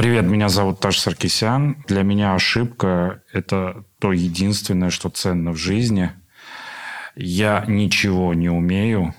Привет, 0.00 0.24
меня 0.24 0.48
зовут 0.48 0.80
Таш 0.80 0.98
Саркисян. 0.98 1.84
Для 1.86 2.02
меня 2.02 2.34
ошибка– 2.34 3.22
это 3.34 3.84
то 3.98 4.14
единственное, 4.14 4.88
что 4.88 5.10
ценно 5.10 5.52
в 5.52 5.58
жизни. 5.58 6.10
Я 7.16 7.66
ничего 7.68 8.32
не 8.32 8.48
умею 8.48 9.14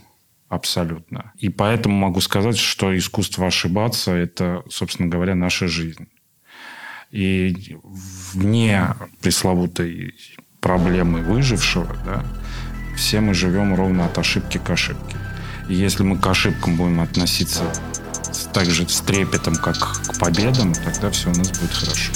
абсолютно. 0.49 1.33
И 1.37 1.49
поэтому 1.49 1.95
могу 1.95 2.19
сказать, 2.19 2.57
что 2.57 2.97
искусство 2.97 3.45
ошибаться– 3.45 4.11
это, 4.13 4.63
собственно 4.71 5.07
говоря, 5.07 5.35
наша 5.35 5.67
жизнь. 5.67 6.07
И 7.11 7.77
вне 7.83 8.87
пресловутой 9.21 10.15
проблемы 10.61 11.21
выжившего, 11.21 11.95
да, 12.03 12.25
все 12.95 13.21
мы 13.21 13.35
живем 13.35 13.75
ровно 13.75 14.05
от 14.05 14.17
ошибки 14.17 14.57
к 14.57 14.67
ошибке. 14.71 15.15
И 15.69 15.75
если 15.75 16.01
мы 16.01 16.17
к 16.17 16.25
ошибкам 16.25 16.75
будем 16.75 17.01
относиться 17.01 17.71
так 18.53 18.69
же 18.69 18.87
с 18.87 18.99
трепетом, 19.01 19.55
как 19.55 19.77
к 19.77 20.19
победам, 20.19 20.73
тогда 20.73 21.09
все 21.09 21.29
у 21.29 21.35
нас 21.35 21.49
будет 21.51 21.73
хорошо. 21.73 22.11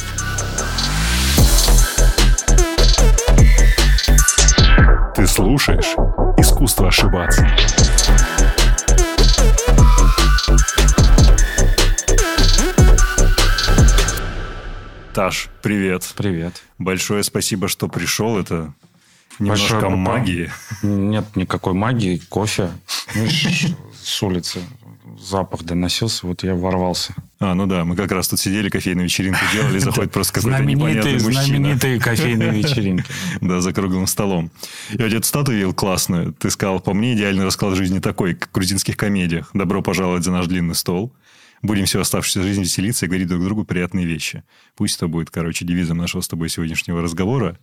Ты 5.16 5.28
слушаешь 5.28 5.96
«Искусство 6.38 6.90
ошибаться». 6.90 7.48
Таш, 15.14 15.48
привет. 15.62 16.12
Привет. 16.18 16.62
Большое 16.78 17.24
спасибо, 17.24 17.70
что 17.70 17.88
пришел. 17.88 18.38
Это 18.38 18.74
немножко 19.40 19.76
Большое 19.76 19.96
магии. 19.96 20.52
Нет 20.84 21.38
никакой 21.38 21.72
магии. 21.72 22.18
Кофе. 22.30 22.70
С 24.04 24.22
улицы 24.22 24.60
запах 25.20 25.64
доносился, 25.64 26.28
вот 26.28 26.44
я 26.44 26.56
ворвался. 26.56 27.14
А, 27.40 27.54
ну 27.54 27.66
да, 27.68 27.86
мы 27.86 27.96
как 27.96 28.12
раз 28.12 28.28
тут 28.28 28.40
сидели, 28.40 28.70
кофейную 28.70 29.06
вечеринку 29.06 29.40
делали, 29.54 29.80
заходит 29.80 30.12
просто 30.12 30.34
какой-то 30.34 30.64
непонятный 30.64 31.14
мужчина. 31.14 31.44
Знаменитые 31.44 32.00
кофейные 32.00 32.52
вечеринки. 32.62 33.06
Да, 33.42 33.62
за 33.62 33.74
круглым 33.74 34.08
столом. 34.08 34.52
Я 34.92 35.06
вот 35.06 35.14
эту 35.14 35.26
статую 35.26 35.58
видел 35.58 35.74
классную. 35.74 36.34
Ты 36.34 36.50
сказал, 36.50 36.80
по 36.80 36.94
мне, 36.94 37.14
идеальный 37.14 37.44
расклад 37.44 37.76
жизни 37.76 38.00
такой, 38.00 38.36
как 38.36 38.50
в 38.50 38.52
грузинских 38.54 38.98
комедиях. 38.98 39.50
Добро 39.54 39.82
пожаловать 39.82 40.24
за 40.24 40.32
наш 40.32 40.48
длинный 40.48 40.76
стол. 40.76 41.14
Будем 41.62 41.86
всю 41.86 42.00
оставшуюся 42.00 42.44
жизнь 42.44 42.62
веселиться 42.62 43.06
и 43.06 43.10
говорить 43.10 43.28
друг 43.28 43.44
другу 43.44 43.66
приятные 43.66 44.06
вещи. 44.06 44.44
Пусть 44.76 44.98
это 44.98 45.08
будет, 45.08 45.32
короче, 45.32 45.66
девизом 45.66 45.98
нашего 45.98 46.22
с 46.22 46.28
тобой 46.28 46.50
сегодняшнего 46.50 47.02
разговора. 47.02 47.58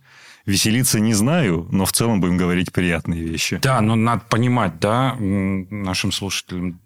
Веселиться 0.45 0.99
не 0.99 1.13
знаю, 1.13 1.67
но 1.71 1.85
в 1.85 1.93
целом 1.93 2.19
будем 2.19 2.35
говорить 2.35 2.73
приятные 2.73 3.23
вещи. 3.23 3.59
Да, 3.61 3.79
но 3.79 3.95
надо 3.95 4.23
понимать, 4.29 4.77
да, 4.79 5.15
нашим 5.17 6.11
слушателям 6.11 6.81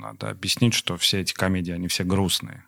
надо 0.00 0.30
объяснить, 0.30 0.74
что 0.74 0.96
все 0.96 1.20
эти 1.20 1.32
комедии, 1.32 1.72
они 1.72 1.88
все 1.88 2.04
грустные. 2.04 2.64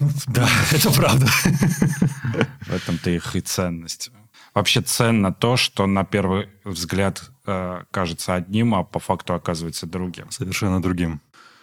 Ну, 0.00 0.08
да, 0.28 0.48
это 0.72 0.90
правда. 0.90 1.26
В 1.26 2.72
этом-то 2.72 3.10
их 3.10 3.36
и 3.36 3.40
ценность. 3.40 4.10
Вообще 4.54 4.82
ценно 4.82 5.32
то, 5.32 5.56
что 5.56 5.86
на 5.86 6.04
первый 6.04 6.48
взгляд 6.64 7.30
э, 7.46 7.84
кажется 7.90 8.34
одним, 8.34 8.74
а 8.74 8.84
по 8.84 8.98
факту 8.98 9.34
оказывается 9.34 9.86
другим. 9.86 10.30
Совершенно 10.30 10.80
другим. 10.82 11.20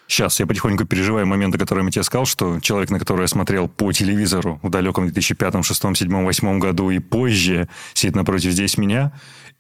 Сейчас 0.09 0.39
я 0.39 0.47
потихоньку 0.47 0.85
переживаю 0.85 1.27
моменты, 1.27 1.59
которые 1.59 1.85
я 1.85 1.91
тебе 1.91 2.03
сказал, 2.03 2.25
что 2.25 2.59
человек, 2.61 2.89
на 2.89 2.97
которого 2.97 3.21
я 3.21 3.27
смотрел 3.27 3.69
по 3.69 3.91
телевизору 3.91 4.59
в 4.63 4.69
далеком 4.71 5.05
2005, 5.05 5.51
2006, 5.51 5.81
2007, 5.81 6.09
2008 6.09 6.59
году 6.59 6.89
и 6.89 6.97
позже, 6.97 7.69
сидит 7.93 8.15
напротив 8.15 8.51
здесь 8.51 8.79
меня, 8.79 9.13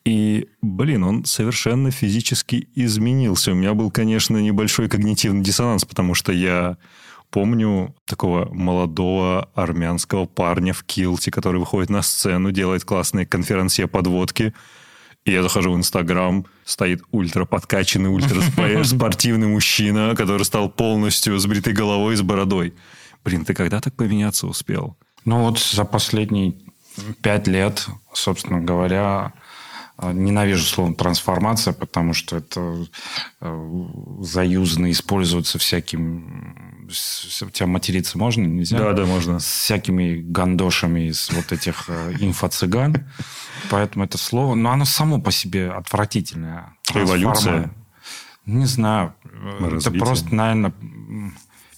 и, 0.05 0.47
блин, 0.63 1.03
он 1.03 1.25
совершенно 1.25 1.91
физически 1.91 2.67
изменился. 2.73 3.51
У 3.51 3.55
меня 3.55 3.75
был, 3.75 3.91
конечно, 3.91 4.37
небольшой 4.37 4.89
когнитивный 4.89 5.43
диссонанс, 5.43 5.85
потому 5.85 6.15
что 6.15 6.31
я 6.31 6.77
помню 7.29 7.93
такого 8.05 8.51
молодого 8.51 9.49
армянского 9.53 10.25
парня 10.25 10.73
в 10.73 10.83
килте, 10.83 11.29
который 11.29 11.59
выходит 11.59 11.91
на 11.91 12.01
сцену, 12.01 12.51
делает 12.51 12.85
классные 12.85 13.27
конференции 13.27 13.85
подводки. 13.85 14.55
И 15.25 15.31
я 15.31 15.43
захожу 15.43 15.73
в 15.73 15.75
Инстаграм, 15.75 16.45
стоит 16.65 17.01
ультра 17.11 17.45
подкачанный, 17.45 18.09
ультра 18.09 18.41
спортивный 18.83 19.47
мужчина, 19.47 20.15
который 20.15 20.43
стал 20.45 20.69
полностью 20.69 21.37
с 21.37 21.45
бритой 21.45 21.73
головой 21.73 22.13
и 22.13 22.17
с 22.17 22.21
бородой. 22.21 22.73
Блин, 23.23 23.45
ты 23.45 23.53
когда 23.53 23.81
так 23.81 23.95
поменяться 23.95 24.47
успел? 24.47 24.97
Ну 25.25 25.41
вот 25.41 25.59
за 25.59 25.83
последние 25.83 26.55
пять 27.21 27.47
лет, 27.47 27.85
собственно 28.13 28.61
говоря, 28.61 29.33
а, 29.97 30.13
ненавижу 30.13 30.63
слово 30.63 30.95
трансформация, 30.95 31.73
потому 31.73 32.13
что 32.13 32.37
это 32.37 32.85
э, 33.41 33.87
заюзано 34.21 34.89
используется 34.91 35.57
всяким... 36.95 37.51
Тебя 37.51 37.67
материться 37.67 38.17
можно? 38.17 38.45
Нельзя? 38.45 38.77
Да, 38.77 38.93
да, 38.93 39.05
можно. 39.05 39.39
С 39.39 39.45
всякими 39.45 40.21
гандошами 40.21 41.09
из 41.09 41.29
вот 41.31 41.51
этих 41.51 41.85
э, 41.89 42.13
инфо-цыган. 42.19 43.05
Поэтому 43.69 44.05
это 44.05 44.17
слово... 44.17 44.55
Но 44.55 44.71
оно 44.71 44.85
само 44.85 45.19
по 45.19 45.31
себе 45.31 45.71
отвратительное. 45.71 46.75
Эволюция? 46.93 47.71
Не 48.45 48.65
знаю. 48.65 49.13
Развитие. 49.59 49.79
Это 49.79 50.05
просто, 50.05 50.35
наверное, 50.35 50.73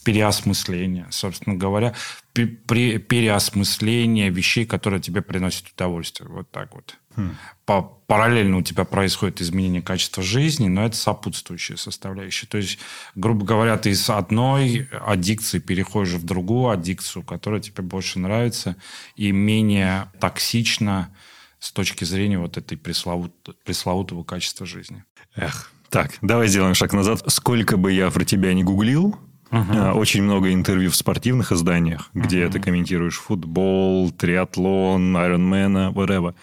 переосмысление, 0.03 1.07
собственно 1.11 1.55
говоря, 1.55 1.93
переосмысление 2.33 4.29
вещей, 4.29 4.65
которые 4.65 5.01
тебе 5.01 5.21
приносят 5.21 5.67
удовольствие. 5.69 6.29
Вот 6.29 6.49
так 6.49 6.73
вот. 6.73 6.97
Хм. 7.15 7.35
По, 7.65 7.81
параллельно 7.81 8.57
у 8.57 8.61
тебя 8.61 8.85
происходит 8.85 9.41
изменение 9.41 9.81
качества 9.81 10.23
жизни, 10.23 10.67
но 10.67 10.85
это 10.85 10.95
сопутствующая 10.95 11.75
составляющая. 11.75 12.47
То 12.47 12.57
есть, 12.57 12.79
грубо 13.15 13.45
говоря, 13.45 13.77
ты 13.77 13.91
из 13.91 14.09
одной 14.09 14.87
аддикции 15.05 15.59
переходишь 15.59 16.13
в 16.13 16.25
другую 16.25 16.69
аддикцию, 16.69 17.23
которая 17.23 17.61
тебе 17.61 17.83
больше 17.83 18.19
нравится 18.19 18.77
и 19.15 19.31
менее 19.31 20.09
токсична 20.19 21.13
с 21.59 21.71
точки 21.71 22.05
зрения 22.05 22.39
вот 22.39 22.57
этой 22.57 22.77
пресловут, 22.77 23.33
пресловутого 23.65 24.23
качества 24.23 24.65
жизни. 24.65 25.03
Эх, 25.35 25.71
так, 25.89 26.13
давай 26.21 26.47
сделаем 26.47 26.73
шаг 26.73 26.93
назад. 26.93 27.21
Сколько 27.27 27.77
бы 27.77 27.91
я 27.91 28.09
про 28.09 28.25
тебя 28.25 28.53
не 28.53 28.63
гуглил, 28.63 29.19
Uh-huh. 29.51 29.93
Очень 29.93 30.23
много 30.23 30.53
интервью 30.53 30.89
в 30.89 30.95
спортивных 30.95 31.51
изданиях, 31.51 32.09
где 32.13 32.43
uh-huh. 32.43 32.51
ты 32.51 32.59
комментируешь 32.61 33.17
футбол, 33.17 34.09
триатлон, 34.11 35.15
айронмена, 35.17 35.91
whatever. 35.93 36.33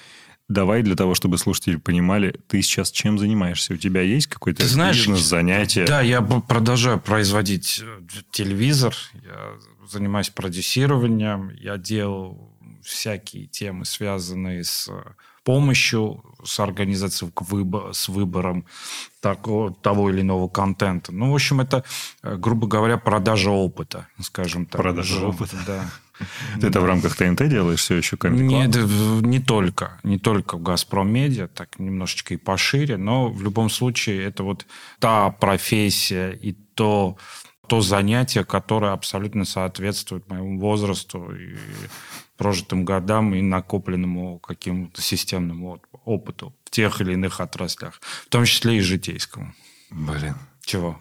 Давай 0.48 0.82
для 0.82 0.96
того, 0.96 1.14
чтобы 1.14 1.36
слушатели 1.36 1.76
понимали, 1.76 2.34
ты 2.48 2.62
сейчас 2.62 2.90
чем 2.90 3.18
занимаешься? 3.18 3.74
У 3.74 3.76
тебя 3.76 4.00
есть 4.00 4.28
какой-то 4.28 4.62
ты 4.62 4.68
знаешь, 4.68 4.96
бизнес, 4.96 5.20
занятие? 5.20 5.84
Да, 5.84 6.00
я 6.00 6.22
продолжаю 6.22 6.98
производить 6.98 7.82
э, 7.82 8.00
телевизор, 8.30 8.94
я 9.14 9.52
занимаюсь 9.90 10.30
продюсированием, 10.30 11.50
я 11.50 11.76
делал 11.76 12.56
всякие 12.82 13.46
темы, 13.46 13.84
связанные 13.84 14.64
с 14.64 14.90
помощью, 15.48 16.22
с 16.44 16.60
организацией, 16.60 17.32
с 17.94 18.08
выбором 18.10 18.66
такого, 19.22 19.72
того 19.72 20.10
или 20.10 20.20
иного 20.20 20.46
контента. 20.46 21.10
Ну, 21.10 21.32
в 21.32 21.34
общем, 21.34 21.62
это, 21.62 21.84
э, 22.22 22.36
грубо 22.36 22.66
говоря, 22.66 22.98
продажа 22.98 23.50
опыта, 23.50 24.06
скажем 24.20 24.66
так. 24.66 24.82
Продажа 24.82 25.26
опыта. 25.26 25.56
Да. 25.66 25.90
Ты 26.60 26.66
это 26.66 26.82
в 26.82 26.84
рамках 26.84 27.16
ТНТ 27.16 27.48
делаешь 27.48 27.80
все 27.80 27.94
еще? 27.94 28.18
Нет, 28.24 28.76
не 29.22 29.40
только. 29.40 29.98
Не 30.02 30.18
только 30.18 30.58
в 30.58 30.62
«Газпром 30.62 31.10
Медиа», 31.10 31.48
так 31.48 31.78
немножечко 31.78 32.34
и 32.34 32.36
пошире, 32.36 32.98
но 32.98 33.30
в 33.30 33.42
любом 33.42 33.70
случае 33.70 34.24
это 34.24 34.42
вот 34.42 34.66
та 34.98 35.30
профессия 35.30 36.32
и 36.32 36.52
то, 36.52 37.16
то 37.68 37.80
занятие, 37.80 38.44
которое 38.44 38.92
абсолютно 38.92 39.46
соответствует 39.46 40.28
моему 40.28 40.60
возрасту 40.60 41.34
и 41.34 41.56
прожитым 42.38 42.84
годам 42.84 43.34
и 43.34 43.42
накопленному 43.42 44.38
каким-то 44.38 45.02
системному 45.02 45.82
опыту 46.04 46.54
в 46.64 46.70
тех 46.70 47.00
или 47.00 47.12
иных 47.12 47.40
отраслях, 47.40 48.00
в 48.24 48.28
том 48.28 48.44
числе 48.44 48.78
и 48.78 48.80
житейскому. 48.80 49.52
Блин. 49.90 50.36
Чего? 50.64 50.98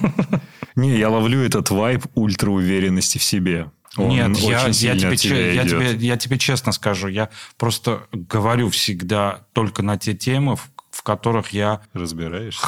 Не, 0.76 0.98
я 0.98 1.08
ловлю 1.08 1.40
этот 1.40 1.70
вайб 1.70 2.04
ультра-уверенности 2.14 3.18
в 3.18 3.22
себе. 3.22 3.70
Он 3.96 4.10
Нет, 4.10 4.36
я, 4.38 4.66
я, 4.66 5.16
тебе, 5.16 5.54
я, 5.54 5.64
тебе, 5.64 5.94
я 5.94 6.16
тебе 6.16 6.38
честно 6.38 6.72
скажу, 6.72 7.08
я 7.08 7.30
просто 7.56 8.06
говорю 8.12 8.68
всегда 8.70 9.46
только 9.52 9.82
на 9.82 9.98
те 9.98 10.14
темы, 10.14 10.56
в, 10.56 10.70
в 10.90 11.02
которых 11.02 11.50
я 11.50 11.80
разбираешь, 11.94 12.60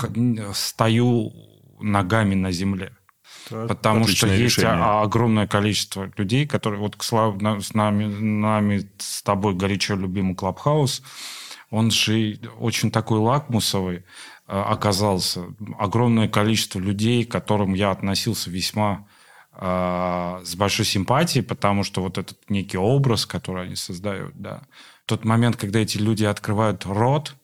стою 0.54 1.32
ногами 1.80 2.34
на 2.34 2.52
земле. 2.52 2.92
Потому 3.50 4.06
что 4.06 4.26
есть 4.26 4.58
решение. 4.58 4.84
огромное 4.84 5.46
количество 5.46 6.10
людей, 6.16 6.46
которые... 6.46 6.80
Вот 6.80 6.96
с 7.00 7.74
нами, 7.74 8.04
нами 8.04 8.88
с 8.98 9.22
тобой 9.22 9.54
горячо 9.54 9.96
любимый 9.96 10.34
Клабхаус, 10.34 11.02
он 11.70 11.90
же 11.90 12.38
очень 12.58 12.90
такой 12.90 13.18
лакмусовый 13.18 13.98
э, 13.98 14.02
оказался. 14.46 15.44
Огромное 15.78 16.28
количество 16.28 16.78
людей, 16.78 17.24
к 17.24 17.30
которым 17.30 17.74
я 17.74 17.90
относился 17.90 18.50
весьма 18.50 19.06
э, 19.54 20.40
с 20.44 20.54
большой 20.56 20.84
симпатией, 20.84 21.44
потому 21.44 21.84
что 21.84 22.02
вот 22.02 22.18
этот 22.18 22.38
некий 22.48 22.78
образ, 22.78 23.24
который 23.26 23.66
они 23.66 23.76
создают, 23.76 24.34
да. 24.34 24.62
Тот 25.06 25.24
момент, 25.24 25.56
когда 25.56 25.80
эти 25.80 25.98
люди 25.98 26.24
открывают 26.24 26.86
рот, 26.86 27.36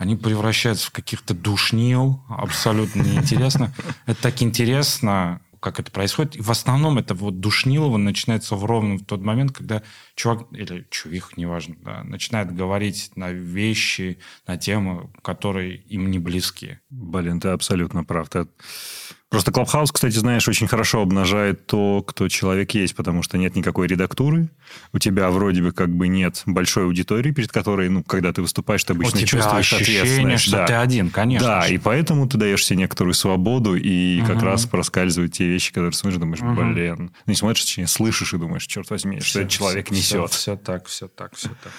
они 0.00 0.16
превращаются 0.16 0.88
в 0.88 0.92
каких-то 0.92 1.34
душнил, 1.34 2.22
абсолютно 2.30 3.02
неинтересно. 3.02 3.74
Это 4.06 4.22
так 4.22 4.40
интересно, 4.40 5.42
как 5.60 5.78
это 5.78 5.90
происходит. 5.90 6.36
И 6.36 6.40
в 6.40 6.50
основном 6.50 6.98
это 6.98 7.14
вот 7.14 7.38
душнилово 7.40 7.98
начинается 7.98 8.56
ровно 8.56 8.96
в 8.96 9.04
тот 9.04 9.20
момент, 9.20 9.52
когда 9.52 9.82
чувак, 10.20 10.46
или 10.52 10.86
чувих, 10.90 11.36
неважно, 11.38 11.76
да, 11.82 12.04
начинает 12.04 12.54
говорить 12.54 13.10
на 13.16 13.32
вещи, 13.32 14.18
на 14.46 14.58
темы, 14.58 15.08
которые 15.22 15.76
им 15.76 16.10
не 16.10 16.18
близки. 16.18 16.78
Блин, 16.90 17.40
ты 17.40 17.48
абсолютно 17.48 18.04
прав. 18.04 18.28
Ты 18.28 18.46
Просто 19.30 19.52
Клабхаус, 19.52 19.92
кстати, 19.92 20.16
знаешь, 20.16 20.48
очень 20.48 20.66
хорошо 20.66 21.02
обнажает 21.02 21.64
то, 21.66 22.02
кто 22.02 22.28
человек 22.28 22.72
есть, 22.72 22.96
потому 22.96 23.22
что 23.22 23.38
нет 23.38 23.54
никакой 23.54 23.86
редактуры. 23.86 24.48
У 24.92 24.98
тебя 24.98 25.30
вроде 25.30 25.62
бы 25.62 25.70
как 25.70 25.88
бы 25.88 26.08
нет 26.08 26.42
большой 26.46 26.84
аудитории, 26.86 27.30
перед 27.30 27.52
которой, 27.52 27.88
ну, 27.90 28.02
когда 28.02 28.32
ты 28.32 28.42
выступаешь, 28.42 28.82
ты 28.82 28.92
обычно 28.92 29.14
У 29.14 29.18
тебя 29.18 29.26
чувствуешь 29.28 29.72
ощущение, 29.72 30.00
ответственность. 30.00 30.42
что 30.44 30.56
да. 30.56 30.66
ты 30.66 30.72
один, 30.72 31.10
конечно. 31.10 31.46
Да, 31.46 31.62
же. 31.62 31.74
и 31.74 31.78
поэтому 31.78 32.28
ты 32.28 32.38
даешь 32.38 32.64
себе 32.66 32.78
некоторую 32.80 33.14
свободу, 33.14 33.76
и 33.76 34.20
как 34.22 34.38
Мгм. 34.38 34.46
раз 34.46 34.66
проскальзывают 34.66 35.32
те 35.32 35.46
вещи, 35.46 35.70
которые 35.72 35.92
смотришь, 35.92 36.18
думаешь, 36.20 36.40
Мгм. 36.40 36.74
блин. 36.74 36.96
Ну, 36.98 37.30
не 37.30 37.36
смотришь, 37.36 37.62
точнее, 37.64 37.86
слышишь 37.86 38.34
и 38.34 38.36
думаешь, 38.36 38.66
черт 38.66 38.90
возьми, 38.90 39.20
что 39.20 39.42
этот 39.42 39.52
человек 39.52 39.92
несет. 39.92 40.09
Все, 40.28 40.56
так, 40.56 40.86
все 40.86 41.08
так, 41.08 41.34
все 41.34 41.48
так. 41.62 41.72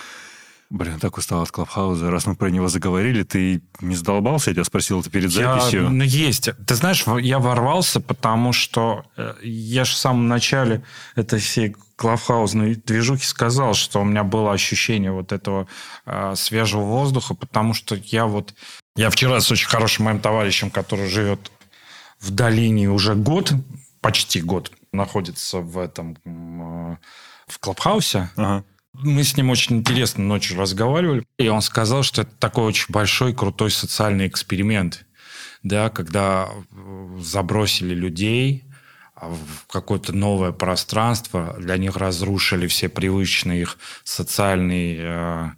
Блин, 0.71 1.01
так 1.01 1.17
устал 1.17 1.41
от 1.41 1.51
Клабхауза. 1.51 2.09
Раз 2.09 2.25
мы 2.27 2.35
про 2.35 2.49
него 2.49 2.69
заговорили, 2.69 3.23
ты 3.23 3.61
не 3.81 3.93
задолбался? 3.93 4.51
Я 4.51 4.53
тебя 4.53 4.63
спросил 4.63 5.01
это 5.01 5.09
перед 5.09 5.29
Я, 5.31 5.55
записью. 5.55 5.89
ну, 5.89 6.01
есть. 6.05 6.49
Ты 6.65 6.75
знаешь, 6.75 7.03
я 7.19 7.39
ворвался, 7.39 7.99
потому 7.99 8.53
что 8.53 9.03
э, 9.17 9.33
я 9.43 9.83
же 9.83 9.91
в 9.91 9.97
самом 9.97 10.29
начале 10.29 10.81
этой 11.15 11.39
всей 11.39 11.75
клавхаузной 11.97 12.75
движухи 12.75 13.25
сказал, 13.25 13.73
что 13.73 13.99
у 13.99 14.05
меня 14.05 14.23
было 14.23 14.53
ощущение 14.53 15.11
вот 15.11 15.33
этого 15.33 15.67
э, 16.05 16.35
свежего 16.37 16.83
воздуха, 16.83 17.33
потому 17.33 17.73
что 17.73 17.95
я 17.95 18.25
вот... 18.25 18.53
Я 18.95 19.09
вчера 19.09 19.41
с 19.41 19.51
очень 19.51 19.67
хорошим 19.67 20.05
моим 20.05 20.19
товарищем, 20.21 20.69
который 20.69 21.09
живет 21.09 21.51
в 22.21 22.31
долине 22.31 22.89
уже 22.89 23.15
год, 23.15 23.51
почти 23.99 24.39
год, 24.39 24.71
находится 24.93 25.57
в 25.57 25.77
этом... 25.77 26.15
э, 26.23 26.95
в 27.51 27.59
Клабхаусе. 27.59 28.29
Ага. 28.35 28.63
Мы 28.93 29.23
с 29.23 29.37
ним 29.37 29.49
очень 29.49 29.77
интересно 29.77 30.23
ночью 30.23 30.57
разговаривали, 30.57 31.25
и 31.37 31.47
он 31.47 31.61
сказал, 31.61 32.03
что 32.03 32.23
это 32.23 32.31
такой 32.39 32.65
очень 32.65 32.87
большой, 32.89 33.33
крутой 33.33 33.71
социальный 33.71 34.27
эксперимент, 34.27 35.05
да, 35.63 35.89
когда 35.89 36.49
э, 36.49 37.17
забросили 37.21 37.93
людей 37.93 38.65
в 39.15 39.71
какое-то 39.71 40.13
новое 40.13 40.51
пространство, 40.51 41.55
для 41.59 41.77
них 41.77 41.95
разрушили 41.95 42.67
все 42.67 42.89
привычные 42.89 43.61
их 43.61 43.77
социальные 44.03 44.97
э, 44.99 45.49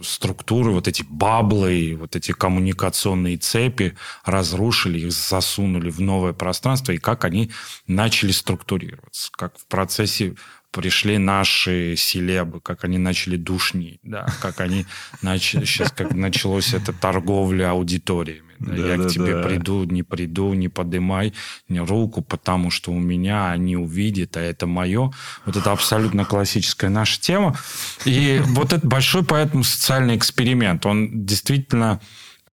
структуры, 0.00 0.70
вот 0.70 0.88
эти 0.88 1.04
баблы, 1.08 1.96
вот 1.98 2.16
эти 2.16 2.32
коммуникационные 2.32 3.36
цепи, 3.36 3.96
разрушили 4.24 5.00
их, 5.00 5.12
засунули 5.12 5.90
в 5.90 6.00
новое 6.00 6.32
пространство, 6.32 6.92
и 6.92 6.98
как 6.98 7.24
они 7.24 7.50
начали 7.86 8.30
структурироваться, 8.30 9.30
как 9.32 9.58
в 9.58 9.66
процессе 9.66 10.36
пришли 10.78 11.18
наши 11.18 11.96
селебы, 11.96 12.60
как 12.60 12.84
они 12.84 12.98
начали 12.98 13.36
душнить, 13.36 13.98
да, 14.04 14.28
как 14.40 14.60
они 14.60 14.86
начали, 15.22 15.64
сейчас 15.64 15.90
как 15.90 16.14
началась 16.14 16.72
эта 16.72 16.92
торговля 16.92 17.70
аудиториями. 17.70 18.54
Да, 18.60 18.76
я 18.76 18.96
к 18.96 19.08
тебе 19.08 19.32
Да-да-да. 19.34 19.48
приду, 19.48 19.84
не 19.84 20.04
приду, 20.04 20.54
не 20.54 20.68
подымай 20.68 21.32
не 21.68 21.80
руку, 21.80 22.22
потому 22.22 22.70
что 22.70 22.92
у 22.92 22.98
меня 23.00 23.50
они 23.50 23.76
увидят, 23.76 24.36
а 24.36 24.40
это 24.40 24.68
мое. 24.68 25.10
Вот 25.46 25.56
это 25.56 25.72
абсолютно 25.72 26.24
классическая 26.24 26.90
наша 26.90 27.20
тема. 27.20 27.56
И 28.04 28.40
вот 28.46 28.72
это 28.72 28.86
большой 28.86 29.24
поэтому 29.24 29.64
социальный 29.64 30.16
эксперимент. 30.16 30.86
Он 30.86 31.26
действительно 31.26 32.00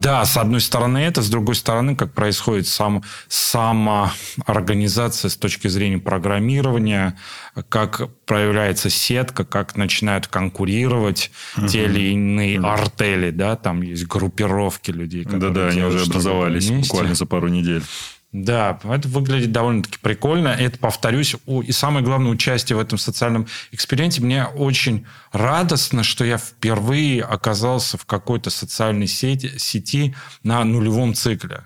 да, 0.04 0.26
с 0.26 0.36
одной 0.38 0.62
стороны 0.62 0.98
это, 0.98 1.22
с 1.22 1.30
другой 1.30 1.56
стороны, 1.56 1.96
как 1.96 2.14
происходит 2.14 2.68
сам, 2.68 3.04
самоорганизация 3.30 5.30
с 5.30 5.38
точки 5.38 5.70
зрения 5.70 5.98
программирования, 5.98 7.18
как 7.70 8.10
проявляется 8.26 8.90
сетка, 8.90 9.46
как 9.46 9.78
начинают 9.78 10.28
конкурировать 10.28 11.32
те 11.70 11.86
или 11.86 12.12
иные 12.12 12.60
артели, 12.60 13.32
да, 13.32 13.56
там 13.56 13.82
есть 13.82 14.06
группировки 14.06 14.92
людей, 14.92 15.24
которые 15.24 15.52
Да-да, 15.52 15.68
они 15.68 15.84
уже 15.84 16.04
образовались 16.04 16.68
вместе. 16.68 16.92
буквально 16.92 17.16
за 17.16 17.26
пару 17.26 17.48
недель. 17.48 17.84
Да, 18.34 18.80
это 18.84 19.08
выглядит 19.08 19.52
довольно-таки 19.52 20.00
прикольно. 20.02 20.48
Это, 20.48 20.80
повторюсь, 20.80 21.36
и 21.46 21.72
самое 21.72 22.04
главное, 22.04 22.32
участие 22.32 22.76
в 22.76 22.80
этом 22.80 22.98
социальном 22.98 23.46
эксперименте. 23.72 24.24
Мне 24.24 24.46
очень 24.46 25.06
радостно, 25.32 26.02
что 26.02 26.26
я 26.26 26.40
впервые 26.40 27.24
оказался 27.24 28.00
в 28.00 28.06
какой-то 28.06 28.50
социальной 28.50 29.06
сети, 29.06 29.60
сети 29.60 30.16
на 30.42 30.64
нулевом 30.64 31.14
цикле. 31.14 31.62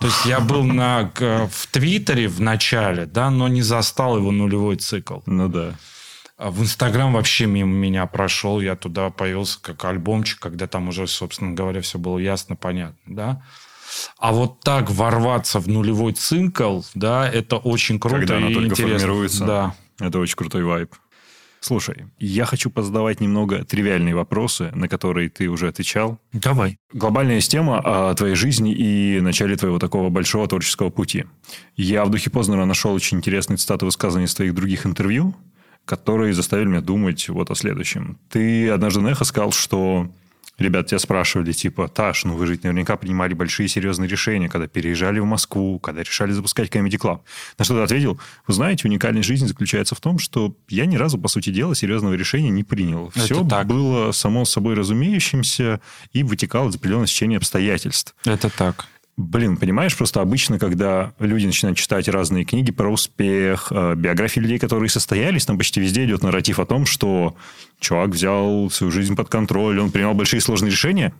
То 0.00 0.08
есть 0.08 0.26
я 0.26 0.40
был 0.40 0.64
на, 0.64 1.12
в 1.16 1.66
Твиттере 1.70 2.26
в 2.26 2.40
начале, 2.40 3.06
да, 3.06 3.30
но 3.30 3.46
не 3.46 3.62
застал 3.62 4.16
его 4.16 4.32
нулевой 4.32 4.74
цикл. 4.74 5.20
Ну 5.26 5.48
да. 5.48 5.74
А 6.36 6.50
В 6.50 6.62
Инстаграм 6.62 7.12
вообще 7.12 7.46
мимо 7.46 7.72
меня 7.72 8.06
прошел, 8.06 8.60
я 8.60 8.74
туда 8.74 9.10
появился 9.10 9.60
как 9.60 9.84
альбомчик, 9.84 10.40
когда 10.40 10.66
там 10.66 10.88
уже, 10.88 11.06
собственно 11.06 11.52
говоря, 11.52 11.80
все 11.80 11.98
было 11.98 12.18
ясно, 12.18 12.56
понятно, 12.56 12.98
да. 13.06 13.42
А 14.18 14.32
вот 14.32 14.60
так 14.60 14.90
ворваться 14.90 15.60
в 15.60 15.68
нулевой 15.68 16.12
цикл, 16.12 16.82
да, 16.94 17.28
это 17.28 17.56
очень 17.56 17.98
круто 17.98 18.18
Когда 18.18 18.38
и 18.38 18.54
только 18.54 18.68
интересно. 18.70 18.98
формируется. 18.98 19.44
Да. 19.44 19.74
Это 19.98 20.18
очень 20.18 20.36
крутой 20.36 20.64
вайб. 20.64 20.94
Слушай, 21.60 22.06
я 22.18 22.44
хочу 22.44 22.70
позадавать 22.70 23.20
немного 23.20 23.64
тривиальные 23.64 24.14
вопросы, 24.14 24.70
на 24.74 24.88
которые 24.88 25.28
ты 25.28 25.48
уже 25.48 25.68
отвечал. 25.68 26.20
Давай. 26.32 26.78
Глобальная 26.92 27.40
тема 27.40 27.80
о 27.84 28.14
твоей 28.14 28.36
жизни 28.36 28.72
и 28.72 29.20
начале 29.20 29.56
твоего 29.56 29.78
такого 29.80 30.08
большого 30.08 30.46
творческого 30.46 30.90
пути. 30.90 31.24
Я 31.76 32.04
в 32.04 32.10
духе 32.10 32.30
Познера 32.30 32.64
нашел 32.64 32.92
очень 32.92 33.18
интересные 33.18 33.56
цитаты 33.56 33.86
высказывания 33.86 34.26
из 34.26 34.34
твоих 34.34 34.54
других 34.54 34.86
интервью, 34.86 35.34
которые 35.84 36.32
заставили 36.32 36.68
меня 36.68 36.80
думать 36.80 37.28
вот 37.28 37.50
о 37.50 37.54
следующем. 37.56 38.18
Ты 38.30 38.70
однажды 38.70 39.00
на 39.00 39.08
эхо 39.08 39.24
сказал, 39.24 39.50
что 39.50 40.08
ребят 40.58 40.86
тебя 40.86 40.98
спрашивали, 40.98 41.52
типа, 41.52 41.88
Таш, 41.88 42.24
ну 42.24 42.34
вы 42.34 42.46
же 42.46 42.58
наверняка 42.62 42.96
принимали 42.96 43.34
большие 43.34 43.68
серьезные 43.68 44.08
решения, 44.08 44.48
когда 44.48 44.66
переезжали 44.66 45.20
в 45.20 45.24
Москву, 45.24 45.78
когда 45.78 46.02
решали 46.02 46.32
запускать 46.32 46.68
Comedy 46.70 46.98
Club. 46.98 47.20
На 47.58 47.64
что 47.64 47.74
ты 47.74 47.80
ответил, 47.80 48.20
вы 48.46 48.54
знаете, 48.54 48.88
уникальность 48.88 49.28
жизни 49.28 49.46
заключается 49.46 49.94
в 49.94 50.00
том, 50.00 50.18
что 50.18 50.56
я 50.68 50.86
ни 50.86 50.96
разу, 50.96 51.18
по 51.18 51.28
сути 51.28 51.50
дела, 51.50 51.74
серьезного 51.74 52.14
решения 52.14 52.50
не 52.50 52.64
принял. 52.64 53.08
Это 53.08 53.20
Все 53.20 53.44
так. 53.44 53.66
было 53.66 54.12
само 54.12 54.44
собой 54.44 54.74
разумеющимся 54.74 55.80
и 56.12 56.22
вытекало 56.22 56.68
из 56.70 56.76
определенного 56.76 57.06
сечения 57.06 57.36
обстоятельств. 57.36 58.14
Это 58.24 58.50
так. 58.50 58.86
Блин, 59.18 59.56
понимаешь, 59.56 59.96
просто 59.96 60.20
обычно, 60.20 60.60
когда 60.60 61.12
люди 61.18 61.44
начинают 61.44 61.76
читать 61.76 62.06
разные 62.06 62.44
книги 62.44 62.70
про 62.70 62.88
успех, 62.88 63.72
э, 63.72 63.96
биографии 63.96 64.38
людей, 64.38 64.60
которые 64.60 64.88
состоялись, 64.88 65.44
там 65.44 65.58
почти 65.58 65.80
везде 65.80 66.04
идет 66.04 66.22
нарратив 66.22 66.60
о 66.60 66.66
том, 66.66 66.86
что 66.86 67.34
чувак 67.80 68.10
взял 68.10 68.70
свою 68.70 68.92
жизнь 68.92 69.16
под 69.16 69.28
контроль, 69.28 69.80
он 69.80 69.90
принимал 69.90 70.14
большие 70.14 70.40
сложные 70.40 70.70
решения. 70.70 71.12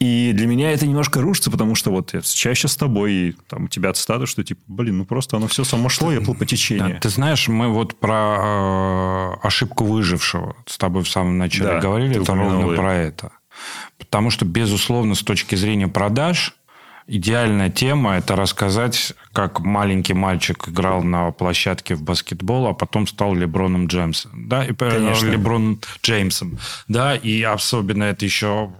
И 0.00 0.32
для 0.34 0.48
меня 0.48 0.72
это 0.72 0.88
немножко 0.88 1.20
рушится, 1.20 1.52
потому 1.52 1.76
что 1.76 1.92
вот 1.92 2.14
я 2.14 2.20
чаще 2.20 2.66
с 2.66 2.76
тобой, 2.76 3.12
и 3.12 3.36
там 3.48 3.66
у 3.66 3.68
тебя 3.68 3.92
цитаты, 3.92 4.26
что 4.26 4.42
типа, 4.42 4.62
блин, 4.66 4.98
ну 4.98 5.04
просто 5.04 5.36
оно 5.36 5.46
все 5.46 5.62
само 5.62 5.88
шло, 5.88 6.10
я 6.10 6.20
плыл 6.20 6.34
по 6.34 6.46
течению. 6.46 6.94
Да, 6.94 7.00
ты 7.00 7.08
знаешь, 7.10 7.46
мы 7.46 7.68
вот 7.68 7.94
про 7.94 9.36
э, 9.40 9.46
ошибку 9.46 9.84
выжившего 9.84 10.56
с 10.66 10.78
тобой 10.78 11.04
в 11.04 11.08
самом 11.08 11.38
начале 11.38 11.74
Да, 11.74 11.78
говорили, 11.78 12.20
это 12.20 12.34
ровно 12.34 12.66
её. 12.66 12.76
про 12.76 12.92
это. 12.92 13.30
Потому 13.98 14.30
что, 14.30 14.44
безусловно, 14.44 15.14
с 15.14 15.22
точки 15.22 15.54
зрения 15.54 15.86
продаж, 15.86 16.56
идеальная 17.06 17.70
тема– 17.70 18.16
это 18.18 18.36
рассказать, 18.36 19.14
как 19.32 19.60
маленький 19.60 20.14
мальчик 20.14 20.68
играл 20.68 21.02
на 21.02 21.30
площадке 21.30 21.94
в 21.94 22.02
баскетбол, 22.02 22.66
а 22.68 22.74
потом 22.74 23.06
стал 23.06 23.34
Леброном 23.34 23.86
Джеймсом. 23.86 24.48
Да, 24.48 24.64
и, 24.64 24.72
э, 24.72 24.74
Конечно. 24.74 25.26
Леброн 25.26 25.80
Джеймсом. 26.02 26.58
Да, 26.88 27.14
и 27.14 27.42
особенно 27.42 28.04
это 28.04 28.24
еще 28.24 28.72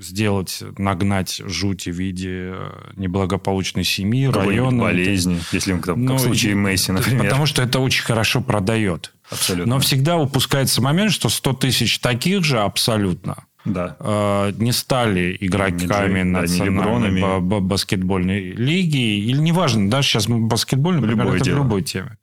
сделать, 0.00 0.62
нагнать 0.76 1.40
жуть 1.44 1.86
в 1.86 1.92
виде 1.92 2.52
э, 2.54 2.92
неблагополучной 2.96 3.84
семьи, 3.84 4.26
района. 4.26 4.82
болезни, 4.82 5.40
если 5.52 5.72
он, 5.72 5.80
как 5.80 5.96
Ну, 5.96 6.16
в 6.16 6.20
случае 6.20 6.54
Месси, 6.54 6.92
например. 6.92 7.24
Потому 7.24 7.46
что 7.46 7.62
это 7.62 7.78
очень 7.78 8.02
хорошо 8.02 8.40
продает. 8.40 9.12
Абсолютно. 9.30 9.74
Но 9.74 9.80
всегда 9.80 10.16
упускается 10.16 10.82
момент, 10.82 11.12
что 11.12 11.28
100 11.28 11.52
тысяч 11.54 12.00
таких 12.00 12.44
же 12.44 12.58
абсолютно 12.60 13.46
Да. 13.64 13.96
э, 13.98 14.52
не 14.58 14.72
стали 14.72 15.36
игроками 15.40 15.72
Не 15.72 15.86
Джей- 15.86 15.88
да, 15.88 16.64
не 16.64 16.70
национальной 16.70 17.60
баскетбольной 17.60 18.52
лиги. 18.52 19.18
Или 19.26 19.38
неважно, 19.38 19.90
да, 19.90 20.02
сейчас 20.02 20.28
мы 20.28 20.38
баскетбольный, 20.46 21.00
например, 21.00 21.24
любое 21.24 21.36
это 21.36 21.44
дело. 21.44 21.56
в 21.56 21.58
любой 21.64 21.82
теме. 21.82 22.18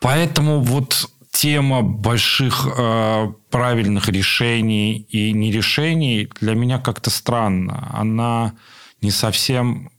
Поэтому 0.00 0.60
вот 0.60 1.08
тема 1.30 1.82
больших 1.82 2.68
э, 2.76 3.32
правильных 3.50 4.08
решений 4.08 4.98
и 5.10 5.32
нерешений 5.32 6.30
для 6.40 6.54
меня 6.54 6.78
как-то 6.78 7.10
странна. 7.10 7.88
Она 7.92 8.52
не 9.00 9.10
совсем 9.10 9.90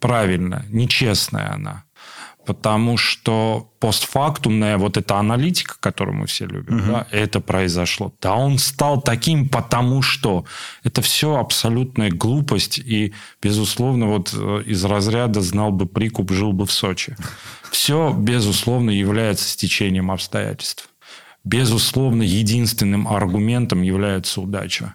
правильная, 0.00 0.64
нечестная 0.68 1.52
она. 1.54 1.84
Потому 2.48 2.96
что 2.96 3.70
постфактумная 3.78 4.78
вот 4.78 4.96
эта 4.96 5.16
аналитика, 5.16 5.76
которую 5.78 6.16
мы 6.16 6.26
все 6.26 6.46
любим, 6.46 6.76
угу. 6.76 6.86
да, 6.86 7.06
это 7.10 7.40
произошло. 7.40 8.14
Да, 8.22 8.36
он 8.36 8.56
стал 8.56 9.02
таким, 9.02 9.50
потому 9.50 10.00
что 10.00 10.46
это 10.82 11.02
все 11.02 11.36
абсолютная 11.36 12.10
глупость 12.10 12.78
и, 12.78 13.12
безусловно, 13.42 14.06
вот 14.06 14.32
э, 14.32 14.62
из 14.64 14.82
разряда 14.82 15.42
знал 15.42 15.72
бы 15.72 15.84
прикуп, 15.84 16.32
жил 16.32 16.54
бы 16.54 16.64
в 16.64 16.72
Сочи. 16.72 17.16
Все, 17.70 18.14
безусловно, 18.16 18.88
является 18.88 19.46
стечением 19.46 20.10
обстоятельств. 20.10 20.88
Безусловно, 21.44 22.22
единственным 22.22 23.06
аргументом 23.06 23.82
является 23.82 24.40
удача. 24.40 24.94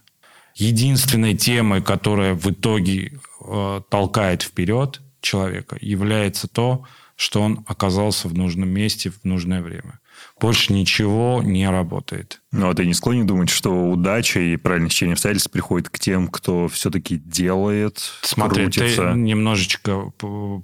Единственной 0.56 1.38
темой, 1.38 1.84
которая 1.84 2.34
в 2.34 2.50
итоге 2.50 3.20
э, 3.46 3.82
толкает 3.90 4.42
вперед 4.42 5.02
человека, 5.22 5.78
является 5.80 6.48
то, 6.48 6.78
что 6.78 7.03
он 7.42 7.64
оказался 7.68 8.28
в 8.28 8.34
нужном 8.34 8.70
месте 8.70 9.12
в 9.12 9.24
нужное 9.24 9.62
время. 9.62 10.00
Больше 10.40 10.74
ничего 10.74 11.42
не 11.44 11.70
работает. 11.70 12.42
Ну, 12.52 12.70
а 12.70 12.74
ты 12.74 12.86
не 12.86 12.94
склонен 12.94 13.26
думать, 13.26 13.50
что 13.50 13.90
удача 13.90 14.40
и 14.40 14.58
правильное 14.58 14.90
течение 14.90 15.14
обстоятельств 15.14 15.52
приходит 15.52 15.90
к 15.90 16.00
тем, 16.00 16.28
кто 16.28 16.68
все-таки 16.68 17.18
делает, 17.18 18.00
Смотри, 18.22 18.64
крутится? 18.64 19.14
ты 19.14 19.20
немножечко 19.20 20.12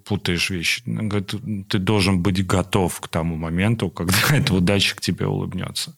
путаешь 0.06 0.50
вещи. 0.50 0.84
Ты 1.68 1.80
должен 1.80 2.22
быть 2.22 2.46
готов 2.46 3.00
к 3.00 3.08
тому 3.08 3.36
моменту, 3.38 3.90
когда 3.90 4.18
эта 4.32 4.54
удача 4.54 4.96
к 4.96 5.02
тебе 5.02 5.28
улыбнется. 5.28 5.98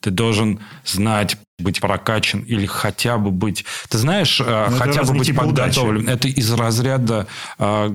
Ты 0.00 0.10
должен 0.10 0.60
знать, 0.84 1.36
быть 1.58 1.80
прокачан 1.80 2.40
или 2.40 2.66
хотя 2.66 3.18
бы 3.18 3.30
быть... 3.30 3.64
Ты 3.88 3.98
знаешь, 3.98 4.40
э, 4.40 4.66
Но 4.70 4.76
хотя 4.76 5.02
бы 5.04 5.14
быть 5.14 5.34
подготовлен. 5.34 6.02
Удачи. 6.02 6.16
Это 6.16 6.28
из 6.28 6.52
разряда 6.52 7.26
э, 7.58 7.90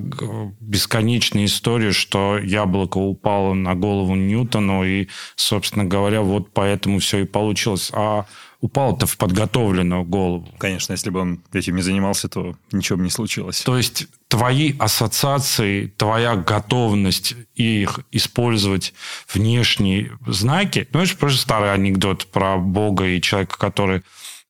бесконечной 0.60 1.46
истории, 1.46 1.90
что 1.90 2.38
яблоко 2.38 2.98
упало 2.98 3.54
на 3.54 3.74
голову 3.74 4.14
Ньютону, 4.14 4.84
и, 4.84 5.08
собственно 5.34 5.84
говоря, 5.84 6.22
вот 6.22 6.52
поэтому 6.52 7.00
все 7.00 7.18
и 7.18 7.24
получилось. 7.24 7.90
А 7.92 8.26
упал-то 8.60 9.06
в 9.06 9.16
подготовленную 9.16 10.04
голову. 10.04 10.48
Конечно, 10.58 10.92
если 10.92 11.10
бы 11.10 11.20
он 11.20 11.42
этим 11.52 11.76
не 11.76 11.82
занимался, 11.82 12.28
то 12.28 12.56
ничего 12.72 12.98
бы 12.98 13.04
не 13.04 13.10
случилось. 13.10 13.60
То 13.62 13.76
есть 13.76 14.06
твои 14.28 14.74
ассоциации, 14.78 15.86
твоя 15.86 16.36
готовность 16.36 17.34
их 17.54 18.00
использовать 18.10 18.92
внешние 19.32 20.18
знаки. 20.26 20.88
Ну, 20.92 21.00
это 21.00 21.16
просто 21.16 21.40
старый 21.40 21.72
анекдот 21.72 22.26
про 22.26 22.56
Бога 22.56 23.06
и 23.06 23.20
человека, 23.20 23.58
который 23.58 24.02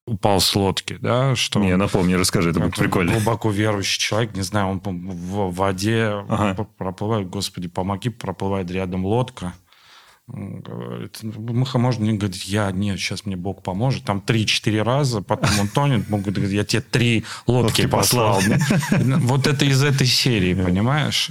упал 0.07 0.41
с 0.41 0.55
лодки, 0.55 0.99
да, 1.01 1.35
что... 1.35 1.59
Не, 1.59 1.77
напомни, 1.77 2.15
расскажи, 2.15 2.51
это 2.51 2.61
будет 2.61 2.77
прикольно. 2.77 3.13
Глубоко 3.13 3.51
верующий 3.51 4.01
человек, 4.01 4.35
не 4.37 4.43
знаю, 4.43 4.69
он 4.69 4.81
в 4.81 5.53
воде 5.53 6.25
ага. 6.29 6.65
проплывает, 6.79 7.29
господи, 7.29 7.69
помоги, 7.69 8.09
проплывает 8.09 8.71
рядом 8.71 9.05
лодка, 9.05 9.53
Мыха 10.29 11.79
может 11.79 12.01
мне 12.01 12.15
говорить, 12.15 12.47
я, 12.47 12.73
нет, 12.73 12.99
сейчас 12.99 13.27
мне 13.27 13.37
Бог 13.37 13.63
поможет. 13.63 14.05
Там 14.05 14.21
три-четыре 14.21 14.83
раза, 14.83 15.23
потом 15.23 15.51
он 15.61 15.69
тонет, 15.69 16.09
Бог 16.09 16.23
говорит, 16.23 16.51
я 16.51 16.65
тебе 16.65 16.83
три 16.83 17.25
лодки 17.47 17.87
послал. 17.87 18.43
Вот 18.91 19.47
это 19.47 19.65
из 19.65 19.83
этой 19.85 20.07
серии, 20.07 20.55
понимаешь? 20.55 21.31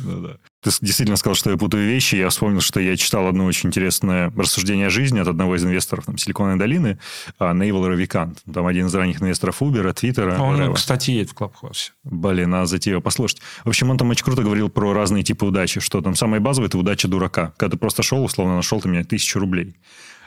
Ты 0.65 0.71
действительно 0.81 1.15
сказал, 1.15 1.35
что 1.35 1.51
я 1.51 1.57
путаю 1.57 1.85
вещи. 1.85 2.15
Я 2.15 2.29
вспомнил, 2.29 2.59
что 2.59 2.79
я 2.79 2.97
читал 2.97 3.27
одно 3.27 3.45
очень 3.45 3.69
интересное 3.69 4.33
рассуждение 4.35 4.87
о 4.87 4.89
жизни 4.89 5.19
от 5.19 5.27
одного 5.27 5.55
из 5.55 5.63
инвесторов 5.63 6.05
там, 6.05 6.17
Силиконовой 6.17 6.57
долины, 6.57 6.97
а, 7.37 7.53
Нейвел 7.53 7.87
Равикант. 7.87 8.41
Там 8.51 8.65
один 8.65 8.87
из 8.87 8.95
ранних 8.95 9.21
инвесторов 9.21 9.61
Uber, 9.61 9.93
Твиттера. 9.93 10.39
Он, 10.39 10.59
whatever. 10.59 10.73
кстати, 10.73 11.11
едет 11.11 11.29
в 11.29 11.33
Клабхаусе. 11.35 11.91
Блин, 12.03 12.49
надо 12.49 12.65
зайти 12.65 12.89
его 12.89 12.99
послушать. 12.99 13.41
В 13.63 13.69
общем, 13.69 13.91
он 13.91 13.99
там 13.99 14.09
очень 14.09 14.25
круто 14.25 14.41
говорил 14.41 14.69
про 14.69 14.91
разные 14.91 15.23
типы 15.23 15.45
удачи, 15.45 15.79
что 15.81 16.01
там 16.01 16.15
самое 16.15 16.41
базовое– 16.41 16.67
это 16.69 16.79
удача 16.79 17.07
дурака. 17.07 17.53
Когда 17.57 17.73
ты 17.73 17.77
просто 17.77 18.01
шел, 18.01 18.23
условно, 18.23 18.55
нашел 18.55 18.81
ты 18.81 18.89
меня 18.89 19.03
тысячу 19.03 19.37
рублей. 19.37 19.75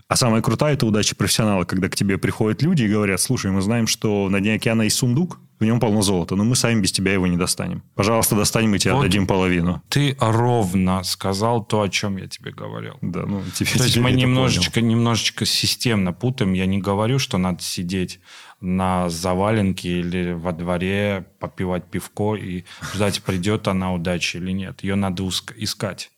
А 0.09 0.17
самая 0.17 0.41
крутая– 0.41 0.73
это 0.75 0.87
удача 0.87 1.15
профессионала, 1.15 1.65
когда 1.65 1.91
к 1.91 1.95
тебе 1.95 2.17
приходят 2.17 2.63
люди 2.63 2.85
и 2.85 2.89
говорят, 2.89 3.21
слушай, 3.21 3.51
мы 3.51 3.61
знаем, 3.61 3.87
что 3.87 4.31
на 4.31 4.41
дне 4.41 4.55
океана 4.55 4.83
есть 4.83 4.97
сундук, 4.97 5.39
в 5.61 5.65
нем 5.65 5.81
полно 5.81 6.01
золота, 6.01 6.35
но 6.35 6.45
мы 6.45 6.57
сами 6.57 6.81
без 6.81 6.93
тебя 6.93 7.13
его 7.13 7.27
не 7.27 7.37
достанем. 7.37 7.83
Пожалуйста, 7.95 8.35
достанем, 8.35 8.75
и 8.75 8.79
тебе 8.79 8.95
вот 8.95 9.01
отдадим 9.01 9.27
половину. 9.27 9.83
Ты 9.89 10.17
ровно 10.19 11.03
сказал 11.03 11.63
то, 11.65 11.83
о 11.83 11.89
чем 11.89 12.17
я 12.17 12.27
тебе 12.27 12.53
говорил. 12.53 12.95
Да, 13.03 13.27
ну, 13.27 13.43
тебе, 13.55 13.69
то 13.71 13.85
есть 13.85 13.99
мы 13.99 14.13
немножечко, 14.13 14.81
немножечко 14.81 15.45
системно 15.45 16.13
путаем. 16.13 16.53
Я 16.53 16.67
не 16.67 16.79
говорю, 16.79 17.19
что 17.19 17.39
надо 17.39 17.63
сидеть 17.63 18.21
на 18.61 19.11
заваленке 19.11 20.01
или 20.01 20.33
во 20.33 20.53
дворе, 20.53 21.27
попивать 21.39 21.85
пивко 21.91 22.35
и 22.37 22.65
ждать, 22.95 23.23
придет 23.23 23.69
она 23.69 23.93
удача 23.93 24.39
или 24.39 24.53
нет. 24.53 24.83
Ее 24.85 24.95
надо 24.95 25.29
искать. 25.57 26.11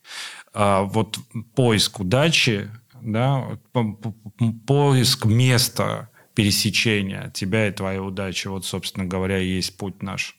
А 0.52 0.82
вот 0.82 1.18
поиск 1.54 2.00
удачи 2.00 2.70
да, 3.02 3.58
поиск 4.66 5.24
места 5.24 6.10
пересечения 6.34 7.30
тебя 7.30 7.68
и 7.68 7.72
твоей 7.72 7.98
удачи. 7.98 8.48
Вот, 8.48 8.64
собственно 8.64 9.04
говоря, 9.04 9.38
и 9.38 9.46
есть 9.46 9.76
путь 9.76 10.02
наш. 10.02 10.36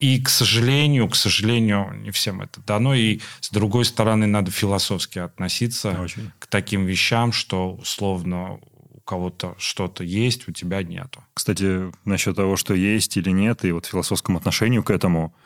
И, 0.00 0.20
к 0.20 0.28
сожалению, 0.28 1.08
к 1.08 1.16
сожалению, 1.16 1.92
не 2.02 2.10
всем 2.10 2.40
это 2.40 2.60
дано. 2.60 2.94
И, 2.94 3.20
с 3.40 3.50
другой 3.50 3.84
стороны, 3.84 4.26
надо 4.26 4.50
философски 4.50 5.18
относиться 5.18 5.90
Очень. 6.00 6.30
к 6.38 6.46
таким 6.46 6.84
вещам, 6.86 7.32
что, 7.32 7.72
условно, 7.72 8.58
у 8.90 9.00
кого-то 9.00 9.54
что-то 9.58 10.04
есть, 10.04 10.48
у 10.48 10.52
тебя 10.52 10.82
нету. 10.82 11.24
Кстати, 11.34 11.92
насчет 12.04 12.36
того, 12.36 12.56
что 12.56 12.74
есть 12.74 13.16
или 13.16 13.30
нет, 13.30 13.64
и 13.64 13.72
вот 13.72 13.86
философском 13.86 14.36
отношению 14.36 14.82
к 14.82 14.90
этому– 14.90 15.34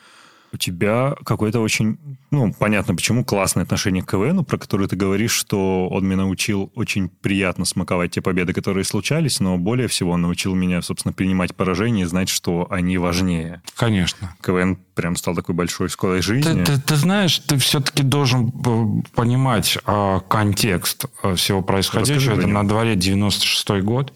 у 0.52 0.56
тебя 0.56 1.14
какое-то 1.25 1.61
очень, 1.61 1.99
ну, 2.30 2.52
понятно, 2.52 2.94
почему 2.94 3.25
классное 3.25 3.62
отношение 3.62 4.02
к 4.02 4.11
КВН, 4.11 4.44
про 4.44 4.59
которое 4.59 4.87
ты 4.87 4.97
говоришь, 4.97 5.32
что 5.32 5.88
он 5.88 6.06
меня 6.06 6.18
научил 6.18 6.71
очень 6.75 7.09
приятно 7.09 7.64
смаковать 7.64 8.12
те 8.12 8.21
победы, 8.21 8.52
которые 8.52 8.85
случались, 8.85 9.40
но 9.40 9.56
более 9.56 9.88
всего 9.88 10.12
он 10.12 10.23
научил 10.23 10.54
меня, 10.54 10.82
собственно, 10.82 11.12
принимать 11.12 11.54
поражения 11.54 12.02
и 12.02 12.06
знать, 12.06 12.28
что 12.28 12.66
они 12.71 12.99
важнее. 12.99 13.62
Конечно. 13.76 14.37
КВН 14.42 14.78
прям 14.94 15.16
стал 15.16 15.35
такой 15.35 15.54
большой 15.54 15.88
школой 15.88 16.21
жизни. 16.21 16.64
Ты, 16.64 16.76
ты, 16.76 16.80
ты 16.80 16.97
знаешь, 16.97 17.38
ты 17.38 17.56
все-таки 17.56 18.02
должен 18.02 18.49
э, 18.49 19.11
понимать 19.14 19.78
а, 19.87 20.21
контекст 20.21 21.06
э, 21.23 21.35
всего 21.35 21.62
происходящего. 21.62 22.35
Это 22.35 22.47
на 22.47 22.66
дворе 22.66 22.94
96-й 22.94 23.80
год. 23.80 24.12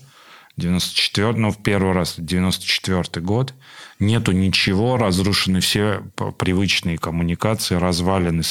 94 0.56 1.32
ну, 1.32 1.50
в 1.50 1.62
первый 1.62 1.92
раз 1.92 2.14
94 2.18 3.24
год. 3.24 3.54
Нету 3.98 4.32
ничего, 4.32 4.96
разрушены 4.96 5.60
все 5.60 6.02
привычные 6.38 6.98
коммуникации, 6.98 7.74
развалины, 7.74 8.42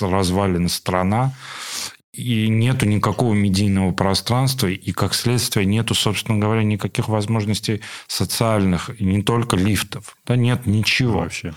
развалена 0.00 0.68
страна, 0.68 1.34
и 2.12 2.48
нету 2.48 2.86
никакого 2.86 3.34
медийного 3.34 3.92
пространства, 3.92 4.68
и, 4.68 4.92
как 4.92 5.14
следствие, 5.14 5.66
нету, 5.66 5.94
собственно 5.94 6.38
говоря, 6.38 6.62
никаких 6.62 7.08
возможностей 7.08 7.82
социальных, 8.06 8.88
и 8.98 9.04
не 9.04 9.22
только 9.22 9.56
лифтов. 9.56 10.16
Да 10.26 10.34
нет 10.34 10.66
ничего. 10.66 11.20
Вообще. 11.20 11.52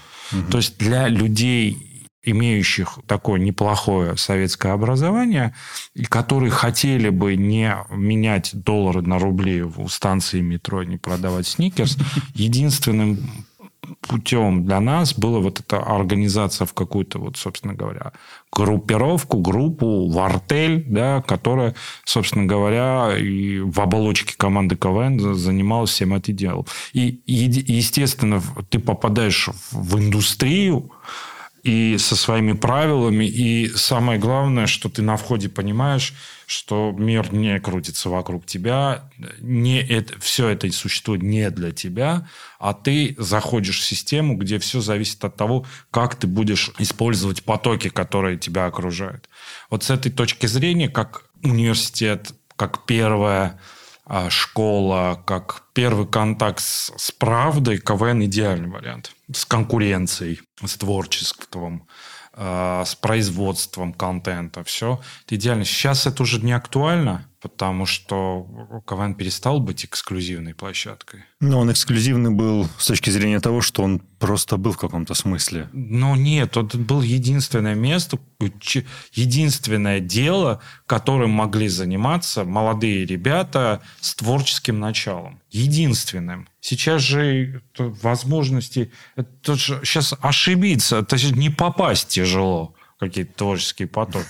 То 0.51 0.57
есть 0.57 0.77
для 0.77 1.07
людей 1.07 1.88
имеющих 2.31 2.99
такое 3.07 3.39
неплохое 3.39 4.17
советское 4.17 4.73
образование, 4.73 5.53
и 5.93 6.05
которые 6.05 6.51
хотели 6.51 7.09
бы 7.09 7.35
не 7.35 7.75
менять 7.89 8.51
доллары 8.53 9.01
на 9.01 9.19
рубли 9.19 9.61
в 9.61 9.87
станции 9.89 10.41
метро, 10.41 10.83
не 10.83 10.97
продавать 10.97 11.47
сникерс, 11.47 11.97
единственным 12.33 13.19
путем 14.01 14.65
для 14.65 14.79
нас 14.79 15.13
была 15.13 15.39
вот 15.39 15.59
эта 15.59 15.79
организация 15.79 16.65
в 16.65 16.73
какую-то, 16.73 17.19
вот, 17.19 17.37
собственно 17.37 17.73
говоря, 17.73 18.11
группировку, 18.51 19.37
группу, 19.39 20.09
в 20.09 20.19
артель, 20.19 20.85
да, 20.87 21.21
которая, 21.21 21.75
собственно 22.05 22.45
говоря, 22.45 23.15
и 23.17 23.59
в 23.59 23.79
оболочке 23.79 24.35
команды 24.37 24.75
КВН 24.75 25.35
занималась 25.35 25.91
всем 25.91 26.13
этим 26.13 26.35
делом. 26.35 26.65
И, 26.93 27.21
естественно, 27.25 28.41
ты 28.69 28.79
попадаешь 28.79 29.49
в 29.71 29.97
индустрию, 29.97 30.91
и 31.63 31.97
со 31.97 32.15
своими 32.15 32.53
правилами. 32.53 33.25
И 33.25 33.69
самое 33.75 34.19
главное, 34.19 34.67
что 34.67 34.89
ты 34.89 35.01
на 35.01 35.17
входе 35.17 35.49
понимаешь, 35.49 36.13
что 36.45 36.93
мир 36.97 37.31
не 37.31 37.59
крутится 37.59 38.09
вокруг 38.09 38.45
тебя, 38.45 39.09
не 39.39 39.81
это, 39.81 40.19
все 40.19 40.47
это 40.47 40.71
существует 40.71 41.21
не 41.21 41.49
для 41.51 41.71
тебя, 41.71 42.27
а 42.59 42.73
ты 42.73 43.15
заходишь 43.17 43.79
в 43.79 43.83
систему, 43.83 44.35
где 44.35 44.57
все 44.59 44.81
зависит 44.81 45.23
от 45.23 45.35
того, 45.35 45.65
как 45.91 46.15
ты 46.15 46.27
будешь 46.27 46.71
использовать 46.79 47.43
потоки, 47.43 47.89
которые 47.89 48.37
тебя 48.37 48.65
окружают. 48.65 49.29
Вот 49.69 49.83
с 49.83 49.89
этой 49.89 50.11
точки 50.11 50.47
зрения, 50.47 50.89
как 50.89 51.25
университет, 51.43 52.33
как 52.55 52.85
первая 52.85 53.59
школа, 54.29 55.21
как 55.25 55.63
первый 55.73 56.07
контакт 56.07 56.59
с, 56.61 56.91
с 56.97 57.11
правдой, 57.11 57.77
КВН 57.77 58.25
идеальный 58.25 58.69
вариант. 58.69 59.11
С 59.31 59.45
конкуренцией, 59.45 60.41
с 60.65 60.77
творчеством, 60.77 61.87
э, 62.33 62.83
с 62.85 62.95
производством 62.95 63.93
контента. 63.93 64.63
Все 64.63 64.99
это 65.25 65.35
идеально. 65.35 65.65
Сейчас 65.65 66.07
это 66.07 66.23
уже 66.23 66.41
не 66.41 66.53
актуально. 66.53 67.28
Потому 67.41 67.85
что 67.85 68.81
КВН 68.87 69.15
перестал 69.15 69.59
быть 69.59 69.85
эксклюзивной 69.85 70.53
площадкой. 70.53 71.23
Но 71.39 71.59
он 71.59 71.71
эксклюзивный 71.71 72.31
был 72.31 72.67
с 72.77 72.87
точки 72.87 73.09
зрения 73.09 73.39
того, 73.39 73.61
что 73.61 73.83
он 73.83 73.99
просто 74.19 74.57
был 74.57 74.73
в 74.73 74.77
каком-то 74.77 75.13
смысле. 75.13 75.69
Но 75.71 76.15
нет, 76.15 76.57
это 76.57 76.77
было 76.77 77.01
единственное 77.01 77.75
место, 77.75 78.19
единственное 79.13 80.01
дело, 80.01 80.61
которым 80.85 81.31
могли 81.31 81.69
заниматься 81.69 82.43
молодые 82.43 83.05
ребята 83.05 83.81
с 84.01 84.15
творческим 84.15 84.79
началом. 84.79 85.39
Единственным. 85.49 86.47
Сейчас 86.59 87.01
же 87.01 87.61
возможности... 87.77 88.91
Это 89.15 89.55
же, 89.55 89.79
сейчас 89.83 90.13
ошибиться, 90.21 90.97
это 90.97 91.15
не 91.33 91.49
попасть 91.49 92.09
тяжело 92.09 92.75
какие-то 92.99 93.33
творческие 93.33 93.87
потоки. 93.87 94.25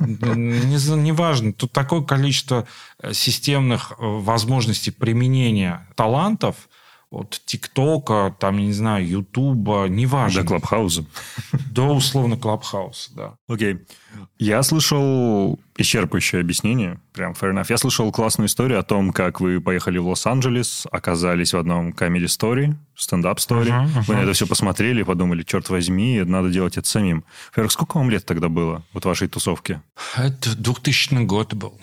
Неважно, 0.00 1.46
не 1.46 1.52
тут 1.52 1.72
такое 1.72 2.02
количество 2.02 2.66
э, 3.00 3.12
системных 3.12 3.92
э, 3.92 3.94
возможностей 3.98 4.92
применения 4.92 5.86
талантов 5.96 6.68
от 7.12 7.40
ТикТока, 7.44 8.34
там, 8.38 8.58
не 8.58 8.72
знаю, 8.72 9.06
Ютуба, 9.06 9.86
неважно. 9.86 10.42
До 10.42 10.48
Клабхауза. 10.48 11.04
До, 11.70 11.94
условно, 11.94 12.36
Клабхауса, 12.36 13.10
да. 13.14 13.34
Окей. 13.48 13.80
Я 14.38 14.62
слышал 14.62 15.60
исчерпывающее 15.76 16.40
объяснение, 16.40 17.00
прям 17.12 17.32
fair 17.32 17.52
enough. 17.52 17.66
Я 17.68 17.76
слышал 17.76 18.10
классную 18.12 18.48
историю 18.48 18.78
о 18.78 18.82
том, 18.82 19.12
как 19.12 19.40
вы 19.40 19.60
поехали 19.60 19.98
в 19.98 20.08
Лос-Анджелес, 20.08 20.86
оказались 20.90 21.52
в 21.52 21.58
одном 21.58 21.90
comedy 21.90 22.24
story, 22.24 22.74
стендап 22.94 23.38
story. 23.38 23.68
Uh-huh, 23.68 23.86
uh-huh. 23.86 24.02
Вы 24.06 24.14
на 24.14 24.20
это 24.20 24.32
все 24.32 24.46
посмотрели 24.46 25.00
и 25.00 25.04
подумали, 25.04 25.42
черт 25.42 25.68
возьми, 25.68 26.22
надо 26.24 26.50
делать 26.50 26.76
это 26.76 26.88
самим. 26.88 27.24
Во-первых, 27.50 27.72
сколько 27.72 27.98
вам 27.98 28.10
лет 28.10 28.24
тогда 28.24 28.48
было, 28.48 28.84
вот 28.92 29.04
вашей 29.04 29.28
тусовке? 29.28 29.82
Это 30.16 30.56
2000 30.56 31.24
год 31.24 31.54
был. 31.54 31.78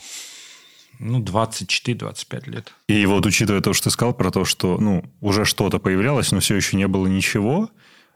Ну, 1.00 1.24
24-25 1.24 2.50
лет. 2.50 2.74
И 2.88 3.06
вот 3.06 3.26
учитывая 3.26 3.62
то, 3.62 3.74
что 3.74 3.86
ты 3.86 3.90
сказал 3.92 4.14
про 4.14 4.32
то, 4.32 4.46
что 4.46 4.78
ну, 4.78 5.04
уже 5.22 5.46
что-то 5.46 5.80
появлялось, 5.80 6.32
но 6.32 6.40
все 6.40 6.56
еще 6.56 6.78
не 6.78 6.88
было 6.88 7.08
ничего, 7.08 7.70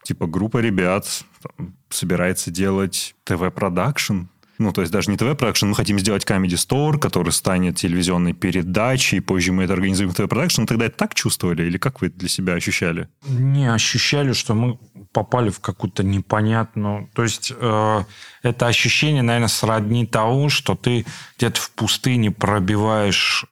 типа 0.04 0.28
группа 0.28 0.58
ребят 0.58 1.24
там, 1.42 1.76
собирается 1.90 2.52
делать 2.52 3.16
ТВ-продакшн, 3.24 4.24
ну, 4.60 4.72
то 4.72 4.82
есть 4.82 4.94
даже 4.94 5.10
не 5.10 5.18
ТВ-продакшн, 5.18 5.68
мы 5.68 5.76
хотим 5.76 5.98
сделать 5.98 6.24
Comedy 6.26 6.50
Store, 6.50 7.00
который 7.00 7.32
станет 7.32 7.78
телевизионной 7.78 8.34
передачей, 8.34 9.18
и 9.18 9.20
позже 9.20 9.52
мы 9.52 9.64
это 9.64 9.74
организуем 9.74 10.12
в 10.12 10.16
ТВ-продакшн. 10.16 10.66
Тогда 10.66 10.86
это 10.86 10.98
так 10.98 11.16
чувствовали? 11.16 11.64
Или 11.64 11.78
как 11.78 12.02
вы 12.02 12.10
для 12.10 12.30
себя 12.30 12.54
ощущали? 12.54 13.10
Не, 13.28 13.74
ощущали, 13.74 14.34
что 14.34 14.54
мы 14.54 14.78
попали 15.14 15.50
в 15.50 15.60
какую-то 15.60 16.04
непонятную... 16.04 17.10
То 17.14 17.24
есть 17.24 17.54
э, 17.56 18.04
это 18.42 18.68
ощущение, 18.68 19.22
наверное, 19.22 19.48
сродни 19.48 20.06
того, 20.06 20.50
что 20.50 20.76
ты 20.76 21.06
где-то 21.38 21.62
в 21.62 21.72
пустыне 21.72 22.32
пробиваешь 22.32 23.46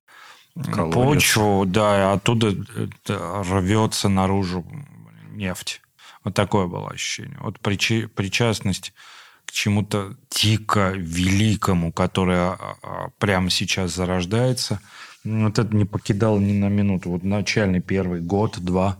Колодец. 0.55 0.93
почву, 0.93 1.65
да, 1.65 1.99
и 1.99 2.15
оттуда 2.15 2.55
рвется 3.07 4.09
наружу 4.09 4.65
нефть. 5.31 5.81
Вот 6.23 6.33
такое 6.33 6.67
было 6.67 6.89
ощущение. 6.89 7.37
Вот 7.39 7.59
причи, 7.59 8.05
причастность 8.07 8.93
к 9.45 9.51
чему-то 9.51 10.15
дико 10.29 10.91
великому, 10.95 11.91
которое 11.91 12.51
а, 12.51 12.75
а, 12.81 13.09
прямо 13.17 13.49
сейчас 13.49 13.93
зарождается. 13.93 14.81
Вот 15.23 15.59
это 15.59 15.75
не 15.75 15.85
покидало 15.85 16.39
ни 16.39 16.53
на 16.53 16.67
минуту. 16.69 17.09
Вот 17.09 17.23
начальный 17.23 17.81
первый 17.81 18.21
год-два 18.21 18.97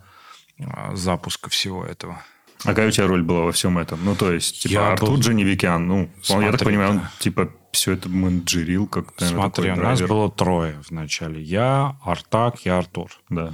а, 0.60 0.96
запуска 0.96 1.50
всего 1.50 1.86
этого. 1.86 2.22
А 2.64 2.70
какая 2.70 2.88
у 2.88 2.92
тебя 2.92 3.08
роль 3.08 3.24
была 3.24 3.42
во 3.46 3.52
всем 3.52 3.78
этом? 3.78 4.00
Ну, 4.04 4.16
то 4.16 4.32
есть, 4.32 4.64
типа, 4.64 4.72
я 4.74 4.92
Артур 4.92 5.12
был... 5.12 5.20
Джаневикян, 5.20 5.88
ну, 5.88 6.10
Смотри, 6.22 6.46
я 6.46 6.52
так 6.52 6.64
понимаю, 6.64 6.92
он, 6.92 7.02
типа, 7.20 7.52
все 7.72 7.94
это 7.94 8.10
менеджерил 8.10 8.88
как 8.88 9.14
Смотри, 9.18 9.72
у 9.72 9.76
нас 9.76 10.02
было 10.02 10.30
трое 10.30 10.80
вначале. 10.90 11.42
Я, 11.42 11.98
Артак 12.04 12.66
и 12.66 12.70
Артур. 12.70 13.10
Да. 13.30 13.54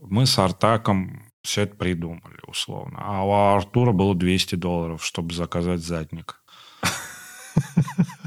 Мы 0.00 0.26
с 0.26 0.38
Артаком 0.38 1.22
все 1.42 1.62
это 1.62 1.76
придумали, 1.76 2.38
условно. 2.46 2.98
А 3.00 3.24
у 3.24 3.56
Артура 3.56 3.92
было 3.92 4.14
200 4.14 4.56
долларов, 4.56 5.04
чтобы 5.04 5.34
заказать 5.34 5.80
задник. 5.80 6.40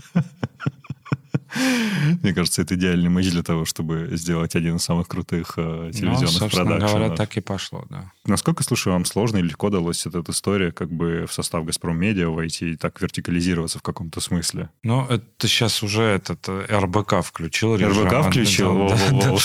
Мне 2.22 2.34
кажется, 2.34 2.62
это 2.62 2.76
идеальный 2.76 3.10
матч 3.10 3.30
для 3.30 3.44
того, 3.44 3.66
чтобы 3.66 4.10
сделать 4.14 4.56
один 4.56 4.78
из 4.78 4.84
самых 4.84 5.08
крутых 5.08 5.54
э, 5.58 5.92
телевизионных 5.94 6.42
ну, 6.42 6.50
продакшенов. 6.50 6.92
говоря, 6.92 7.16
так 7.16 7.38
и 7.38 7.42
пошло, 7.42 7.86
да. 7.90 8.12
Насколько, 8.26 8.64
слушай, 8.64 8.90
вам 8.90 9.06
сложно 9.06 9.38
или 9.38 9.48
легко 9.48 9.70
далась 9.70 10.06
эта 10.06 10.24
история 10.30 10.72
как 10.72 10.92
бы 10.92 11.26
в 11.28 11.34
состав 11.34 11.66
«Газпром 11.66 11.98
Медиа» 11.98 12.30
войти 12.30 12.74
и 12.74 12.76
так 12.76 13.02
вертикализироваться 13.02 13.80
в 13.80 13.82
каком-то 13.82 14.22
смысле? 14.22 14.70
Ну, 14.84 15.06
это 15.06 15.48
сейчас 15.48 15.84
уже 15.84 16.04
этот 16.04 16.48
э, 16.48 16.66
РБК 16.70 17.24
включил. 17.24 17.76
РБК 17.76 18.28
включил? 18.30 18.90
Да, 18.90 18.98
да, 19.12 19.36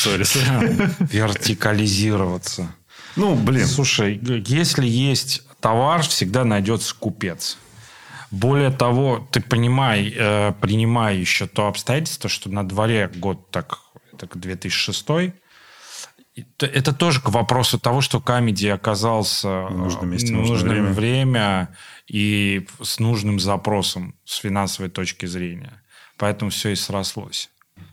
Вертикализироваться. 1.11 2.75
Ну, 3.17 3.35
блин. 3.35 3.67
Слушай, 3.67 4.21
если 4.47 4.87
есть 4.87 5.43
товар, 5.61 6.03
всегда 6.03 6.45
найдется 6.45 6.95
купец. 6.99 7.59
Более 8.31 8.71
того, 8.71 9.27
ты 9.31 9.41
понимай, 9.41 10.13
э, 10.17 10.53
принимай 10.61 11.17
еще 11.17 11.47
то 11.47 11.69
обстоятельство, 11.69 12.29
что 12.29 12.51
на 12.51 12.67
дворе 12.67 13.11
год 13.15 13.51
так, 13.51 13.79
так 14.19 14.37
2006 14.37 15.33
это 16.59 16.93
тоже 16.93 17.21
к 17.23 17.31
вопросу 17.31 17.79
того, 17.79 18.03
что 18.03 18.21
Камеди 18.21 18.67
оказался 18.67 19.67
в 19.67 19.77
нужном 19.77 20.11
месте, 20.11 20.35
в 20.35 20.37
нужное 20.37 20.83
время. 20.83 20.93
время 20.93 21.77
и 22.09 22.67
с 22.83 22.99
нужным 22.99 23.41
запросом 23.41 24.15
с 24.25 24.37
финансовой 24.37 24.91
точки 24.91 25.27
зрения. 25.27 25.83
Поэтому 26.19 26.51
все 26.51 26.71
и 26.71 26.75
срослось. 26.75 27.51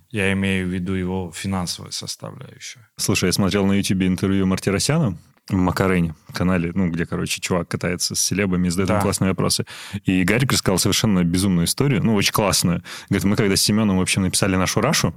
Я 0.10 0.32
имею 0.34 0.67
в 0.67 0.72
виду 0.72 0.93
его 0.93 1.32
финансовую 1.34 1.91
составляющую. 1.91 2.86
Слушай, 2.98 3.28
я 3.28 3.32
смотрел 3.34 3.65
на 3.65 3.74
YouTube 3.74 4.04
интервью 4.04 4.46
Мартиросяна, 4.46 5.17
Макарене, 5.60 6.16
канале, 6.34 6.72
ну, 6.74 6.89
где, 6.89 7.06
короче, 7.06 7.42
чувак 7.42 7.68
катается 7.68 8.16
с 8.16 8.20
селебами 8.20 8.68
и 8.68 8.70
задает 8.70 8.89
да. 8.89 8.96
им 8.96 9.02
классные 9.02 9.30
вопросы. 9.30 9.66
И 10.06 10.24
Гарик 10.24 10.52
рассказал 10.52 10.80
совершенно 10.80 11.24
безумную 11.24 11.66
историю, 11.66 12.04
ну, 12.04 12.16
очень 12.16 12.34
классную. 12.34 12.84
Говорит, 13.10 13.26
мы 13.26 13.36
когда 13.36 13.56
с 13.56 13.62
Семеном, 13.62 13.98
в 13.98 14.02
общем, 14.02 14.24
написали 14.24 14.56
нашу 14.56 14.82
Рашу, 14.82 15.13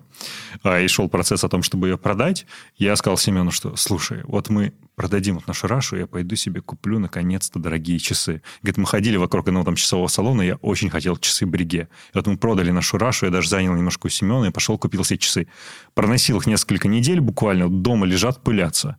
а, 0.63 0.81
и 0.81 0.89
шел 0.89 1.09
процесс 1.09 1.45
о 1.45 1.49
том, 1.49 1.63
чтобы 1.63 1.89
ее 1.89 1.99
продать, 1.99 2.47
я 2.77 2.97
сказал 2.97 3.17
Семену, 3.17 3.51
что, 3.51 3.77
слушай, 3.77 4.21
вот 4.25 4.49
мы 4.49 4.73
продадим 4.97 5.37
вот 5.37 5.47
нашу 5.47 5.69
Рашу, 5.69 5.97
я 5.97 6.07
пойду 6.07 6.35
себе 6.37 6.63
куплю, 6.63 6.99
наконец-то, 6.99 7.59
дорогие 7.59 7.99
часы. 7.99 8.43
Говорит, 8.63 8.79
мы 8.79 8.87
ходили 8.87 9.17
вокруг 9.17 9.47
одного 9.47 9.67
там 9.67 9.77
часового 9.77 10.09
салона, 10.09 10.43
я 10.43 10.57
очень 10.57 10.91
хотел 10.91 11.17
часы 11.19 11.47
Бриге. 11.47 11.89
И 12.13 12.17
вот 12.17 12.27
мы 12.27 12.39
продали 12.39 12.71
нашу 12.71 12.99
Рашу, 12.99 13.27
я 13.27 13.33
даже 13.33 13.49
занял 13.49 13.75
немножко 13.75 14.07
у 14.07 14.09
Семена 14.09 14.49
и 14.49 14.51
пошел 14.51 14.79
купил 14.79 15.05
себе 15.05 15.19
часы. 15.19 15.47
Проносил 15.95 16.39
их 16.39 16.47
несколько 16.47 16.89
недель 16.89 17.21
буквально, 17.21 17.69
дома 17.69 18.07
лежат, 18.07 18.43
пылятся 18.43 18.97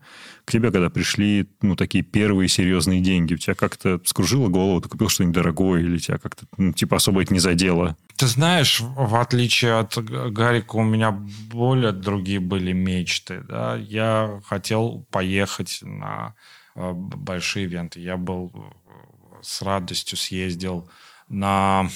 к 0.47 0.51
тебе, 0.53 0.71
когда 0.71 0.89
пришли 0.89 1.45
ну, 1.61 1.75
такие 1.75 2.05
первые 2.05 2.47
серьезные 2.47 3.01
деньги, 3.01 3.33
у 3.33 3.37
тебя 3.37 3.53
как-то 3.53 3.99
скружило 4.05 4.47
голову, 4.47 4.79
ты 4.79 4.87
купил 4.87 5.09
что-нибудь 5.09 5.35
дорогое, 5.35 5.81
или 5.81 5.97
тебя 5.97 6.17
как-то 6.19 6.45
ну, 6.55 6.71
типа 6.71 6.95
особо 6.95 7.21
это 7.21 7.33
не 7.33 7.41
задело? 7.41 7.97
Ты 8.17 8.25
знаешь, 8.25 8.79
в 8.81 9.15
отличие 9.15 9.77
от 9.77 9.95
Гарика, 9.97 10.77
у 10.77 10.83
меня 10.83 11.11
более 11.11 11.91
другие 11.91 12.39
были 12.39 12.71
мечты. 12.71 13.41
Да? 13.47 13.75
Я 13.75 14.41
хотел 14.45 15.05
поехать 15.11 15.79
на 15.83 16.33
э, 16.75 16.91
большие 16.93 17.65
ивенты. 17.65 17.99
Я 17.99 18.17
был 18.17 18.51
э, 18.55 19.41
с 19.43 19.61
радостью 19.61 20.17
съездил 20.17 20.89
на 21.29 21.89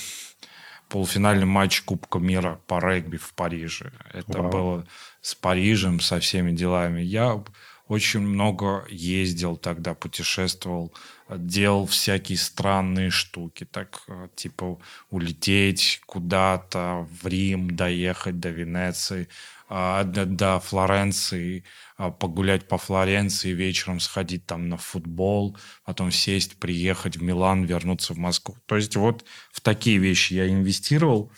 полуфинальный 0.89 1.45
матч 1.45 1.81
Кубка 1.81 2.19
мира 2.19 2.59
по 2.67 2.79
регби 2.79 3.17
в 3.17 3.33
Париже. 3.33 3.91
Это 4.13 4.43
Вау. 4.43 4.51
было 4.51 4.87
с 5.21 5.33
Парижем, 5.33 5.99
со 5.99 6.19
всеми 6.19 6.51
делами. 6.51 7.01
Я 7.01 7.43
очень 7.87 8.19
много 8.19 8.85
ездил 8.89 9.57
тогда, 9.57 9.95
путешествовал, 9.95 10.93
делал 11.37 11.85
всякие 11.85 12.37
странные 12.37 13.09
штуки, 13.09 13.65
так 13.65 14.03
э, 14.07 14.27
типа 14.35 14.79
улететь 15.09 16.01
куда-то 16.05 17.07
в 17.21 17.27
Рим, 17.27 17.75
доехать 17.75 18.39
до 18.39 18.49
Венеции, 18.49 19.27
а, 19.73 20.03
до 20.03 20.59
Флоренции, 20.59 21.63
а, 21.95 22.11
погулять 22.11 22.67
по 22.67 22.77
Флоренции, 22.77 23.53
вечером 23.53 24.01
сходить 24.01 24.45
там 24.45 24.67
на 24.67 24.75
футбол, 24.75 25.57
потом 25.85 26.11
сесть, 26.11 26.57
приехать 26.57 27.15
в 27.15 27.23
Милан, 27.23 27.63
вернуться 27.63 28.13
в 28.13 28.17
Москву. 28.17 28.57
То 28.65 28.75
есть 28.75 28.97
вот 28.97 29.23
в 29.51 29.61
такие 29.61 29.97
вещи 29.97 30.33
я 30.33 30.49
инвестировал. 30.49 31.31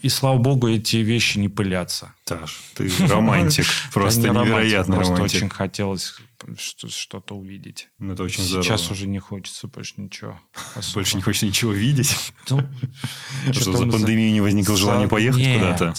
И 0.00 0.08
слава 0.08 0.38
богу, 0.38 0.68
эти 0.68 0.96
вещи 0.96 1.38
не 1.38 1.48
пылятся. 1.48 2.14
Таш, 2.24 2.62
ты 2.74 2.90
романтик. 3.06 3.66
Просто 3.92 4.28
невероятно 4.28 4.96
романтик. 4.96 5.16
Просто 5.16 5.36
очень 5.36 5.48
хотелось 5.50 6.14
что-то 6.58 7.34
увидеть. 7.34 7.88
Ну, 7.98 8.14
это 8.14 8.22
очень 8.22 8.42
Сейчас 8.42 8.90
уже 8.90 9.06
не 9.06 9.18
хочется 9.18 9.66
больше 9.68 9.94
ничего. 9.98 10.40
Больше 10.94 11.16
не 11.16 11.22
хочется 11.22 11.46
ничего 11.46 11.72
видеть? 11.72 12.14
Ну, 12.50 12.60
что 13.52 13.72
за 13.72 13.86
пандемию 13.86 14.32
не 14.32 14.40
возникло 14.40 14.76
желания 14.76 15.08
поехать 15.08 15.54
куда-то? 15.54 15.94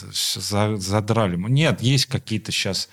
задрали. 0.79 1.37
Нет, 1.37 1.81
есть 1.81 2.05
какие-то 2.05 2.51
сейчас 2.51 2.89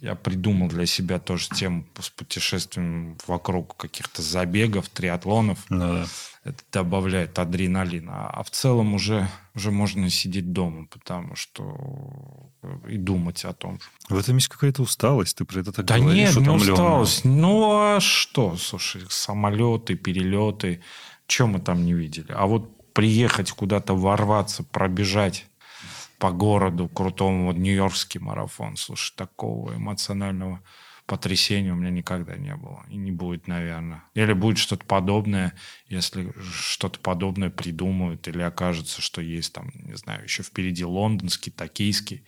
я 0.00 0.14
придумал 0.14 0.68
для 0.68 0.86
себя 0.86 1.18
тоже 1.18 1.48
тему 1.48 1.86
с 1.98 2.10
путешествием 2.10 3.16
вокруг 3.26 3.76
каких-то 3.76 4.22
забегов, 4.22 4.88
триатлонов. 4.88 5.58
Ну, 5.68 5.78
да. 5.78 6.06
Это 6.42 6.62
добавляет 6.72 7.38
адреналина. 7.38 8.30
А 8.30 8.42
в 8.42 8.50
целом 8.50 8.94
уже, 8.94 9.28
уже 9.54 9.70
можно 9.70 10.08
сидеть 10.08 10.52
дома, 10.52 10.86
потому 10.86 11.36
что 11.36 12.50
и 12.88 12.96
думать 12.96 13.44
о 13.44 13.52
том. 13.52 13.78
В 14.08 14.18
этом 14.18 14.36
есть 14.36 14.48
какая-то 14.48 14.82
усталость, 14.82 15.36
ты 15.36 15.44
про 15.44 15.60
это 15.60 15.72
так 15.72 15.86
да 15.86 15.98
говоришь, 15.98 16.36
нет, 16.36 16.46
не 16.46 16.48
усталость. 16.48 17.24
Ну 17.24 17.72
а 17.72 18.00
что, 18.00 18.56
слушай, 18.56 19.02
самолеты, 19.08 19.96
перелеты, 19.96 20.82
что 21.26 21.46
мы 21.46 21.60
там 21.60 21.84
не 21.84 21.92
видели? 21.92 22.32
А 22.32 22.46
вот 22.46 22.92
приехать 22.94 23.50
куда-то, 23.52 23.94
ворваться, 23.94 24.62
пробежать 24.62 25.46
по 26.20 26.30
городу 26.32 26.86
крутому, 26.86 27.46
вот 27.46 27.56
Нью-Йоркский 27.56 28.20
марафон, 28.20 28.76
слушай, 28.76 29.14
такого 29.16 29.74
эмоционального 29.74 30.60
потрясения 31.06 31.72
у 31.72 31.76
меня 31.76 31.90
никогда 31.90 32.36
не 32.36 32.54
было. 32.54 32.84
И 32.90 32.96
не 32.96 33.10
будет, 33.10 33.48
наверное. 33.48 34.04
Или 34.14 34.34
будет 34.34 34.58
что-то 34.58 34.84
подобное, 34.84 35.54
если 35.88 36.32
что-то 36.52 37.00
подобное 37.00 37.48
придумают, 37.48 38.28
или 38.28 38.42
окажется, 38.42 39.00
что 39.00 39.22
есть 39.22 39.54
там, 39.54 39.72
не 39.74 39.96
знаю, 39.96 40.22
еще 40.22 40.42
впереди 40.42 40.84
лондонский, 40.84 41.50
токийский. 41.50 42.26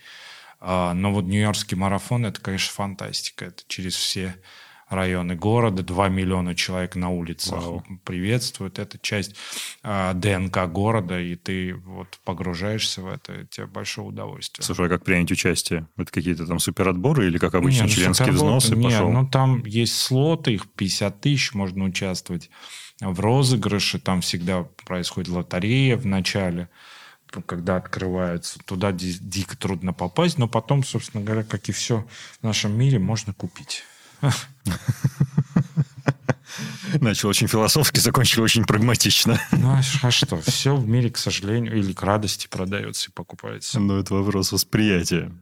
А, 0.58 0.94
но 0.94 1.12
вот 1.12 1.26
Нью-Йоркский 1.26 1.76
марафон, 1.76 2.24
это, 2.24 2.40
конечно, 2.40 2.72
фантастика. 2.72 3.44
Это 3.44 3.62
через 3.68 3.94
все 3.94 4.34
районы 4.92 5.34
города, 5.34 5.82
2 5.82 6.08
миллиона 6.08 6.54
человек 6.54 6.96
на 6.96 7.10
улицах 7.10 7.62
приветствуют. 8.04 8.78
Это 8.78 8.98
часть 8.98 9.34
э, 9.82 10.12
ДНК 10.14 10.66
города, 10.70 11.20
и 11.20 11.36
ты 11.36 11.74
вот 11.74 12.18
погружаешься 12.24 13.02
в 13.02 13.08
это, 13.08 13.46
тебе 13.46 13.66
большое 13.66 14.08
удовольствие. 14.08 14.64
Слушай, 14.64 14.86
а 14.86 14.88
как 14.88 15.04
принять 15.04 15.30
участие? 15.30 15.86
Это 15.96 16.10
какие-то 16.12 16.46
там 16.46 16.58
суперотборы 16.58 17.26
или, 17.26 17.38
как 17.38 17.54
обычно, 17.54 17.82
нет, 17.82 17.90
ну, 17.90 17.96
членские 17.96 18.32
взносы? 18.32 18.76
Нет, 18.76 18.92
пошел? 18.92 19.10
ну 19.10 19.26
там 19.26 19.64
есть 19.64 19.96
слоты, 19.96 20.54
их 20.54 20.70
50 20.70 21.20
тысяч, 21.20 21.54
можно 21.54 21.84
участвовать 21.84 22.50
в 23.00 23.18
розыгрыше, 23.20 23.98
там 23.98 24.20
всегда 24.20 24.64
происходит 24.84 25.30
лотерея 25.30 25.96
в 25.96 26.06
начале 26.06 26.68
когда 27.40 27.76
открывается, 27.76 28.58
туда 28.66 28.92
дико 28.92 29.56
трудно 29.56 29.94
попасть, 29.94 30.36
но 30.36 30.48
потом, 30.48 30.84
собственно 30.84 31.24
говоря, 31.24 31.44
как 31.44 31.66
и 31.70 31.72
все 31.72 32.06
в 32.40 32.42
нашем 32.42 32.76
мире, 32.76 32.98
можно 32.98 33.32
купить. 33.32 33.84
Начал 37.00 37.28
очень 37.28 37.48
философски, 37.48 37.98
закончил 38.00 38.42
очень 38.42 38.64
прагматично. 38.64 39.40
Ну, 39.52 39.70
а, 39.70 39.80
а 40.02 40.10
что? 40.10 40.40
Все 40.42 40.76
в 40.76 40.86
мире, 40.86 41.10
к 41.10 41.16
сожалению, 41.16 41.76
или 41.76 41.92
к 41.92 42.02
радости 42.02 42.46
продается 42.48 43.08
и 43.08 43.12
покупается. 43.12 43.80
Ну, 43.80 43.98
это 43.98 44.14
вопрос 44.14 44.52
восприятия. 44.52 45.32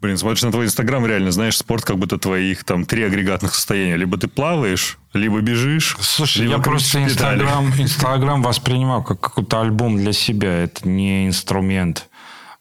Блин, 0.00 0.18
смотришь 0.18 0.42
на 0.42 0.50
твой 0.52 0.66
инстаграм, 0.66 1.06
реально, 1.06 1.30
знаешь, 1.30 1.56
спорт 1.56 1.84
как 1.84 1.98
будто 1.98 2.18
твоих 2.18 2.64
там 2.64 2.84
три 2.84 3.04
агрегатных 3.04 3.54
состояния. 3.54 3.96
Либо 3.96 4.18
ты 4.18 4.28
плаваешь, 4.28 4.98
либо 5.14 5.40
бежишь. 5.40 5.96
Слушай, 6.00 6.42
либо 6.42 6.56
я 6.56 6.58
просто 6.60 7.02
инстаграм, 7.02 7.72
инстаграм 7.78 8.42
воспринимал 8.42 9.02
как 9.02 9.20
какой-то 9.20 9.62
альбом 9.62 9.96
для 9.96 10.12
себя. 10.12 10.64
Это 10.64 10.86
не 10.86 11.26
инструмент 11.26 12.10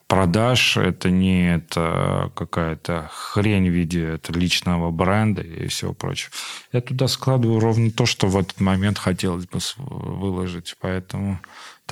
продаж, 0.07 0.77
это 0.77 1.09
не 1.09 1.55
это 1.55 2.31
какая-то 2.35 3.09
хрень 3.11 3.69
в 3.69 3.73
виде 3.73 4.03
это 4.03 4.33
личного 4.33 4.91
бренда 4.91 5.41
и 5.41 5.67
всего 5.67 5.93
прочего. 5.93 6.31
Я 6.71 6.81
туда 6.81 7.07
складываю 7.07 7.59
ровно 7.59 7.91
то, 7.91 8.05
что 8.05 8.27
в 8.27 8.37
этот 8.37 8.59
момент 8.59 8.97
хотелось 8.97 9.45
бы 9.45 9.59
выложить. 9.77 10.75
Поэтому 10.79 11.39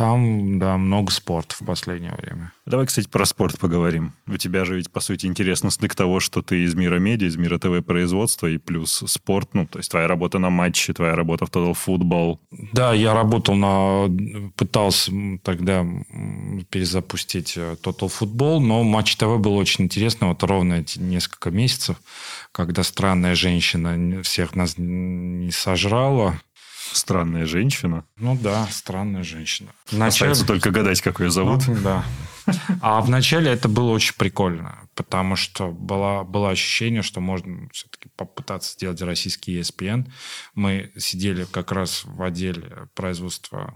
там, 0.02 0.58
да, 0.58 0.78
много 0.78 1.12
спорта 1.12 1.54
в 1.54 1.64
последнее 1.64 2.16
время. 2.18 2.52
Давай, 2.66 2.88
кстати, 2.88 3.08
про 3.08 3.24
спорт 3.24 3.60
поговорим. 3.60 4.14
У 4.26 4.36
тебя 4.38 4.66
же 4.66 4.76
ведь, 4.76 4.92
по 4.92 5.00
сути, 5.00 5.28
интересно 5.28 5.70
стык 5.70 5.94
того, 5.94 6.20
что 6.20 6.42
ты 6.42 6.64
из 6.64 6.74
мира 6.74 6.98
медиа, 6.98 7.28
из 7.28 7.38
мира 7.38 7.60
ТВ-производства 7.60 8.48
и 8.48 8.58
плюс 8.58 9.04
спорт, 9.06 9.50
ну, 9.54 9.68
то 9.68 9.78
есть 9.78 9.92
твоя 9.92 10.08
работа 10.08 10.40
на 10.40 10.50
матче, 10.50 10.94
твоя 10.94 11.16
работа 11.16 11.46
в 11.46 11.52
Total 11.52 11.78
Football. 11.86 12.40
Да, 12.74 12.94
я 12.94 13.14
работал 13.14 13.54
на... 13.54 14.10
Пытался 14.56 15.12
тогда 15.44 15.86
перезапустить 16.72 17.54
э, 17.56 17.76
Total 17.84 18.12
Football, 18.12 18.60
но 18.60 18.84
матч 18.84 19.16
ТВ 19.18 19.38
был 19.38 19.56
очень 19.56 19.86
интересно, 19.86 20.30
вот 20.30 20.42
ровно 20.42 20.76
эти 20.76 20.98
несколько 20.98 21.52
месяцев, 21.52 21.98
когда 22.52 22.82
странная 22.82 23.36
женщина 23.36 24.24
всех 24.24 24.56
нас 24.56 24.80
не 24.80 25.52
сожрала, 25.52 26.40
Странная 26.92 27.46
женщина. 27.46 28.06
Ну 28.18 28.38
да, 28.42 28.68
странная 28.68 29.24
женщина. 29.24 29.72
Вначале... 29.92 30.32
Остается 30.32 30.46
только 30.46 30.72
гадать, 30.72 31.02
как 31.02 31.20
ее 31.20 31.32
зовут. 31.32 31.68
Ну, 31.68 31.78
да. 31.82 32.04
А 32.82 33.02
вначале 33.02 33.52
это 33.52 33.70
было 33.70 33.92
очень 33.92 34.16
прикольно, 34.16 34.90
потому 34.96 35.36
что 35.36 35.72
было, 35.72 36.24
было 36.24 36.50
ощущение, 36.50 37.02
что 37.02 37.22
можно 37.22 37.70
все-таки 37.72 38.10
попытаться 38.16 38.74
сделать 38.74 39.02
российский 39.02 39.60
ESPN. 39.60 40.10
Мы 40.56 40.92
сидели 40.98 41.46
как 41.46 41.72
раз 41.72 42.04
в 42.04 42.22
отделе 42.22 42.90
производства 42.96 43.74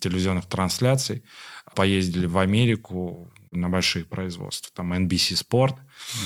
телевизионных 0.00 0.46
трансляций, 0.46 1.24
поездили 1.74 2.26
в 2.26 2.38
Америку 2.38 3.32
на 3.52 3.68
большие 3.68 4.04
производства. 4.04 4.70
Там 4.74 4.92
NBC 4.92 5.44
Sport. 5.48 5.76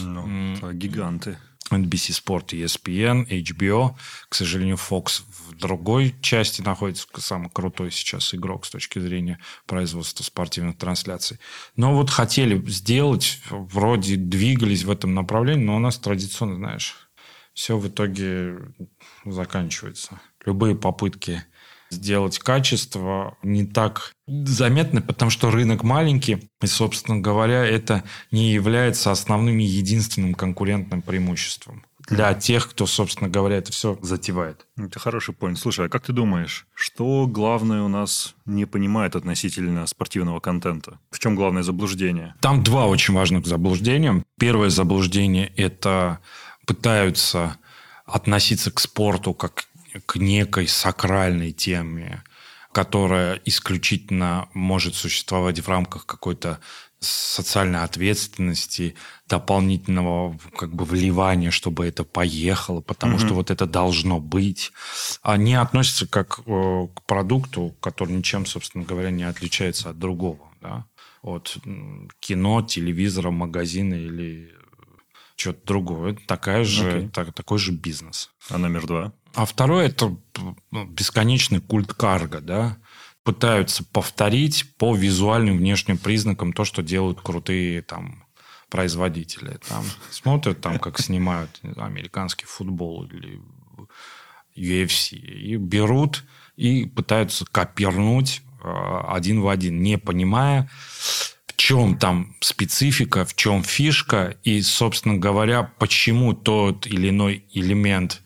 Ну, 0.01 0.73
гиганты. 0.73 1.39
NBC 1.75 2.23
Sport, 2.23 2.49
ESPN, 2.49 3.27
HBO. 3.29 3.95
К 4.29 4.35
сожалению, 4.35 4.77
Fox 4.77 5.23
в 5.49 5.55
другой 5.57 6.15
части 6.21 6.63
находится 6.63 7.07
самый 7.19 7.51
крутой 7.51 7.91
сейчас 7.91 8.35
игрок 8.35 8.67
с 8.67 8.71
точки 8.71 8.99
зрения 8.99 9.39
производства 9.67 10.23
спортивных 10.25 10.79
трансляций. 10.79 11.39
Но 11.77 11.95
вот 11.95 12.11
хотели 12.11 12.61
сделать, 12.71 13.41
вроде 13.51 14.17
двигались 14.17 14.85
в 14.85 14.91
этом 14.91 15.15
направлении, 15.15 15.65
но 15.65 15.77
у 15.77 15.81
нас 15.81 15.99
традиционно, 15.99 16.57
знаешь, 16.57 16.97
все 17.55 17.77
в 17.77 17.89
итоге 17.89 18.59
заканчивается. 19.25 20.21
Любые 20.45 20.77
попытки 20.77 21.45
сделать 21.91 22.39
качество 22.39 23.37
не 23.43 23.65
так 23.65 24.13
заметны, 24.27 25.01
потому 25.01 25.31
что 25.31 25.51
рынок 25.51 25.83
маленький, 25.83 26.49
и, 26.61 26.67
собственно 26.67 27.21
говоря, 27.21 27.65
это 27.65 28.05
не 28.31 28.51
является 28.51 29.11
основным 29.11 29.59
и 29.59 29.65
единственным 29.65 30.35
конкурентным 30.35 31.03
преимуществом 31.03 31.83
для 32.09 32.35
тех, 32.35 32.69
кто, 32.71 32.87
собственно 32.87 33.29
говоря, 33.29 33.57
это 33.57 33.73
все 33.73 33.99
затевает. 34.03 34.67
Это 34.77 34.99
хороший 34.99 35.35
поинт. 35.35 35.59
Слушай, 35.59 35.87
а 35.87 35.89
как 35.89 36.05
ты 36.05 36.13
думаешь, 36.13 36.67
что 36.75 37.27
главное 37.27 37.83
у 37.83 37.89
нас 37.89 38.35
не 38.47 38.65
понимает 38.65 39.17
относительно 39.17 39.87
спортивного 39.87 40.41
контента? 40.41 40.99
В 41.11 41.19
чем 41.19 41.37
главное 41.37 41.63
заблуждение? 41.63 42.35
Там 42.41 42.63
два 42.63 42.87
очень 42.87 43.15
важных 43.15 43.47
заблуждения. 43.47 44.25
Первое 44.39 44.71
заблуждение– 44.71 45.53
это 45.57 46.21
пытаются 46.67 47.57
относиться 48.07 48.71
к 48.71 48.81
спорту 48.81 49.35
как 49.35 49.68
к 50.07 50.17
некой 50.17 50.69
сакральной 50.69 51.53
теме, 51.53 52.23
которая 52.73 53.41
исключительно 53.45 54.49
может 54.55 54.95
существовать 54.95 55.61
в 55.61 55.69
рамках 55.69 56.07
какой-то 56.07 56.61
социальной 57.01 57.85
ответственности, 57.85 58.97
дополнительного 59.29 60.37
как 60.57 60.75
бы 60.75 60.85
вливания, 60.85 61.51
чтобы 61.51 61.87
это 61.87 62.03
поехало, 62.03 62.81
потому 62.81 63.17
mm-hmm. 63.17 63.27
что 63.27 63.35
вот 63.35 63.51
это 63.51 63.67
должно 63.67 64.19
быть, 64.19 64.73
они 65.23 65.55
относятся 65.55 66.09
как 66.09 66.41
э, 66.45 66.89
к 66.93 67.03
продукту, 67.03 67.77
который 67.81 68.15
ничем, 68.15 68.47
собственно 68.47 68.85
говоря, 68.85 69.11
не 69.11 69.23
отличается 69.23 69.91
от 69.91 69.99
другого, 69.99 70.41
да? 70.61 70.87
от 71.23 71.59
кино, 72.21 72.63
телевизора, 72.63 73.31
магазина 73.31 73.95
или 73.95 74.55
что-то 75.37 75.67
другое. 75.67 76.13
Это 76.13 76.27
такая 76.27 76.65
же, 76.65 76.85
okay. 76.85 77.11
так, 77.11 77.33
такой 77.33 77.59
же 77.59 77.73
бизнес. 77.73 78.31
А 78.51 78.59
номер 78.59 78.87
два? 78.87 79.13
А 79.39 79.45
второе– 79.45 79.87
это 79.87 80.17
ну, 80.73 80.85
бесконечный 80.87 81.61
культ 81.61 81.95
карга, 81.95 82.41
да, 82.41 82.77
пытаются 83.23 83.85
повторить 83.85 84.75
по 84.79 84.97
визуальным 84.97 85.59
внешним 85.59 85.97
признакам 85.97 86.53
то, 86.53 86.65
что 86.65 86.83
делают 86.83 87.21
крутые 87.21 87.83
там 87.83 88.25
производители. 88.69 89.61
Там 89.69 89.85
смотрят, 90.11 90.61
там, 90.61 90.81
как 90.81 90.99
снимают 90.99 91.61
американский 91.77 92.47
футбол 92.47 93.05
или 93.05 93.41
UFC, 94.57 95.15
и 95.17 95.55
берут 95.55 96.25
и 96.57 96.87
пытаются 96.87 97.47
копирнуть 97.47 98.43
э, 98.65 99.01
один 99.07 99.41
в 99.43 99.47
один, 99.47 99.81
не 99.81 99.99
понимая, 99.99 100.69
в 101.47 101.55
чем 101.55 101.97
там 101.97 102.35
специфика, 102.41 103.25
в 103.25 103.37
чем 103.37 103.63
фишка, 103.63 104.37
и, 104.43 104.61
собственно 104.63 105.17
говоря, 105.17 105.63
почему 105.79 106.33
тот 106.33 106.89
или 106.89 107.11
иной 107.11 107.45
элемент 107.53 108.21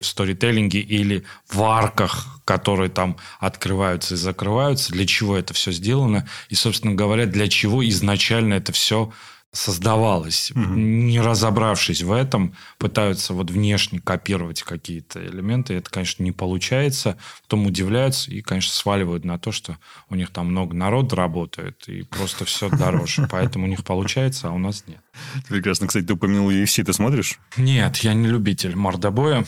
в 0.00 0.06
сторителлинге 0.06 0.80
или 0.80 1.24
в 1.48 1.62
арках, 1.62 2.40
которые 2.44 2.88
там 2.88 3.16
открываются 3.40 4.14
и 4.14 4.16
закрываются, 4.16 4.92
для 4.92 5.06
чего 5.06 5.36
это 5.36 5.54
все 5.54 5.72
сделано, 5.72 6.28
и, 6.48 6.54
собственно 6.54 6.94
говоря, 6.94 7.26
для 7.26 7.48
чего 7.48 7.86
изначально 7.86 8.54
это 8.54 8.72
все 8.72 9.12
создавалось, 9.50 10.50
угу. 10.50 10.60
не 10.60 11.20
разобравшись 11.20 12.02
в 12.02 12.12
этом, 12.12 12.54
пытаются 12.76 13.32
вот 13.32 13.50
внешне 13.50 13.98
копировать 13.98 14.62
какие-то 14.62 15.24
элементы. 15.24 15.74
Это, 15.74 15.90
конечно, 15.90 16.22
не 16.22 16.32
получается. 16.32 17.16
Потом 17.42 17.66
удивляются 17.66 18.30
и, 18.30 18.42
конечно, 18.42 18.72
сваливают 18.72 19.24
на 19.24 19.38
то, 19.38 19.50
что 19.50 19.78
у 20.10 20.14
них 20.14 20.30
там 20.30 20.48
много 20.48 20.74
народа 20.74 21.16
работает, 21.16 21.88
и 21.88 22.02
просто 22.02 22.44
все 22.44 22.68
дороже. 22.68 23.26
Поэтому 23.30 23.64
у 23.64 23.68
них 23.68 23.84
получается, 23.84 24.48
а 24.48 24.52
у 24.52 24.58
нас 24.58 24.84
нет. 24.86 25.00
Прекрасно. 25.48 25.86
Кстати, 25.86 26.04
ты 26.04 26.12
упомянул 26.12 26.50
UFC, 26.50 26.84
ты 26.84 26.92
смотришь? 26.92 27.38
Нет, 27.56 27.96
я 27.98 28.12
не 28.12 28.28
любитель 28.28 28.76
мордобоя. 28.76 29.46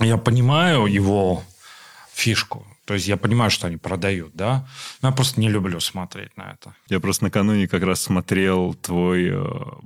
Я 0.00 0.16
понимаю 0.16 0.86
его 0.86 1.42
фишку. 2.12 2.66
То 2.86 2.94
есть 2.94 3.08
я 3.08 3.16
понимаю, 3.16 3.50
что 3.50 3.66
они 3.66 3.76
продают, 3.76 4.30
да, 4.34 4.64
но 5.02 5.08
я 5.08 5.14
просто 5.14 5.40
не 5.40 5.48
люблю 5.48 5.80
смотреть 5.80 6.36
на 6.36 6.52
это. 6.52 6.76
Я 6.88 7.00
просто 7.00 7.24
накануне 7.24 7.66
как 7.66 7.82
раз 7.82 8.00
смотрел 8.00 8.74
твой 8.74 9.30
э, 9.32 9.44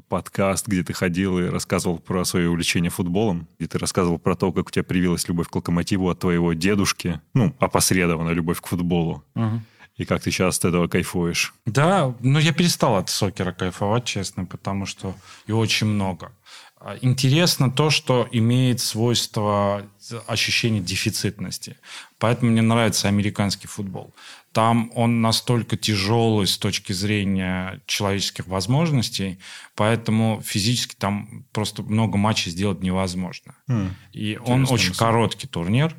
подкаст, 0.08 0.68
где 0.68 0.84
ты 0.84 0.92
ходил 0.92 1.38
и 1.38 1.48
рассказывал 1.48 1.98
про 1.98 2.26
свое 2.26 2.50
увлечение 2.50 2.90
футболом, 2.90 3.48
где 3.58 3.68
ты 3.68 3.78
рассказывал 3.78 4.18
про 4.18 4.36
то, 4.36 4.52
как 4.52 4.68
у 4.68 4.70
тебя 4.70 4.84
привилась 4.84 5.26
любовь 5.28 5.48
к 5.48 5.56
локомотиву 5.56 6.10
от 6.10 6.18
твоего 6.18 6.52
дедушки, 6.52 7.22
ну, 7.32 7.56
опосредованно 7.58 8.30
любовь 8.30 8.60
к 8.60 8.66
футболу. 8.66 9.24
Угу. 9.34 9.62
И 9.96 10.04
как 10.04 10.22
ты 10.22 10.30
сейчас 10.30 10.58
от 10.58 10.66
этого 10.66 10.86
кайфуешь? 10.88 11.54
Да, 11.64 12.14
но 12.20 12.38
я 12.38 12.52
перестал 12.52 12.96
от 12.96 13.08
сокера 13.08 13.52
кайфовать, 13.52 14.04
честно, 14.04 14.44
потому 14.44 14.84
что 14.84 15.14
и 15.46 15.52
очень 15.52 15.86
много. 15.86 16.32
А, 16.82 16.96
интересно 17.02 17.70
то, 17.70 17.90
что 17.90 18.26
имеет 18.32 18.80
свойство 18.80 19.86
ощущения 20.26 20.80
дефицитности. 20.80 21.76
Поэтому 22.18 22.52
мне 22.52 22.62
нравится 22.62 23.08
американский 23.08 23.68
футбол. 23.68 24.14
Там 24.52 24.90
он 24.94 25.20
настолько 25.20 25.76
тяжелый 25.76 26.46
с 26.46 26.56
точки 26.56 26.92
зрения 26.92 27.82
человеческих 27.86 28.46
возможностей, 28.46 29.38
поэтому 29.74 30.40
физически 30.42 30.96
там 30.96 31.44
просто 31.52 31.82
много 31.82 32.16
матчей 32.16 32.50
сделать 32.50 32.82
невозможно. 32.82 33.54
Mm. 33.68 33.90
И 34.12 34.38
он 34.38 34.62
очень 34.62 34.88
мысль. 34.88 34.98
короткий 34.98 35.46
турнир. 35.46 35.94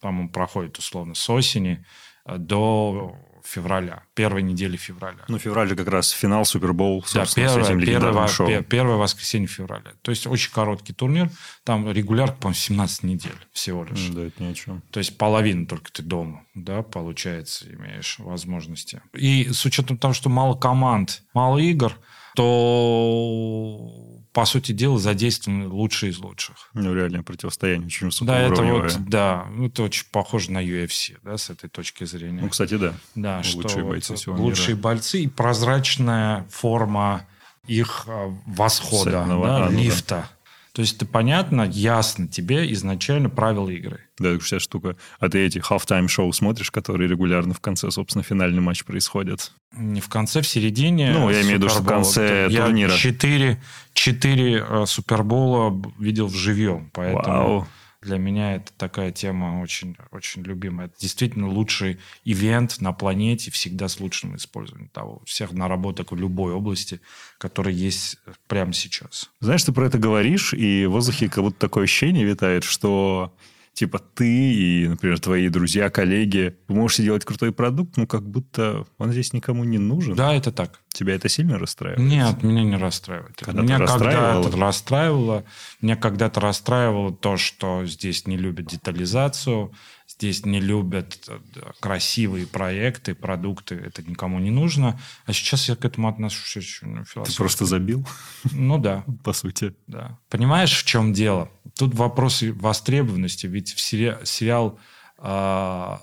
Там 0.00 0.20
он 0.20 0.28
проходит 0.28 0.76
условно 0.78 1.14
с 1.14 1.30
осени 1.30 1.86
до 2.26 3.16
февраля, 3.44 4.02
первой 4.14 4.42
недели 4.42 4.76
февраля. 4.76 5.24
Ну, 5.28 5.38
февраль 5.38 5.68
же 5.68 5.76
как 5.76 5.88
раз 5.88 6.10
финал, 6.10 6.44
Супербол, 6.44 7.04
да, 7.14 7.24
первое, 7.34 7.64
с 7.64 7.68
этим 7.68 7.80
первое, 7.84 8.26
шоу. 8.26 8.62
первое 8.62 8.96
воскресенье 8.96 9.46
февраля. 9.46 9.92
То 10.02 10.10
есть 10.10 10.26
очень 10.26 10.50
короткий 10.50 10.92
турнир. 10.92 11.30
Там 11.62 11.90
регулярка, 11.90 12.36
по-моему, 12.36 12.54
17 12.54 13.02
недель 13.04 13.36
всего 13.52 13.84
лишь. 13.84 14.08
Да, 14.08 14.22
это 14.22 14.42
ни 14.42 14.50
о 14.50 14.54
чем. 14.54 14.82
То 14.90 14.98
есть 14.98 15.18
половину 15.18 15.66
только 15.66 15.92
ты 15.92 16.02
дома, 16.02 16.44
да, 16.54 16.82
получается, 16.82 17.66
имеешь 17.72 18.18
возможности. 18.18 19.02
И 19.12 19.50
с 19.52 19.64
учетом 19.64 19.98
того, 19.98 20.14
что 20.14 20.30
мало 20.30 20.56
команд, 20.56 21.22
мало 21.34 21.58
игр, 21.58 21.92
то 22.34 24.13
по 24.34 24.46
сути 24.46 24.72
дела, 24.72 24.98
задействованы 24.98 25.68
лучшие 25.68 26.10
из 26.10 26.18
лучших. 26.18 26.68
Ну, 26.74 26.92
реальное 26.92 27.22
противостояние 27.22 27.86
очень 27.86 28.10
Да, 28.26 28.40
это 28.40 28.62
вот, 28.62 28.92
да, 29.06 29.46
это 29.64 29.84
очень 29.84 30.06
похоже 30.10 30.50
на 30.50 30.62
UFC, 30.62 31.16
да, 31.22 31.38
с 31.38 31.50
этой 31.50 31.70
точки 31.70 32.02
зрения. 32.02 32.42
Ну, 32.42 32.48
кстати, 32.48 32.76
да. 32.76 32.94
Да, 33.14 33.36
лучшие 33.36 33.68
что 33.68 33.84
бойцы 33.84 34.12
вот 34.12 34.18
всего 34.18 34.36
лучшие 34.36 34.74
мира. 34.74 34.82
бойцы 34.82 35.20
и 35.22 35.28
прозрачная 35.28 36.46
форма 36.50 37.24
их 37.68 38.06
а, 38.08 38.34
восхода, 38.44 39.10
да, 39.12 39.22
а, 39.24 39.70
ну, 39.70 39.78
лифта. 39.78 40.28
Да. 40.28 40.28
То 40.74 40.82
есть 40.82 40.96
это 40.96 41.06
понятно, 41.06 41.62
ясно 41.62 42.26
тебе 42.26 42.72
изначально 42.72 43.30
правила 43.30 43.68
игры. 43.68 44.00
Да, 44.18 44.30
это 44.30 44.42
вся 44.42 44.58
штука. 44.58 44.96
А 45.20 45.28
ты 45.28 45.38
эти 45.38 45.58
halftime 45.58 46.08
шоу 46.08 46.32
смотришь, 46.32 46.72
которые 46.72 47.08
регулярно 47.08 47.54
в 47.54 47.60
конце, 47.60 47.92
собственно, 47.92 48.24
финальный 48.24 48.60
матч 48.60 48.84
происходит? 48.84 49.52
Не 49.76 50.00
в 50.00 50.08
конце, 50.08 50.42
в 50.42 50.48
середине. 50.48 51.12
Ну, 51.12 51.30
я 51.30 51.42
имею 51.42 51.58
в 51.58 51.58
виду, 51.58 51.68
что 51.68 51.80
в 51.80 51.86
конце 51.86 52.48
я 52.50 52.64
турнира. 52.64 52.90
Четыре, 52.90 53.62
четыре 53.92 54.66
э, 54.68 54.84
Супербола 54.86 55.80
видел 56.00 56.26
вживьем, 56.26 56.90
поэтому... 56.92 57.58
Вау. 57.58 57.68
Для 58.04 58.18
меня 58.18 58.56
это 58.56 58.72
такая 58.76 59.10
тема 59.12 59.60
очень, 59.62 59.96
очень 60.10 60.42
любимая. 60.42 60.86
Это 60.86 60.96
действительно 61.00 61.48
лучший 61.48 61.98
ивент 62.24 62.80
на 62.80 62.92
планете, 62.92 63.50
всегда 63.50 63.88
с 63.88 63.98
лучшим 63.98 64.36
использованием 64.36 64.90
того, 64.90 65.22
всех 65.24 65.52
наработок 65.52 66.12
в 66.12 66.16
любой 66.16 66.52
области, 66.52 67.00
которые 67.38 67.76
есть 67.76 68.18
прямо 68.46 68.72
сейчас. 68.72 69.30
Знаешь, 69.40 69.64
ты 69.64 69.72
про 69.72 69.86
это 69.86 69.98
говоришь, 69.98 70.52
и 70.52 70.86
в 70.86 70.90
воздухе 70.90 71.28
как 71.28 71.44
будто 71.44 71.58
такое 71.58 71.84
ощущение 71.84 72.24
витает, 72.24 72.64
что 72.64 73.34
типа 73.72 73.98
ты 73.98 74.54
и, 74.54 74.88
например, 74.88 75.18
твои 75.18 75.48
друзья, 75.48 75.90
коллеги, 75.90 76.56
вы 76.68 76.76
можете 76.76 77.02
делать 77.02 77.24
крутой 77.24 77.52
продукт, 77.52 77.96
но 77.96 78.06
как 78.06 78.28
будто 78.28 78.86
он 78.98 79.12
здесь 79.12 79.32
никому 79.32 79.64
не 79.64 79.78
нужен. 79.78 80.14
Да, 80.14 80.34
это 80.34 80.52
так. 80.52 80.80
Тебя 80.94 81.16
это 81.16 81.28
сильно 81.28 81.58
расстраивает? 81.58 82.08
Нет, 82.08 82.44
меня 82.44 82.62
не 82.62 82.76
расстраивает. 82.76 83.36
Когда 83.40 83.62
меня 83.62 83.78
когда-то 83.78 84.56
расстраивало, 84.56 85.44
меня 85.80 85.96
когда-то 85.96 86.40
расстраивало 86.40 87.12
то, 87.12 87.36
что 87.36 87.84
здесь 87.84 88.28
не 88.28 88.36
любят 88.36 88.66
детализацию, 88.66 89.72
здесь 90.06 90.46
не 90.46 90.60
любят 90.60 91.18
э, 91.26 91.40
красивые 91.80 92.46
проекты, 92.46 93.16
продукты, 93.16 93.74
это 93.74 94.04
никому 94.04 94.38
не 94.38 94.52
нужно. 94.52 95.00
А 95.26 95.32
сейчас 95.32 95.68
я 95.68 95.74
к 95.74 95.84
этому 95.84 96.06
отношусь 96.06 96.56
очень 96.58 97.04
философски. 97.04 97.32
Ты 97.32 97.36
просто 97.38 97.64
забил? 97.66 98.06
Ну 98.52 98.78
да. 98.78 99.04
По 99.24 99.32
сути. 99.32 99.74
Да. 99.88 100.16
Понимаешь, 100.30 100.78
в 100.78 100.84
чем 100.84 101.12
дело? 101.12 101.50
Тут 101.76 101.92
вопросы 101.96 102.52
востребованности, 102.52 103.48
ведь 103.48 103.74
в 103.74 103.80
сери... 103.80 104.16
сериал 104.22 104.78
э, 105.18 105.96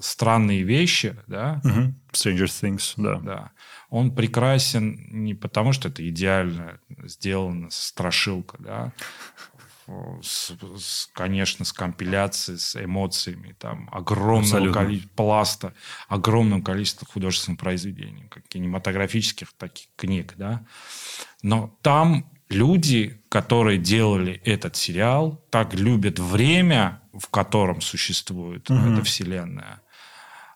«Странные 0.00 0.64
вещи», 0.64 1.16
да? 1.28 1.60
Stranger 2.12 2.46
Things, 2.46 2.94
да. 2.96 3.20
Да. 3.20 3.50
Он 3.90 4.14
прекрасен 4.14 5.08
не 5.10 5.34
потому, 5.34 5.72
что 5.72 5.88
это 5.88 6.06
идеально 6.08 6.80
сделано, 7.04 7.68
страшилка, 7.70 8.56
да, 8.58 8.92
с, 10.22 10.52
с, 10.78 11.10
конечно, 11.12 11.64
с 11.64 11.72
компиляцией, 11.72 12.58
с 12.58 12.82
эмоциями, 12.82 13.54
там, 13.58 13.88
огромного 13.92 14.72
количества, 14.72 15.10
пласта, 15.14 15.74
огромным 16.08 16.62
количеством 16.62 17.08
художественных 17.12 17.60
произведений, 17.60 18.26
как 18.30 18.48
кинематографических, 18.48 19.52
таких 19.52 19.88
книг, 19.96 20.34
да. 20.36 20.64
Но 21.42 21.76
там 21.82 22.30
люди, 22.48 23.20
которые 23.28 23.78
делали 23.78 24.40
этот 24.44 24.76
сериал, 24.76 25.44
так 25.50 25.74
любят 25.74 26.18
время, 26.18 27.02
в 27.12 27.28
котором 27.28 27.80
существует 27.80 28.70
угу. 28.70 28.78
эта 28.78 29.02
вселенная, 29.04 29.82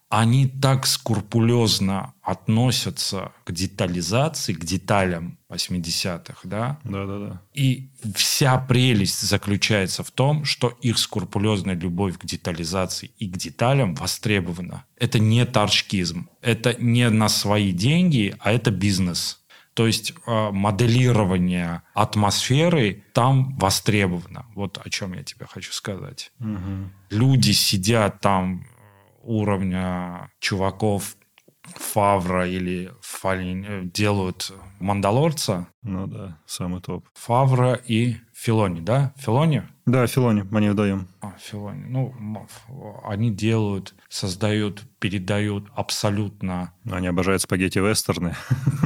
они 0.08 0.46
так 0.46 0.86
скрупулезно 0.86 2.14
относятся 2.22 3.32
к 3.44 3.52
детализации, 3.52 4.54
к 4.54 4.64
деталям 4.64 5.38
80-х, 5.50 6.40
да? 6.44 6.78
Да, 6.84 7.04
да, 7.04 7.18
да. 7.18 7.42
И 7.52 7.90
вся 8.14 8.58
прелесть 8.58 9.20
заключается 9.20 10.02
в 10.02 10.10
том, 10.10 10.44
что 10.44 10.68
их 10.80 10.98
скрупулезная 10.98 11.74
любовь 11.74 12.16
к 12.16 12.24
детализации 12.24 13.10
и 13.18 13.28
к 13.28 13.36
деталям 13.36 13.94
востребована. 13.94 14.84
Это 14.96 15.18
не 15.18 15.44
торчкизм, 15.44 16.30
это 16.40 16.74
не 16.78 17.10
на 17.10 17.28
свои 17.28 17.72
деньги, 17.72 18.34
а 18.38 18.52
это 18.52 18.70
бизнес. 18.70 19.40
То 19.74 19.86
есть 19.86 20.12
э, 20.26 20.50
моделирование 20.50 21.82
атмосферы 21.94 23.04
там 23.12 23.56
востребовано. 23.58 24.46
Вот 24.54 24.78
о 24.84 24.90
чем 24.90 25.12
я 25.12 25.22
тебе 25.22 25.46
хочу 25.46 25.72
сказать. 25.72 26.32
Угу. 26.40 26.90
Люди 27.10 27.52
сидят 27.52 28.20
там 28.20 28.66
уровня 29.22 30.30
чуваков 30.40 31.16
Фавра 31.76 32.48
или 32.48 32.92
Фалин 33.00 33.64
э, 33.64 33.82
делают 33.84 34.52
Мандалорца. 34.80 35.68
Ну 35.82 36.06
да, 36.06 36.38
самый 36.46 36.80
топ. 36.80 37.06
Фавра 37.14 37.74
и 37.74 38.16
Филони, 38.34 38.80
да? 38.80 39.12
Филони? 39.16 39.64
Да, 39.86 40.06
Филони, 40.06 40.44
они 40.52 40.68
вдвоем. 40.68 41.08
А, 41.20 41.34
Филони. 41.40 41.84
Ну, 41.88 42.14
они 43.04 43.30
делают, 43.30 43.94
создают, 44.08 44.82
передают 44.98 45.66
абсолютно... 45.74 46.72
Они 46.90 47.06
обожают 47.06 47.42
спагетти-вестерны. 47.42 48.36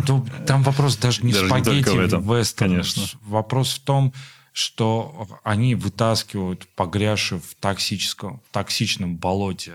Там 0.47 0.63
вопрос 0.63 0.97
даже 0.97 1.25
не 1.25 1.33
спагетти-вестерны. 1.33 2.71
Конечно. 2.71 3.03
Вопрос 3.23 3.75
в 3.75 3.85
том, 3.85 4.13
что 4.53 5.27
они 5.45 5.75
вытаскивают 5.75 6.69
погрязшую 6.75 7.41
в 7.41 7.55
токсическом, 7.55 8.43
токсичном 8.53 9.17
болоте 9.17 9.75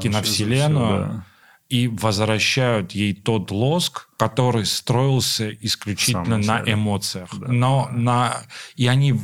киновселенную 0.00 1.06
да. 1.06 1.26
и 1.68 1.88
возвращают 1.88 2.92
ей 2.92 3.14
тот 3.14 3.50
лоск, 3.50 4.08
который 4.16 4.64
строился 4.66 5.50
исключительно 5.50 6.38
на 6.38 6.62
эмоциях. 6.64 7.30
Да. 7.38 7.48
Но 7.48 7.88
на... 7.92 8.42
И 8.76 8.86
они 8.86 9.14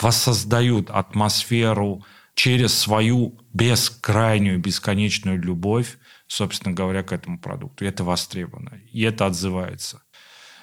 воссоздают 0.00 0.90
атмосферу 0.90 2.04
через 2.34 2.74
свою 2.78 3.38
бескрайнюю, 3.52 4.58
бесконечную 4.58 5.40
любовь, 5.40 5.98
собственно 6.26 6.74
говоря, 6.74 7.02
к 7.02 7.12
этому 7.12 7.38
продукту. 7.38 7.84
И 7.84 7.88
это 7.88 8.04
востребовано. 8.04 8.80
И 8.90 9.02
это 9.02 9.26
отзывается. 9.26 10.02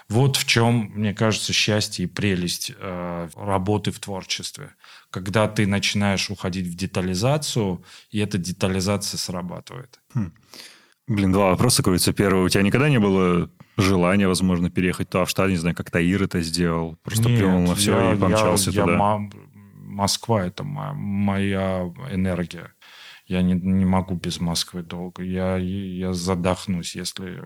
Вот 0.10 0.38
в 0.38 0.46
чем, 0.46 0.92
мне 0.96 1.14
кажется, 1.14 1.54
счастье 1.54 2.06
и 2.06 2.08
прелесть 2.08 2.72
э, 2.76 3.30
работы 3.36 3.92
в 3.92 4.00
творчестве. 4.00 4.72
Когда 5.12 5.48
ты 5.48 5.68
начинаешь 5.68 6.32
уходить 6.32 6.68
в 6.68 6.76
детализацию, 6.76 7.84
и 8.10 8.20
эта 8.20 8.40
детализация 8.40 9.20
срабатывает. 9.20 10.00
Хм. 10.16 10.34
Блин, 11.08 11.32
два 11.32 11.52
вопроса 11.52 11.84
крутятся. 11.84 12.14
Первый, 12.14 12.44
у 12.44 12.50
тебя 12.50 12.64
никогда 12.64 12.90
не 12.90 13.00
было 13.00 13.52
желание, 13.78 14.28
возможно, 14.28 14.70
переехать 14.70 15.10
туда 15.10 15.26
в 15.26 15.30
штат, 15.30 15.50
не 15.50 15.58
знаю, 15.58 15.76
как 15.76 15.92
Таир 15.92 16.24
это 16.24 16.42
сделал, 16.42 16.98
просто 17.04 17.30
Нет, 17.30 17.40
плюнул 17.40 17.62
на 17.62 17.76
все 17.76 18.00
я, 18.00 18.14
и 18.14 18.18
помчался 18.18 18.72
я, 18.72 18.82
туда. 18.82 18.94
Я, 18.94 19.30
Москва– 19.76 20.46
это 20.46 20.64
моя, 20.64 20.94
моя 20.94 21.94
энергия. 22.12 22.74
Я 23.30 23.44
не, 23.44 23.54
не 23.54 23.86
могу 23.86 24.16
без 24.16 24.42
Москвы 24.42 24.82
долго. 24.82 25.24
Я, 25.24 25.58
я 25.58 26.14
задохнусь, 26.14 26.96
если 26.96 27.40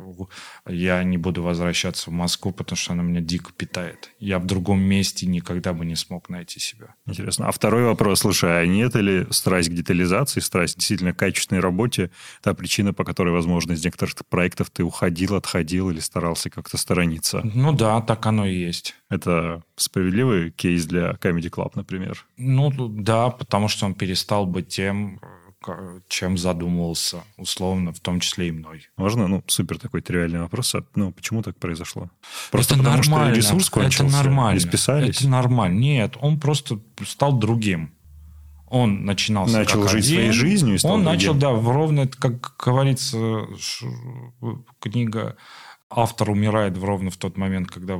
я 0.66 1.04
не 1.04 1.18
буду 1.18 1.44
возвращаться 1.44 2.10
в 2.10 2.14
Москву, 2.14 2.54
потому 2.54 2.78
что 2.78 2.94
она 2.94 3.04
меня 3.04 3.20
дико 3.20 3.52
питает. 3.52 4.10
Я 4.18 4.40
в 4.40 4.46
другом 4.46 4.80
месте 4.80 5.26
никогда 5.26 5.74
бы 5.74 5.86
не 5.86 5.98
смог 5.98 6.30
найти 6.30 6.62
себя. 6.62 6.96
Интересно. 7.06 7.50
А 7.50 7.52
второй 7.52 7.84
вопрос. 7.84 8.22
Слушай, 8.22 8.62
а 8.62 8.66
нет 8.66 8.96
ли 8.96 9.28
страсть 9.32 9.70
к 9.70 9.74
детализации, 9.74 10.40
страсть 10.40 10.78
действительно 10.78 11.14
к 11.14 11.20
качественной 11.20 11.60
работе 11.60 12.12
та 12.42 12.54
причина, 12.54 12.94
по 12.94 13.04
которой, 13.04 13.34
возможно, 13.34 13.74
из 13.74 13.84
некоторых 13.84 14.16
проектов 14.30 14.70
ты 14.70 14.84
уходил, 14.84 15.36
отходил 15.36 15.90
или 15.90 16.00
старался 16.00 16.50
как-то 16.50 16.78
сторониться? 16.78 17.42
Ну 17.44 17.74
да, 17.74 18.00
так 18.00 18.26
оно 18.26 18.46
и 18.46 18.56
есть. 18.56 18.96
Это 19.10 19.62
справедливый 19.76 20.52
кейс 20.52 20.86
для 20.86 21.12
Comedy 21.22 21.50
Club, 21.50 21.74
например? 21.76 22.26
Ну 22.38 22.72
да, 22.88 23.32
потому 23.32 23.68
что 23.68 23.86
он 23.86 23.96
перестал 23.96 24.46
быть 24.46 24.70
тем, 24.70 25.20
чем 26.08 26.38
задумывался, 26.38 27.24
условно, 27.38 27.94
в 27.94 28.00
том 28.00 28.20
числе 28.20 28.50
и 28.50 28.52
мной. 28.52 28.88
Можно, 28.98 29.28
ну, 29.28 29.44
супер 29.48 29.80
такой 29.80 30.02
тривиальный 30.02 30.40
вопрос. 30.40 30.76
А, 30.76 30.84
ну, 30.96 31.12
почему 31.12 31.42
так 31.42 31.58
произошло? 31.58 32.10
Просто 32.52 32.76
это 32.76 32.84
потому, 32.84 32.98
нормально. 33.04 33.34
что 33.34 33.40
ресурс 33.40 33.70
кончился? 33.70 34.04
Это 34.18 34.24
нормально. 34.24 34.58
И 34.58 34.62
списались? 34.62 35.18
Это 35.18 35.30
нормально. 35.30 35.80
Нет, 35.80 36.18
он 36.20 36.40
просто 36.40 36.80
стал 37.06 37.34
другим. 37.34 37.94
Он 38.68 39.06
начинался 39.06 39.58
Начал 39.60 39.82
как 39.82 39.92
жить 39.92 40.06
один. 40.06 40.16
своей 40.16 40.32
жизнью 40.32 40.76
и 40.76 40.78
стал 40.80 40.94
Он 40.94 41.04
другим. 41.04 41.14
начал, 41.14 41.34
да, 41.36 41.52
ровно, 41.52 42.08
как 42.08 42.56
говорится, 42.58 43.46
книга 44.80 45.38
«Автор 45.90 46.32
умирает 46.32 46.76
ровно 46.78 47.12
в 47.12 47.18
тот 47.18 47.38
момент, 47.38 47.70
когда 47.70 48.00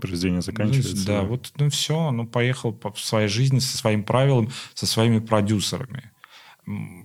произведение 0.00 0.42
заканчивается. 0.42 1.06
Да, 1.06 1.22
вот 1.22 1.52
ну 1.56 1.70
все, 1.70 2.10
ну 2.10 2.26
поехал 2.26 2.72
по 2.72 2.92
своей 2.96 3.28
жизни 3.28 3.58
со 3.58 3.76
своим 3.76 4.02
правилом, 4.02 4.50
со 4.74 4.86
своими 4.86 5.18
продюсерами 5.18 6.10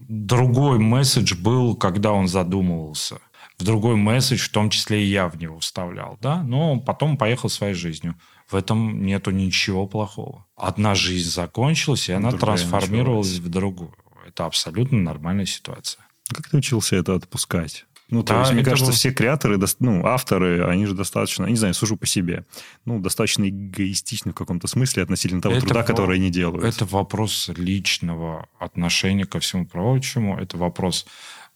другой 0.08 0.80
месседж 0.80 1.36
был, 1.36 1.76
когда 1.76 2.12
он 2.12 2.28
задумывался. 2.28 3.20
В 3.58 3.64
другой 3.64 3.96
месседж, 3.96 4.48
в 4.48 4.52
том 4.52 4.70
числе 4.70 5.04
и 5.04 5.08
я 5.08 5.28
в 5.28 5.38
него 5.38 5.60
вставлял, 5.60 6.18
да, 6.22 6.42
но 6.44 6.80
потом 6.80 7.18
поехал 7.18 7.50
своей 7.50 7.74
жизнью. 7.76 8.16
В 8.50 8.56
этом 8.56 9.06
нету 9.06 9.32
ничего 9.32 9.88
плохого. 9.88 10.46
Одна 10.58 10.96
жизнь 10.96 11.30
закончилась, 11.30 12.10
и 12.10 12.14
она 12.14 12.32
Другая 12.32 12.58
трансформировалась 12.58 13.28
началась. 13.28 13.48
в 13.48 13.52
другую. 13.52 13.94
Это 14.28 14.46
абсолютно 14.46 14.98
нормальная 15.00 15.46
ситуация. 15.46 16.04
Как 16.30 16.50
ты 16.50 16.58
учился 16.58 16.96
это 16.96 17.14
отпускать? 17.16 17.86
Ну, 18.10 18.22
то 18.22 18.34
да, 18.34 18.40
есть, 18.42 18.54
мне 18.54 18.64
кажется, 18.64 18.92
все 18.92 19.12
креаторы, 19.12 19.60
ну, 19.80 20.06
авторы, 20.06 20.66
они 20.66 20.86
же 20.86 20.94
достаточно, 20.94 21.46
не 21.46 21.56
знаю, 21.56 21.74
сужу 21.74 21.98
по 21.98 22.06
себе, 22.06 22.46
ну, 22.86 23.00
достаточно 23.00 23.50
эгоистичны 23.50 24.32
в 24.32 24.36
каком-то 24.36 24.68
смысле 24.68 25.04
относительно 25.04 25.42
того 25.42 25.56
это 25.56 25.66
труда, 25.66 25.82
во... 25.82 25.86
который 25.86 26.18
они 26.18 26.30
делают. 26.30 26.64
Это 26.64 26.86
вопрос 26.86 27.50
личного 27.56 28.48
отношения 28.60 29.26
ко 29.26 29.40
всему 29.40 29.66
прочему, 29.66 30.38
это 30.38 30.58
вопрос 30.58 31.06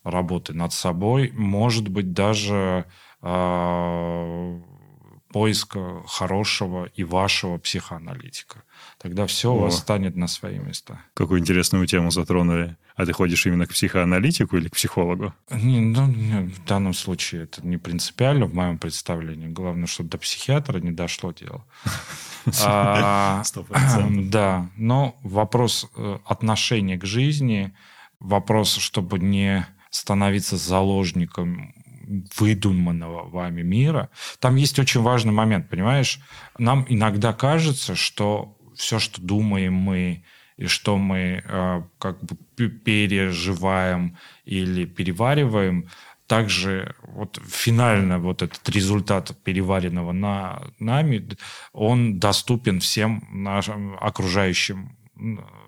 работы 0.04 0.54
над 0.54 0.72
собой, 0.72 1.32
может 1.34 1.88
быть, 1.88 2.12
даже 2.12 2.86
э, 3.22 4.60
поиска 5.32 6.02
хорошего 6.06 6.86
и 6.94 7.04
вашего 7.04 7.58
психоаналитика. 7.58 8.62
Тогда 9.00 9.26
все 9.26 9.50
О. 9.50 9.54
у 9.54 9.58
вас 9.60 9.78
станет 9.78 10.16
на 10.16 10.26
свои 10.26 10.58
места. 10.58 11.00
Какую 11.14 11.40
интересную 11.40 11.86
тему 11.86 12.10
затронули. 12.10 12.76
А 12.96 13.06
ты 13.06 13.12
ходишь 13.12 13.46
именно 13.46 13.66
к 13.66 13.70
психоаналитику 13.70 14.56
или 14.56 14.68
к 14.68 14.74
психологу? 14.74 15.32
Не, 15.52 15.78
ну, 15.78 16.06
в 16.06 16.64
данном 16.64 16.94
случае 16.94 17.44
это 17.44 17.64
не 17.64 17.76
принципиально 17.76 18.46
в 18.46 18.54
моем 18.54 18.76
представлении. 18.76 19.46
Главное, 19.46 19.86
чтобы 19.86 20.10
до 20.10 20.18
психиатра 20.18 20.80
не 20.80 20.90
дошло 20.90 21.32
дело. 21.32 21.64
А, 22.64 23.42
да, 24.10 24.70
но 24.76 25.18
вопрос 25.22 25.86
э, 25.96 26.18
отношения 26.24 26.96
к 26.96 27.04
жизни, 27.04 27.74
вопрос, 28.20 28.76
чтобы 28.76 29.18
не 29.18 29.66
становиться 29.90 30.56
заложником 30.56 31.74
выдуманного 32.38 33.28
вами 33.28 33.62
мира. 33.62 34.08
Там 34.38 34.56
есть 34.56 34.78
очень 34.78 35.02
важный 35.02 35.32
момент, 35.32 35.68
понимаешь? 35.68 36.20
Нам 36.58 36.86
иногда 36.88 37.34
кажется, 37.34 37.94
что 37.94 38.56
все, 38.78 38.98
что 38.98 39.20
думаем 39.20 39.74
мы, 39.74 40.22
и 40.56 40.66
что 40.66 40.96
мы 40.96 41.42
э, 41.44 41.82
как 41.98 42.22
бы 42.22 42.36
переживаем 42.84 44.16
или 44.44 44.86
перевариваем, 44.86 45.88
также 46.26 46.94
вот 47.02 47.40
финально 47.48 48.18
вот 48.18 48.42
этот 48.42 48.68
результат 48.68 49.36
переваренного 49.44 50.12
на 50.12 50.62
нами, 50.78 51.26
он 51.72 52.18
доступен 52.18 52.80
всем 52.80 53.26
нашим 53.30 53.96
окружающим 54.00 54.96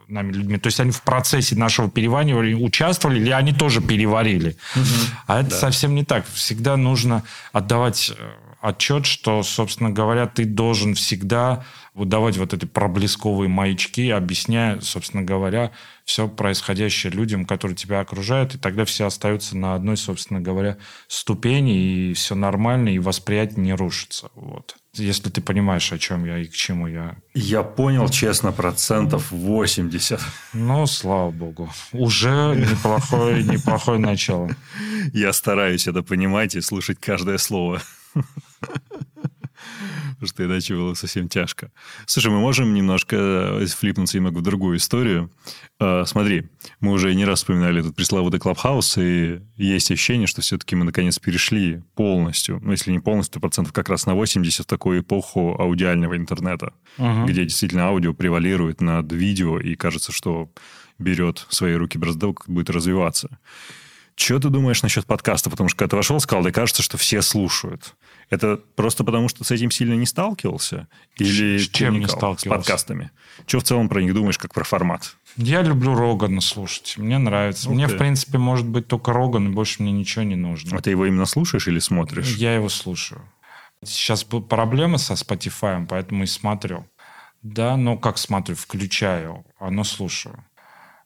нами 0.07 0.33
людьми. 0.33 0.59
То 0.59 0.67
есть 0.67 0.81
они 0.81 0.91
в 0.91 1.03
процессе 1.03 1.57
нашего 1.57 1.91
переваривания 1.91 2.57
участвовали 2.57 3.21
или 3.21 3.31
они 3.31 3.53
тоже 3.53 3.81
переварили. 3.81 4.57
Угу. 4.77 4.85
А 5.27 5.41
это 5.41 5.51
да. 5.51 5.57
совсем 5.57 5.95
не 5.95 6.05
так. 6.05 6.27
Всегда 6.27 6.77
нужно 6.77 7.23
отдавать 7.53 8.13
э, 8.17 8.31
отчет, 8.61 9.07
что, 9.07 9.43
собственно 9.43 9.91
говоря, 9.91 10.27
ты 10.27 10.45
должен 10.45 10.95
всегда 10.95 11.65
выдавать 11.95 12.37
вот 12.37 12.55
эти 12.55 12.67
проблесковые 12.67 13.49
маячки, 13.49 14.11
объясняя, 14.11 14.81
собственно 14.81 15.23
говоря, 15.23 15.73
все 16.05 16.29
происходящее 16.29 17.13
людям, 17.13 17.45
которые 17.45 17.77
тебя 17.77 18.01
окружают, 18.01 18.55
и 18.55 18.59
тогда 18.59 18.85
все 18.85 19.07
остаются 19.07 19.57
на 19.57 19.75
одной, 19.75 19.97
собственно 19.97 20.41
говоря, 20.41 20.77
ступени, 21.09 22.11
и 22.11 22.15
все 22.15 22.35
нормально, 22.35 22.91
и 22.91 22.99
восприятие 22.99 23.63
не 23.63 23.75
рушится. 23.75 24.31
Вот. 24.35 24.77
Если 24.95 25.31
ты 25.31 25.41
понимаешь, 25.41 25.93
о 25.93 25.99
чем 25.99 26.25
я 26.25 26.39
и 26.39 26.47
к 26.47 26.53
чему 26.53 26.89
я. 26.89 27.17
Я 27.33 27.63
понял, 27.63 28.09
честно, 28.09 28.51
процентов 28.51 29.31
80. 29.31 30.21
Ну, 30.53 30.87
слава 30.87 31.31
богу. 31.31 31.71
Уже 31.93 32.57
неплохое, 32.57 33.43
неплохое 33.45 33.99
начало. 34.01 34.51
Я 35.13 35.33
стараюсь 35.33 35.87
это 35.87 36.03
понимать 36.03 36.57
и 36.57 36.61
слушать 36.61 36.99
каждое 37.01 37.39
слово. 37.39 37.81
Потому 40.21 40.27
что 40.27 40.45
иначе 40.45 40.75
было 40.75 40.95
совсем 40.95 41.29
тяжко. 41.29 41.71
Слушай, 42.07 42.31
мы 42.31 42.41
можем 42.41 42.75
немножко 42.75 43.17
э, 43.17 43.67
флипнуться 43.67 44.17
немного 44.17 44.39
в 44.39 44.43
другую 44.43 44.77
историю. 44.79 45.31
А, 45.79 46.05
смотри, 46.05 46.49
мы 46.81 46.93
уже 46.93 47.15
не 47.15 47.25
раз 47.25 47.41
вспоминали 47.41 47.81
этот 47.81 47.97
пресловутый 47.97 48.41
Клабхаус, 48.41 48.99
и 48.99 49.41
есть 49.57 49.91
ощущение, 49.91 50.27
что 50.27 50.43
все-таки 50.43 50.77
мы 50.77 50.85
наконец 50.85 51.19
перешли 51.19 51.83
полностью, 51.95 52.61
ну, 52.63 52.73
если 52.73 52.93
не 52.93 52.99
полностью, 52.99 53.35
то 53.35 53.41
процентов 53.41 53.73
как 53.73 53.89
раз 53.89 54.07
на 54.07 54.15
80 54.15 54.65
в 54.65 54.69
такую 54.69 55.01
эпоху 55.01 55.57
аудиального 55.59 56.17
интернета, 56.17 56.75
uh-huh. 56.99 57.27
где 57.27 57.45
действительно 57.45 57.85
аудио 57.85 58.13
превалирует 58.13 58.81
над 58.81 59.11
видео, 59.13 59.59
и 59.59 59.75
кажется, 59.75 60.13
что 60.13 60.51
берет 60.99 61.47
в 61.49 61.55
свои 61.55 61.75
руки 61.75 61.99
браздок, 61.99 62.45
будет 62.47 62.71
развиваться. 62.71 63.39
Что 64.17 64.39
ты 64.39 64.49
думаешь 64.49 64.83
насчет 64.83 65.07
подкаста? 65.07 65.51
Потому 65.51 65.69
что 65.69 65.79
когда 65.79 65.91
ты 65.91 65.97
вошел, 65.97 66.21
сказал, 66.21 66.45
да 66.45 66.53
кажется, 66.53 66.83
что 66.83 66.99
все 66.99 67.23
слушают. 67.23 67.95
Это 68.29 68.61
просто 68.77 69.03
потому, 69.03 69.29
что 69.29 69.43
с 69.43 69.51
этим 69.51 69.71
сильно 69.71 69.95
не 69.95 70.07
сталкивался? 70.07 70.89
Или 71.17 71.59
с 71.59 71.69
чем 71.69 71.99
не 71.99 72.07
сталкивался? 72.07 72.49
С 72.49 72.49
подкастами. 72.49 73.11
Что 73.47 73.59
в 73.59 73.65
целом 73.65 73.89
про 73.89 74.01
них 74.03 74.15
думаешь, 74.15 74.39
как 74.39 74.55
про 74.55 74.65
формат? 74.65 75.17
Я 75.37 75.63
люблю 75.63 75.95
Рогана 75.95 76.41
слушать. 76.41 76.95
Мне 76.97 77.19
нравится. 77.19 77.69
Ух 77.69 77.75
мне, 77.75 77.89
ты. 77.89 77.95
в 77.95 77.99
принципе, 77.99 78.39
может 78.39 78.67
быть 78.67 78.87
только 78.87 79.13
Роган, 79.13 79.49
и 79.49 79.53
больше 79.53 79.83
мне 79.83 79.91
ничего 79.91 80.23
не 80.23 80.37
нужно. 80.37 80.79
А 80.79 80.81
ты 80.81 80.91
его 80.91 81.07
именно 81.07 81.27
слушаешь 81.27 81.67
или 81.67 81.81
смотришь? 81.81 82.37
Я 82.37 82.55
его 82.55 82.69
слушаю. 82.69 83.23
Сейчас 83.85 84.25
проблемы 84.25 84.99
со 84.99 85.15
Spotify, 85.15 85.85
поэтому 85.87 86.25
и 86.25 86.27
смотрю. 86.27 86.87
Да, 87.43 87.77
но 87.77 87.97
как 87.97 88.19
смотрю, 88.19 88.55
включаю, 88.55 89.45
оно 89.59 89.83
слушаю. 89.83 90.45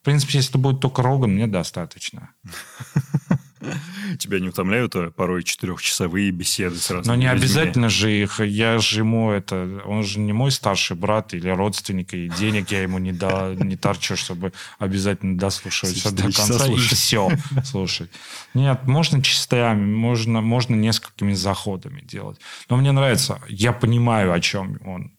В 0.00 0.04
принципе, 0.04 0.38
если 0.38 0.58
будет 0.58 0.80
только 0.80 1.02
Роган, 1.02 1.30
мне 1.30 1.46
достаточно. 1.46 2.30
Тебя 4.18 4.40
не 4.40 4.48
утомляют 4.48 4.94
а 4.96 5.11
порой 5.11 5.42
четырехчасовые 5.42 6.31
беседы 6.31 6.77
с 6.77 6.90
разными 6.90 7.16
Но 7.16 7.20
не 7.20 7.27
людьми? 7.27 7.40
обязательно 7.40 7.88
же 7.88 8.12
их. 8.12 8.40
Я 8.40 8.79
же 8.79 9.00
ему 9.00 9.31
это... 9.31 9.83
Он 9.85 10.03
же 10.03 10.18
не 10.20 10.33
мой 10.33 10.50
старший 10.50 10.96
брат 10.96 11.35
или 11.35 11.48
родственник, 11.48 12.14
и 12.14 12.29
денег 12.29 12.70
я 12.70 12.83
ему 12.83 12.98
не, 12.98 13.12
да, 13.12 13.55
не 13.55 13.77
торчу, 13.77 14.16
чтобы 14.16 14.53
обязательно 14.79 15.38
дослушивать 15.38 15.96
все 15.96 16.11
до 16.11 16.22
конца. 16.24 16.66
И 16.66 16.77
все 16.77 17.31
слушать. 17.64 18.11
Нет, 18.55 18.85
можно 18.85 19.22
частями, 19.22 19.85
можно, 19.85 20.40
можно 20.40 20.74
несколькими 20.74 21.33
заходами 21.33 22.00
делать. 22.00 22.38
Но 22.68 22.77
мне 22.77 22.92
нравится, 22.92 23.40
я 23.48 23.72
понимаю, 23.72 24.33
о 24.33 24.40
чем 24.40 24.79
он. 24.85 25.13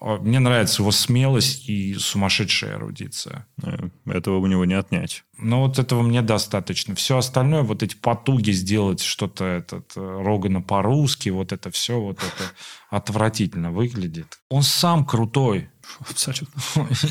Мне 0.00 0.38
нравится 0.38 0.82
его 0.82 0.92
смелость 0.92 1.68
и 1.68 1.94
сумасшедшая 1.94 2.76
эрудиция. 2.76 3.46
Э, 3.62 3.88
этого 4.06 4.38
у 4.38 4.46
него 4.46 4.64
не 4.64 4.74
отнять. 4.74 5.24
Но 5.38 5.62
вот 5.62 5.78
этого 5.78 6.02
мне 6.02 6.22
достаточно. 6.22 6.94
Все 6.94 7.18
остальное, 7.18 7.62
вот 7.62 7.82
эти 7.82 7.96
потуги 7.96 8.52
сделать 8.52 9.00
что-то 9.02 9.44
этот, 9.44 9.92
э, 9.96 10.22
Рогана 10.24 10.60
по-русски, 10.62 11.30
вот 11.30 11.52
это 11.52 11.70
все, 11.70 12.00
вот 12.00 12.18
это 12.18 12.52
отвратительно 12.90 13.72
выглядит. 13.72 14.38
Он 14.50 14.62
сам 14.62 15.04
крутой. 15.04 15.70
Абсолютно. 16.00 16.60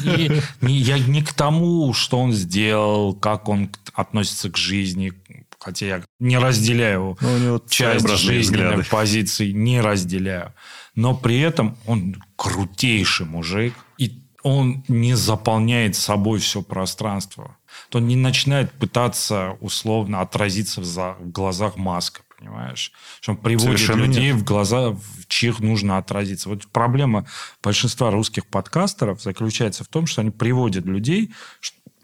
И 0.61 0.71
я 0.71 0.97
не 0.99 1.23
к 1.23 1.33
тому, 1.33 1.93
что 1.93 2.19
он 2.19 2.31
сделал, 2.31 3.13
как 3.13 3.49
он 3.49 3.69
относится 3.93 4.49
к 4.49 4.57
жизни, 4.57 5.11
хотя 5.59 5.85
я 5.85 6.03
не 6.19 6.37
разделяю 6.37 7.17
Ну, 7.19 7.33
у 7.33 7.37
него 7.37 7.61
часть 7.67 8.07
жизненных 8.07 8.77
взгляды. 8.79 8.89
позиций, 8.89 9.51
не 9.51 9.81
разделяю. 9.81 10.53
Но 10.95 11.15
при 11.15 11.39
этом 11.39 11.77
он 11.85 12.15
крутейший 12.37 13.25
мужик, 13.25 13.73
и 13.97 14.21
он 14.43 14.83
не 14.87 15.15
заполняет 15.15 15.95
собой 15.97 16.39
все 16.39 16.61
пространство. 16.61 17.57
То 17.89 17.97
он 17.97 18.07
не 18.07 18.15
начинает 18.15 18.71
пытаться 18.71 19.57
условно 19.59 20.21
отразиться 20.21 20.79
в, 20.81 20.85
за- 20.85 21.17
в 21.19 21.29
глазах 21.31 21.75
маска, 21.75 22.21
понимаешь? 22.39 22.93
Что 23.19 23.33
он 23.33 23.37
приводит 23.37 23.79
Совершенно 23.79 24.05
людей 24.05 24.31
нет. 24.31 24.35
в 24.37 24.43
глаза, 24.45 24.91
в 24.91 25.27
чьих 25.27 25.59
нужно 25.59 25.97
отразиться. 25.97 26.47
Вот 26.49 26.67
проблема 26.67 27.25
большинства 27.61 28.09
русских 28.11 28.45
подкастеров 28.47 29.21
заключается 29.21 29.83
в 29.83 29.87
том, 29.87 30.05
что 30.07 30.21
они 30.21 30.31
приводят 30.31 30.85
людей, 30.85 31.33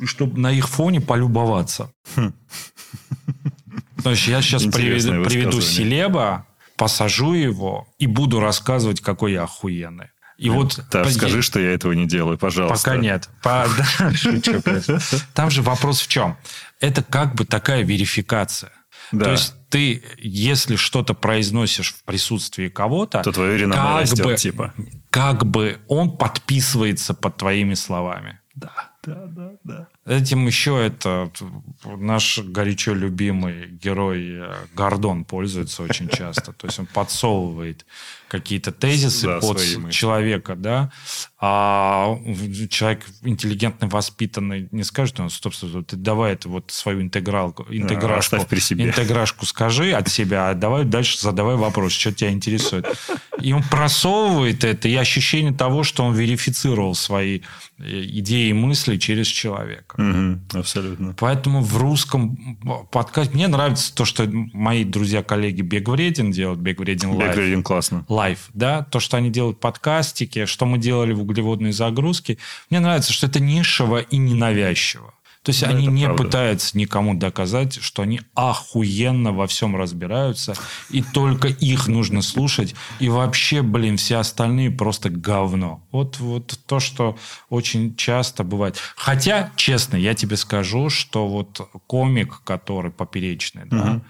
чтобы 0.04 0.40
на 0.40 0.52
их 0.52 0.68
фоне 0.68 1.00
полюбоваться. 1.00 1.94
То 4.04 4.10
есть 4.10 4.28
я 4.28 4.42
сейчас 4.42 4.64
приведу, 4.64 5.24
приведу 5.24 5.62
селеба, 5.62 6.46
посажу 6.76 7.34
его 7.34 7.88
и 8.00 8.08
буду 8.08 8.40
рассказывать, 8.40 9.00
какой 9.00 9.34
я 9.34 9.44
охуенный. 9.44 10.08
И 10.38 10.50
вот 10.50 10.80
Так, 10.90 11.04
по- 11.06 11.10
скажи, 11.12 11.42
что 11.42 11.60
я 11.60 11.72
этого 11.74 11.94
не 11.94 12.06
делаю, 12.08 12.38
пожалуйста. 12.38 12.90
Пока 12.92 12.98
нет. 12.98 13.30
По- 13.42 13.68
да. 13.98 15.00
Там 15.34 15.50
же 15.50 15.62
вопрос 15.62 16.02
в 16.02 16.08
чем? 16.08 16.38
Это 16.80 17.04
как 17.04 17.36
бы 17.36 17.46
такая 17.46 17.84
верификация. 17.84 18.72
Да. 19.12 19.26
То 19.26 19.32
есть 19.32 19.54
ты, 19.70 20.04
если 20.18 20.76
что-то 20.76 21.14
произносишь 21.14 21.94
в 21.94 22.04
присутствии 22.04 22.70
кого-то, 22.70 23.22
То 23.22 23.32
твое 23.32 23.58
реноме 23.58 23.82
как 23.82 24.02
растет, 24.02 24.26
бы, 24.26 24.36
типа. 24.36 24.74
как 25.10 25.46
бы 25.46 25.80
он 25.88 26.18
подписывается 26.18 27.14
под 27.14 27.38
твоими 27.38 27.74
словами. 27.76 28.40
Да, 28.56 28.92
да, 29.04 29.26
да, 29.28 29.52
да. 29.64 29.88
Этим 30.06 30.48
еще 30.48 30.86
это 30.86 31.32
наш 31.86 32.40
горячо 32.40 32.94
любимый 32.94 33.68
герой 33.68 34.32
э, 34.34 34.54
Гордон 34.76 35.24
пользуется 35.24 35.82
очень 35.84 36.10
часто. 36.18 36.52
То 36.52 36.68
есть 36.68 36.78
он 36.80 36.88
подсовывает 36.88 37.86
какие-то 38.34 38.72
тезисы 38.72 39.28
Да, 39.28 39.40
под 39.40 39.92
человека, 39.92 40.56
да. 40.56 40.92
А 41.40 42.18
человек 42.70 43.06
интеллигентный, 43.22 43.88
воспитанный 43.88 44.68
не 44.72 44.84
скажет, 44.84 45.20
он, 45.20 45.30
стоп, 45.30 45.54
стоп, 45.54 45.70
стоп, 45.70 45.86
ты 45.86 45.98
давай 45.98 46.34
это 46.34 46.50
вот 46.50 46.72
свою 46.72 47.02
интегралку, 47.02 47.66
интеграшку, 47.70 48.38
оставь 48.38 48.48
при 48.48 48.60
себе. 48.60 48.86
интеграшку 48.86 49.46
скажи 49.46 49.92
от 49.92 50.10
себя, 50.10 50.50
а 50.50 50.56
давай 50.56 50.84
дальше 50.84 51.20
задавай 51.20 51.58
вопрос, 51.58 51.92
что 51.92 52.12
тебя 52.12 52.32
интересует. 52.32 52.88
И 53.40 53.54
он 53.54 53.62
просовывает 53.62 54.64
это, 54.64 54.88
и 54.88 54.96
ощущение 54.96 55.54
того, 55.54 55.84
что 55.84 56.04
он 56.04 56.16
верифицировал 56.16 56.96
свои 56.96 57.42
э, 57.78 57.84
идеи 57.84 58.50
и 58.50 58.54
мысли 58.54 58.98
через 58.98 59.28
человека. 59.28 59.93
Мгм, 59.98 60.42
абсолютно. 60.54 61.16
Поэтому 61.20 61.62
в 61.62 61.78
русском 61.78 62.58
подкасте... 62.92 63.34
Мне 63.34 63.48
нравится 63.48 63.94
то, 63.96 64.06
что 64.06 64.28
мои 64.54 64.84
друзья-коллеги 64.84 65.62
Бег 65.62 65.88
Вреден 65.88 66.32
делают, 66.32 66.60
Бег 66.60 66.80
Вреден 66.80 67.12
Live. 67.12 67.30
Бег 67.30 67.42
Вреден 67.42 67.66
классно. 67.66 68.06
Live, 68.08 68.50
да, 68.54 68.84
то, 68.84 69.00
что 69.00 69.18
они 69.18 69.30
делают 69.30 69.60
подкастики, 69.60 70.46
что 70.46 70.66
мы 70.66 70.78
делали 70.78 71.14
в 71.14 71.22
углеводной 71.22 71.72
загрузке. 71.72 72.38
Мне 72.70 72.80
нравится, 72.80 73.14
что 73.14 73.28
это 73.28 73.40
нишево 73.40 74.00
и 74.00 74.18
ненавязчиво. 74.18 75.13
То 75.44 75.50
есть 75.50 75.62
Да, 75.62 75.68
они 75.68 75.88
не 75.88 76.06
правда. 76.06 76.24
пытаются 76.24 76.78
никому 76.78 77.16
доказать, 77.16 77.76
что 77.82 78.02
они 78.02 78.22
охуенно 78.34 79.34
во 79.34 79.46
всем 79.46 79.76
разбираются, 79.76 80.54
и 80.90 81.02
только 81.04 81.50
их 81.50 81.88
нужно 81.88 82.22
слушать, 82.22 82.76
и 83.00 83.10
вообще, 83.10 83.62
блин, 83.62 83.98
все 83.98 84.18
остальные 84.18 84.72
просто 84.72 85.10
говно. 85.10 85.86
Вот, 85.92 86.18
вот 86.20 86.58
то, 86.66 86.80
что 86.80 87.18
очень 87.50 87.96
часто 87.96 88.44
бывает. 88.46 88.78
Хотя, 88.96 89.52
честно, 89.58 89.98
я 89.98 90.14
тебе 90.14 90.38
скажу, 90.38 90.90
что 90.90 91.28
вот 91.28 91.70
комик, 91.88 92.42
который 92.46 92.92
Поперечный, 92.92 93.64
да, 93.66 94.02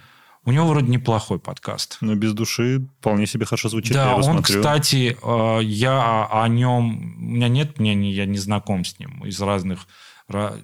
у 0.45 0.51
него 0.51 0.67
вроде 0.67 0.87
неплохой 0.87 1.39
подкаст. 1.39 1.97
Но 2.01 2.15
без 2.15 2.33
души 2.33 2.85
вполне 2.99 3.25
себе 3.25 3.45
хорошо 3.45 3.69
звучит. 3.69 3.93
Да, 3.93 4.15
он, 4.15 4.23
смотрю. 4.23 4.43
кстати, 4.43 5.17
э, 5.23 5.59
я 5.63 6.27
о 6.29 6.47
нем, 6.49 7.15
у 7.17 7.21
меня 7.21 7.47
нет 7.47 7.79
мнений, 7.79 8.11
я 8.11 8.25
не 8.25 8.37
знаком 8.37 8.83
с 8.83 8.99
ним 8.99 9.23
из 9.25 9.39
разных, 9.39 9.79
ра- 9.79 9.87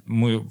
мы 0.06 0.48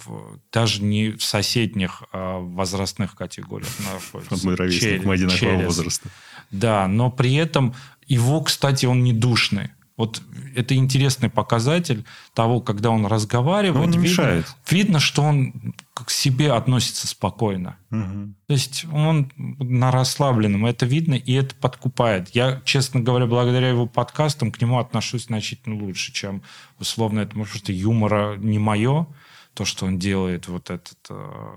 даже 0.53 0.83
не 0.83 1.11
в 1.13 1.23
соседних 1.23 2.03
а, 2.13 2.39
возрастных 2.39 3.15
категориях 3.15 3.71
находимся. 3.81 4.47
Мы 4.47 4.57
ровесник, 4.57 5.05
мы 5.05 5.15
одинакового 5.15 5.65
возраста. 5.65 6.09
Да, 6.51 6.87
но 6.87 7.11
при 7.11 7.35
этом 7.35 7.75
его, 8.07 8.41
кстати, 8.43 8.87
он 8.87 9.03
не 9.03 9.13
душный. 9.13 9.71
Вот 9.99 10.23
это 10.55 10.77
интересный 10.77 11.29
показатель 11.29 12.05
того, 12.33 12.61
когда 12.61 12.91
он 12.91 13.05
разговаривает. 13.05 13.85
Он 13.85 13.91
не 13.91 13.99
видно, 13.99 14.11
мешает. 14.11 14.47
видно, 14.71 15.01
что 15.01 15.23
он 15.23 15.75
к 15.93 16.11
себе 16.11 16.53
относится 16.53 17.09
спокойно. 17.09 17.77
Мгм. 17.91 18.37
То 18.47 18.53
есть 18.53 18.87
он 18.93 19.33
на 19.37 19.91
расслабленном, 19.91 20.67
это 20.67 20.87
видно, 20.87 21.15
и 21.15 21.33
это 21.33 21.57
подкупает. 21.57 22.31
Я, 22.31 22.63
честно 22.65 23.01
говоря, 23.01 23.27
благодаря 23.27 23.69
его 23.69 23.87
подкастам 23.87 24.53
к 24.53 24.61
нему 24.61 24.79
отношусь 24.79 25.25
значительно 25.27 25.83
лучше, 25.83 26.13
чем 26.13 26.43
условно 26.79 27.21
это, 27.21 27.37
может, 27.37 27.57
что 27.57 27.73
юмора 27.73 28.37
не 28.37 28.61
мое, 28.61 29.09
то, 29.55 29.65
что 29.65 29.87
он 29.87 29.99
делает, 29.99 30.47
вот 30.47 30.71
этот 30.71 30.99
э, 31.11 31.51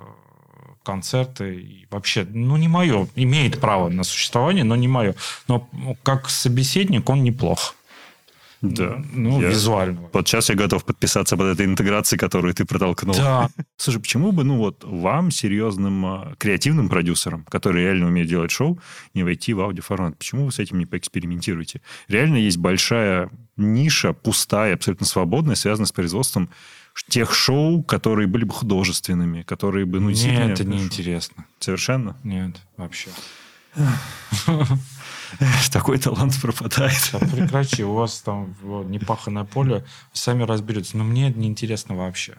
концерты, 0.81 1.61
и 1.61 1.87
вообще, 1.91 2.25
ну, 2.27 2.57
не 2.57 2.67
мое. 2.67 3.07
Имеет 3.15 3.59
право 3.61 3.89
на 3.89 4.03
существование, 4.03 4.63
но 4.63 4.75
не 4.75 4.87
мое. 4.87 5.13
Но 5.47 5.69
как 6.01 6.27
собеседник 6.27 7.07
он 7.07 7.23
неплох. 7.23 7.75
Да. 8.61 9.03
Ну, 9.13 9.41
Я- 9.41 9.49
визуально. 9.49 10.09
Вот 10.13 10.27
сейчас 10.27 10.49
я 10.49 10.55
готов 10.55 10.85
подписаться 10.85 11.35
под 11.35 11.47
этой 11.47 11.65
интеграцией, 11.65 12.19
которую 12.19 12.53
ты 12.53 12.63
протолкнул. 12.65 13.15
Да. 13.15 13.49
Слушай, 13.77 13.99
почему 14.01 14.31
бы, 14.31 14.43
ну 14.43 14.57
вот, 14.57 14.83
вам, 14.83 15.31
серьезным 15.31 16.05
а, 16.05 16.33
креативным 16.37 16.87
продюсерам, 16.87 17.43
которые 17.45 17.85
реально 17.85 18.07
умеют 18.07 18.29
делать 18.29 18.51
шоу, 18.51 18.79
не 19.15 19.23
войти 19.23 19.53
в 19.53 19.61
аудиоформат? 19.61 20.17
Почему 20.17 20.45
вы 20.45 20.51
с 20.51 20.59
этим 20.59 20.77
не 20.77 20.85
поэкспериментируете? 20.85 21.81
Реально 22.07 22.37
есть 22.37 22.57
большая 22.57 23.31
ниша, 23.57 24.13
пустая, 24.13 24.75
абсолютно 24.75 25.07
свободная, 25.07 25.55
связанная 25.55 25.87
с 25.87 25.91
производством 25.91 26.49
тех 27.07 27.33
шоу, 27.33 27.83
которые 27.83 28.27
были 28.27 28.43
бы 28.43 28.53
художественными, 28.53 29.41
которые 29.41 29.85
бы, 29.85 29.99
ну, 29.99 30.09
действительно... 30.09 30.51
это 30.51 30.65
неинтересно. 30.65 31.45
Совершенно. 31.59 32.17
Нет, 32.23 32.61
вообще. 32.77 33.09
Такой 35.71 35.97
талант 35.97 36.39
пропадает. 36.41 37.09
Да 37.13 37.19
прекрати, 37.19 37.83
у 37.83 37.93
вас 37.93 38.21
там 38.21 38.55
непаханное 38.91 39.43
поле, 39.45 39.85
сами 40.13 40.43
разберетесь. 40.43 40.93
Но 40.93 41.03
мне 41.03 41.29
неинтересно 41.29 41.95
вообще. 41.95 42.35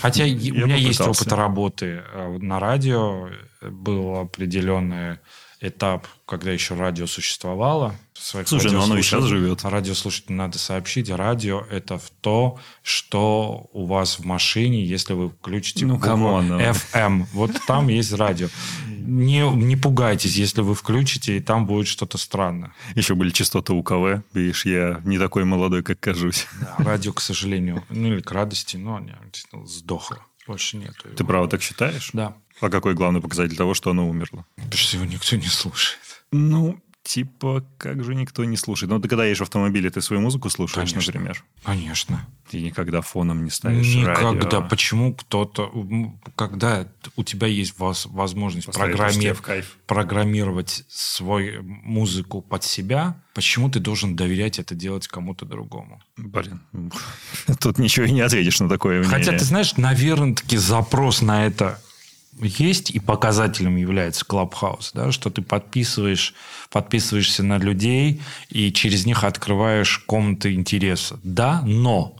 Хотя 0.00 0.24
и- 0.24 0.50
у 0.50 0.54
Я 0.56 0.64
меня 0.64 0.76
есть 0.76 0.98
попытался. 0.98 1.22
опыт 1.22 1.32
работы 1.32 2.02
э, 2.12 2.38
на 2.40 2.58
радио. 2.60 3.28
Был 3.62 4.16
определенный 4.20 5.18
этап, 5.60 6.06
когда 6.26 6.50
еще 6.52 6.74
радио 6.74 7.06
существовало. 7.06 7.94
Своих 8.12 8.46
Слушай, 8.48 8.72
ну 8.72 8.82
оно 8.82 8.98
и 8.98 9.02
сейчас 9.02 9.24
живет. 9.24 9.64
Радиослушателям 9.64 10.36
надо 10.36 10.58
сообщить. 10.58 11.08
Радио– 11.10 11.64
это 11.70 11.98
в 11.98 12.10
то, 12.20 12.58
что 12.82 13.68
у 13.72 13.86
вас 13.86 14.18
в 14.18 14.24
машине, 14.24 14.84
если 14.84 15.14
вы 15.14 15.30
включите 15.30 15.86
Ну, 15.86 15.98
come 15.98 16.27
on, 16.27 16.48
ну. 16.48 16.58
FM. 16.60 17.26
Вот 17.32 17.52
там 17.66 17.88
есть 17.88 18.12
радио. 18.12 18.48
Не, 19.06 19.48
не 19.54 19.76
пугайтесь, 19.76 20.36
если 20.36 20.60
вы 20.60 20.74
включите, 20.74 21.36
и 21.36 21.40
там 21.40 21.66
будет 21.66 21.86
что-то 21.86 22.18
странное. 22.18 22.74
Еще 22.94 23.14
были 23.14 23.30
частоты 23.30 23.72
УКВ. 23.72 24.22
Видишь, 24.34 24.66
я 24.66 25.00
не 25.04 25.18
такой 25.18 25.44
молодой, 25.44 25.82
как 25.82 26.00
кажусь. 26.00 26.46
Да, 26.60 26.74
радио, 26.78 27.12
к 27.12 27.20
сожалению, 27.20 27.84
ну 27.88 28.08
или 28.08 28.20
к 28.20 28.30
радости, 28.32 28.76
но 28.76 28.98
не, 28.98 29.14
сдохло. 29.64 30.18
Больше 30.46 30.76
его. 30.76 30.92
Ты 31.16 31.24
право 31.24 31.48
так 31.48 31.62
считаешь? 31.62 32.10
Да. 32.12 32.36
А 32.60 32.70
какой 32.70 32.94
главный 32.94 33.20
показатель 33.20 33.56
того, 33.56 33.74
что 33.74 33.90
оно 33.90 34.08
умерло? 34.08 34.46
Потому 34.56 34.76
что 34.76 34.96
его 34.96 35.06
никто 35.06 35.36
не 35.36 35.46
слушает. 35.46 36.00
Ну, 36.32 36.80
типа, 37.06 37.64
как 37.78 38.02
же 38.04 38.14
никто 38.14 38.44
не 38.44 38.56
слушает? 38.56 38.90
Ну, 38.90 38.98
ты 39.00 39.08
когда 39.08 39.24
едешь 39.24 39.38
в 39.38 39.42
автомобиле, 39.42 39.90
ты 39.90 40.00
свою 40.02 40.20
музыку 40.20 40.50
слушаешь, 40.50 40.90
Конечно. 40.92 41.12
например? 41.12 41.44
Конечно. 41.62 42.26
Ты 42.50 42.60
никогда 42.60 43.00
фоном 43.00 43.44
не 43.44 43.50
ставишь 43.50 43.94
Никогда. 43.94 44.32
радио. 44.32 44.62
Почему 44.68 45.14
кто-то... 45.14 45.72
Когда 46.34 46.88
у 47.16 47.22
тебя 47.22 47.46
есть 47.46 47.78
воз- 47.78 48.06
возможность 48.06 48.68
программи- 48.68 49.64
программировать 49.86 50.84
свою 50.88 51.62
музыку 51.62 52.42
под 52.42 52.64
себя, 52.64 53.16
почему 53.34 53.70
ты 53.70 53.78
должен 53.78 54.16
доверять 54.16 54.58
это 54.58 54.74
делать 54.74 55.06
кому-то 55.06 55.44
другому? 55.44 56.02
Блин, 56.16 56.60
тут 57.60 57.78
ничего 57.78 58.06
и 58.06 58.10
не 58.12 58.20
ответишь 58.20 58.58
на 58.60 58.68
такое 58.68 58.98
мнение. 59.00 59.18
Хотя, 59.18 59.38
ты 59.38 59.44
знаешь, 59.44 59.76
наверное, 59.76 60.34
таки 60.34 60.56
запрос 60.56 61.22
на 61.22 61.46
это 61.46 61.80
есть, 62.40 62.90
и 62.90 63.00
показателем 63.00 63.76
является 63.76 64.24
Clubhouse, 64.28 64.90
да, 64.94 65.12
что 65.12 65.30
ты 65.30 65.42
подписываешь, 65.42 66.34
подписываешься 66.70 67.42
на 67.42 67.58
людей, 67.58 68.20
и 68.50 68.72
через 68.72 69.06
них 69.06 69.24
открываешь 69.24 69.98
комнаты 70.06 70.52
интереса. 70.54 71.18
Да, 71.22 71.62
но, 71.64 72.16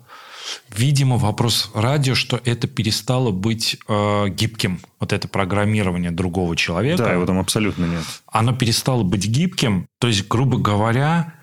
видимо, 0.75 1.19
вопрос 1.19 1.71
радио, 1.75 2.15
что 2.15 2.41
это 2.45 2.67
перестало 2.67 3.31
быть 3.31 3.77
э, 3.89 4.29
гибким, 4.31 4.81
вот 5.01 5.13
это 5.13 5.29
программирование 5.29 6.11
другого 6.11 6.57
человека 6.57 7.03
Да, 7.05 7.13
его 7.13 7.27
там 7.27 7.39
абсолютно 7.39 7.85
нет. 7.85 8.03
оно 8.33 8.55
перестало 8.55 9.03
быть 9.03 9.27
гибким. 9.27 9.87
То 9.99 10.09
есть, 10.09 10.27
грубо 10.29 10.57
говоря, 10.59 11.35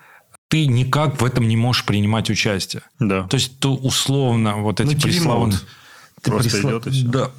ты 0.48 0.66
никак 0.68 1.22
в 1.22 1.26
этом 1.26 1.48
не 1.48 1.58
можешь 1.58 1.86
принимать 1.86 2.30
участие. 2.30 2.84
Да. 3.00 3.28
То 3.28 3.36
есть, 3.36 3.60
ты 3.60 3.68
условно 3.68 4.58
вот 4.58 4.80
эти 4.80 4.96
Ну, 4.96 5.02
пресловутые... 5.02 5.60
тире-мод. 5.60 5.68
Просто 6.24 6.62
идет 6.62 6.88
и 6.88 6.92
всё. 6.92 7.08
Да. 7.10 7.32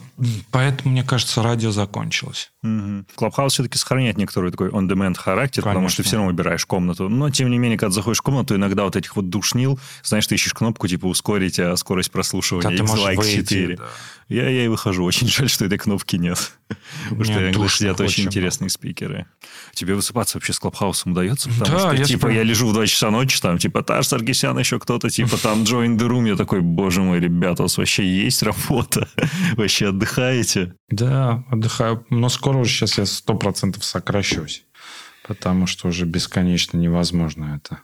Поэтому, 0.50 0.92
мне 0.92 1.02
кажется, 1.02 1.42
радио 1.42 1.70
закончилось. 1.70 2.52
Угу. 2.62 3.04
Клабхаус 3.14 3.52
все-таки 3.52 3.78
сохраняет 3.78 4.16
некоторый 4.16 4.50
такой 4.50 4.70
on-demand 4.70 5.16
характер, 5.16 5.62
Конечно. 5.62 5.70
потому 5.70 5.88
что 5.88 6.02
ты 6.02 6.08
все 6.08 6.16
равно 6.16 6.30
выбираешь 6.30 6.64
комнату. 6.66 7.08
Но, 7.08 7.30
тем 7.30 7.50
не 7.50 7.58
менее, 7.58 7.78
когда 7.78 7.92
заходишь 7.92 8.18
в 8.18 8.22
комнату, 8.22 8.54
иногда 8.54 8.84
вот 8.84 8.96
этих 8.96 9.16
вот 9.16 9.28
душнил, 9.28 9.78
знаешь, 10.02 10.26
ты 10.26 10.34
ищешь 10.34 10.54
кнопку, 10.54 10.88
типа, 10.88 11.06
ускорить 11.06 11.58
а 11.58 11.76
скорость 11.76 12.10
прослушивания 12.10 12.76
да, 12.76 12.84
X-Like 12.84 13.76
Да. 13.76 13.84
Я, 14.28 14.48
я 14.48 14.64
и 14.64 14.68
выхожу. 14.68 15.04
Очень 15.04 15.28
жаль, 15.28 15.50
что 15.50 15.66
этой 15.66 15.78
кнопки 15.78 16.16
нет. 16.16 16.52
Потому 17.04 17.24
что 17.24 17.42
иногда 17.42 17.68
сидят 17.68 18.00
очень 18.00 18.24
интересные 18.24 18.70
спикеры. 18.70 19.26
Тебе 19.74 19.94
высыпаться 19.94 20.38
вообще 20.38 20.52
с 20.52 20.58
Клабхаусом 20.58 21.12
удается? 21.12 21.50
Потому 21.50 21.78
да, 21.78 21.78
что, 21.80 21.92
я 21.96 22.04
типа, 22.04 22.28
я 22.28 22.42
лежу 22.42 22.68
в 22.68 22.72
2 22.72 22.86
часа 22.86 23.10
ночи, 23.10 23.40
там, 23.40 23.58
типа, 23.58 23.82
Таш 23.82 24.06
Саргисян, 24.06 24.58
еще 24.58 24.78
кто-то, 24.78 25.10
типа, 25.10 25.36
там, 25.36 25.64
Join 25.64 25.98
the 25.98 26.08
Room. 26.08 26.26
Я 26.28 26.36
такой, 26.36 26.60
боже 26.60 27.02
мой, 27.02 27.20
ребята, 27.20 27.62
у 27.62 27.64
вас 27.64 27.76
вообще 27.76 28.04
есть 28.04 28.42
работа? 28.42 29.08
Вообще 29.56 29.92
отдыхаете? 30.04 30.74
Да, 30.90 31.44
отдыхаю. 31.50 32.06
Но 32.10 32.28
скоро 32.28 32.58
уже 32.58 32.70
сейчас 32.70 32.98
я 32.98 33.06
сто 33.06 33.34
процентов 33.34 33.84
сокращусь. 33.84 34.64
Потому 35.26 35.66
что 35.66 35.88
уже 35.88 36.04
бесконечно 36.04 36.76
невозможно 36.76 37.58
это. 37.58 37.80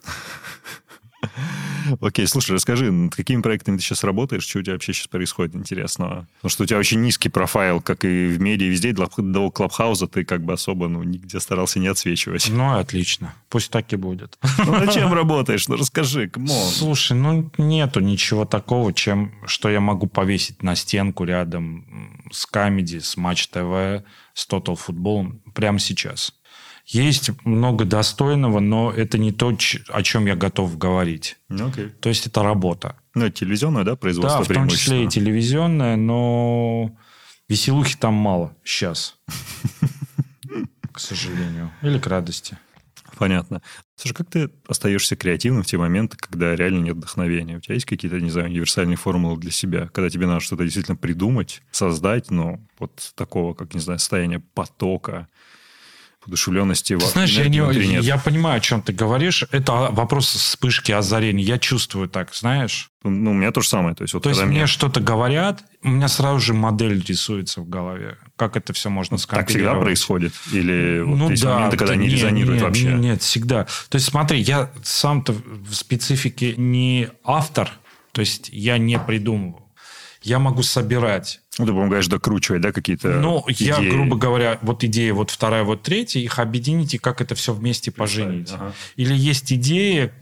Окей, 2.01 2.27
слушай, 2.27 2.53
расскажи, 2.53 2.91
над 2.91 3.15
какими 3.15 3.43
проектами 3.43 3.77
ты 3.77 3.83
сейчас 3.83 4.05
работаешь, 4.05 4.47
что 4.47 4.59
у 4.59 4.63
тебя 4.63 4.75
вообще 4.75 4.93
сейчас 4.93 5.09
происходит 5.09 5.55
интересного? 5.55 6.29
Потому 6.37 6.51
что 6.51 6.63
у 6.63 6.67
тебя 6.67 6.79
очень 6.79 7.01
низкий 7.01 7.29
профайл, 7.29 7.81
как 7.81 8.05
и 8.05 8.27
в 8.27 8.41
медиа, 8.41 8.69
везде, 8.69 8.93
до 8.93 9.51
Clubhouse 9.51 10.01
а 10.01 10.07
ты 10.07 10.25
как 10.25 10.45
бы 10.45 10.53
особо 10.53 10.89
ну, 10.89 11.03
нигде 11.03 11.41
старался 11.41 11.79
не 11.79 11.89
отсвечивать. 11.89 12.49
Ну, 12.51 12.79
отлично. 12.79 13.35
Пусть 13.49 13.71
так 13.71 13.93
и 13.93 13.97
будет. 13.97 14.39
Ну, 14.59 14.73
над 14.73 14.93
чем 14.93 15.13
работаешь? 15.15 15.69
Ну, 15.69 15.77
расскажи, 15.77 16.29
come 16.29 16.41
on. 16.41 16.51
Слушай, 16.51 17.17
ну, 17.17 17.51
нету 17.57 18.01
ничего 18.01 18.45
такого, 18.45 18.93
чем, 18.93 19.33
что 19.47 19.71
я 19.71 19.81
могу 19.81 20.07
повесить 20.07 20.63
на 20.63 20.77
стенку 20.77 21.25
рядом 21.25 22.21
с 22.31 22.47
Comedy, 22.47 22.99
с 22.99 23.17
Матч 23.17 23.49
ТВ, 23.49 24.05
с 24.35 24.49
Total 24.49 24.79
Football 24.79 25.41
прямо 25.55 25.79
сейчас. 25.79 26.35
Есть 26.91 27.31
много 27.45 27.85
достойного, 27.85 28.59
но 28.59 28.91
это 28.91 29.17
не 29.17 29.31
то, 29.31 29.57
о 29.89 30.03
чем 30.03 30.27
я 30.27 30.35
готов 30.35 30.77
говорить. 30.77 31.39
Okay. 31.49 31.91
То 32.01 32.09
есть 32.09 32.27
это 32.27 32.43
работа. 32.43 32.97
Ну, 33.15 33.27
это 33.27 33.37
телевизионное, 33.37 33.85
да, 33.85 33.95
производство 33.95 34.45
Да, 34.45 34.53
в 34.53 34.53
том 34.53 34.69
числе 34.69 35.05
и 35.05 35.09
телевизионное, 35.09 35.95
но 35.95 36.91
веселухи 37.49 37.97
там 37.97 38.15
мало 38.15 38.57
сейчас. 38.65 39.19
К 40.93 40.99
сожалению. 40.99 41.71
Или 41.83 41.99
к 42.01 42.09
радости. 42.09 42.59
Понятно. 43.17 43.63
Слушай, 43.95 44.15
как 44.15 44.31
ты 44.31 44.51
остаешься 44.67 45.15
креативным 45.15 45.63
в 45.63 45.67
те 45.67 45.79
моменты, 45.79 46.17
когда 46.17 46.57
реально 46.57 46.81
нет 46.81 46.97
вдохновения? 46.97 47.59
У 47.59 47.61
тебя 47.61 47.75
есть 47.75 47.87
какие-то, 47.87 48.19
не 48.19 48.31
знаю, 48.31 48.49
универсальные 48.49 48.97
формулы 48.97 49.39
для 49.39 49.53
себя, 49.53 49.89
когда 49.89 50.11
тебе 50.11 50.27
надо 50.27 50.41
что-то 50.41 50.65
действительно 50.65 50.97
придумать, 50.97 51.63
создать, 51.71 52.31
но 52.31 52.59
вот 52.81 53.13
такого, 53.15 53.55
как, 53.55 53.75
не 53.75 53.81
знаю, 53.81 54.01
состояние 54.01 54.41
потока, 54.41 55.29
подушевленности 56.25 56.97
ты 56.97 57.07
знаешь, 57.07 57.31
я, 57.31 57.49
не, 57.49 58.01
я 58.01 58.19
понимаю, 58.19 58.59
о 58.59 58.61
чем 58.61 58.83
ты 58.83 58.93
говоришь. 58.93 59.45
Это 59.51 59.73
вопрос 59.91 60.29
вспышки 60.29 60.93
озарения. 60.93 61.45
Я 61.45 61.59
чувствую 61.59 62.09
так, 62.09 62.35
знаешь. 62.35 62.91
Ну, 63.03 63.31
у 63.31 63.35
меня 63.35 63.51
то 63.51 63.63
же 63.63 63.69
самое. 63.69 63.95
То 63.95 64.03
есть, 64.03 64.13
вот 64.13 64.23
то 64.23 64.29
есть 64.29 64.43
мне, 64.43 64.51
мне 64.51 64.67
что-то 64.67 65.01
говорят, 65.01 65.65
у 65.83 65.89
меня 65.89 66.09
сразу 66.09 66.39
же 66.39 66.53
модель 66.53 67.03
рисуется 67.03 67.63
в 67.63 67.69
голове. 67.69 68.19
Как 68.37 68.57
это 68.57 68.73
все 68.75 68.91
можно 68.91 69.17
скомпилировать. 69.17 69.49
Так 69.49 69.57
всегда 69.57 69.81
происходит? 69.81 70.33
Или 70.53 71.03
ну, 71.07 71.17
вот 71.17 71.31
есть 71.31 71.43
да, 71.43 71.55
моменты, 71.55 71.77
когда 71.79 71.95
да, 71.95 71.99
не 71.99 72.07
нет, 72.07 72.15
резонирует 72.15 72.61
нет, 72.61 72.63
вообще? 72.63 72.93
Нет, 72.93 73.23
всегда. 73.23 73.65
То 73.89 73.97
есть 73.97 74.07
смотри, 74.07 74.41
я 74.41 74.71
сам-то 74.83 75.33
в 75.33 75.73
специфике 75.73 76.55
не 76.57 77.09
автор, 77.25 77.71
то 78.13 78.21
есть 78.21 78.51
я 78.53 78.77
не 78.77 78.99
придумываю. 78.99 79.65
Я 80.23 80.39
могу 80.39 80.63
собирать 80.63 81.41
ну, 81.61 81.67
ты 81.67 81.73
помогаешь 81.73 82.07
докручивать, 82.09 82.61
да, 82.61 82.73
какие-то 82.73 83.09
Ну, 83.09 83.45
идеи. 83.49 83.67
я, 83.69 83.91
грубо 83.91 84.17
говоря, 84.17 84.59
вот 84.63 84.85
идея, 84.85 85.15
вот 85.15 85.31
вторая, 85.31 85.65
вот 85.65 85.83
третья, 85.83 86.21
их 86.21 86.39
объединить 86.39 86.95
и 86.95 86.99
как 86.99 87.21
это 87.21 87.35
все 87.35 87.53
вместе 87.53 87.91
поженить. 87.91 88.51
Ага. 88.53 88.73
Или 88.97 89.15
есть 89.15 89.53
идея, 89.53 90.13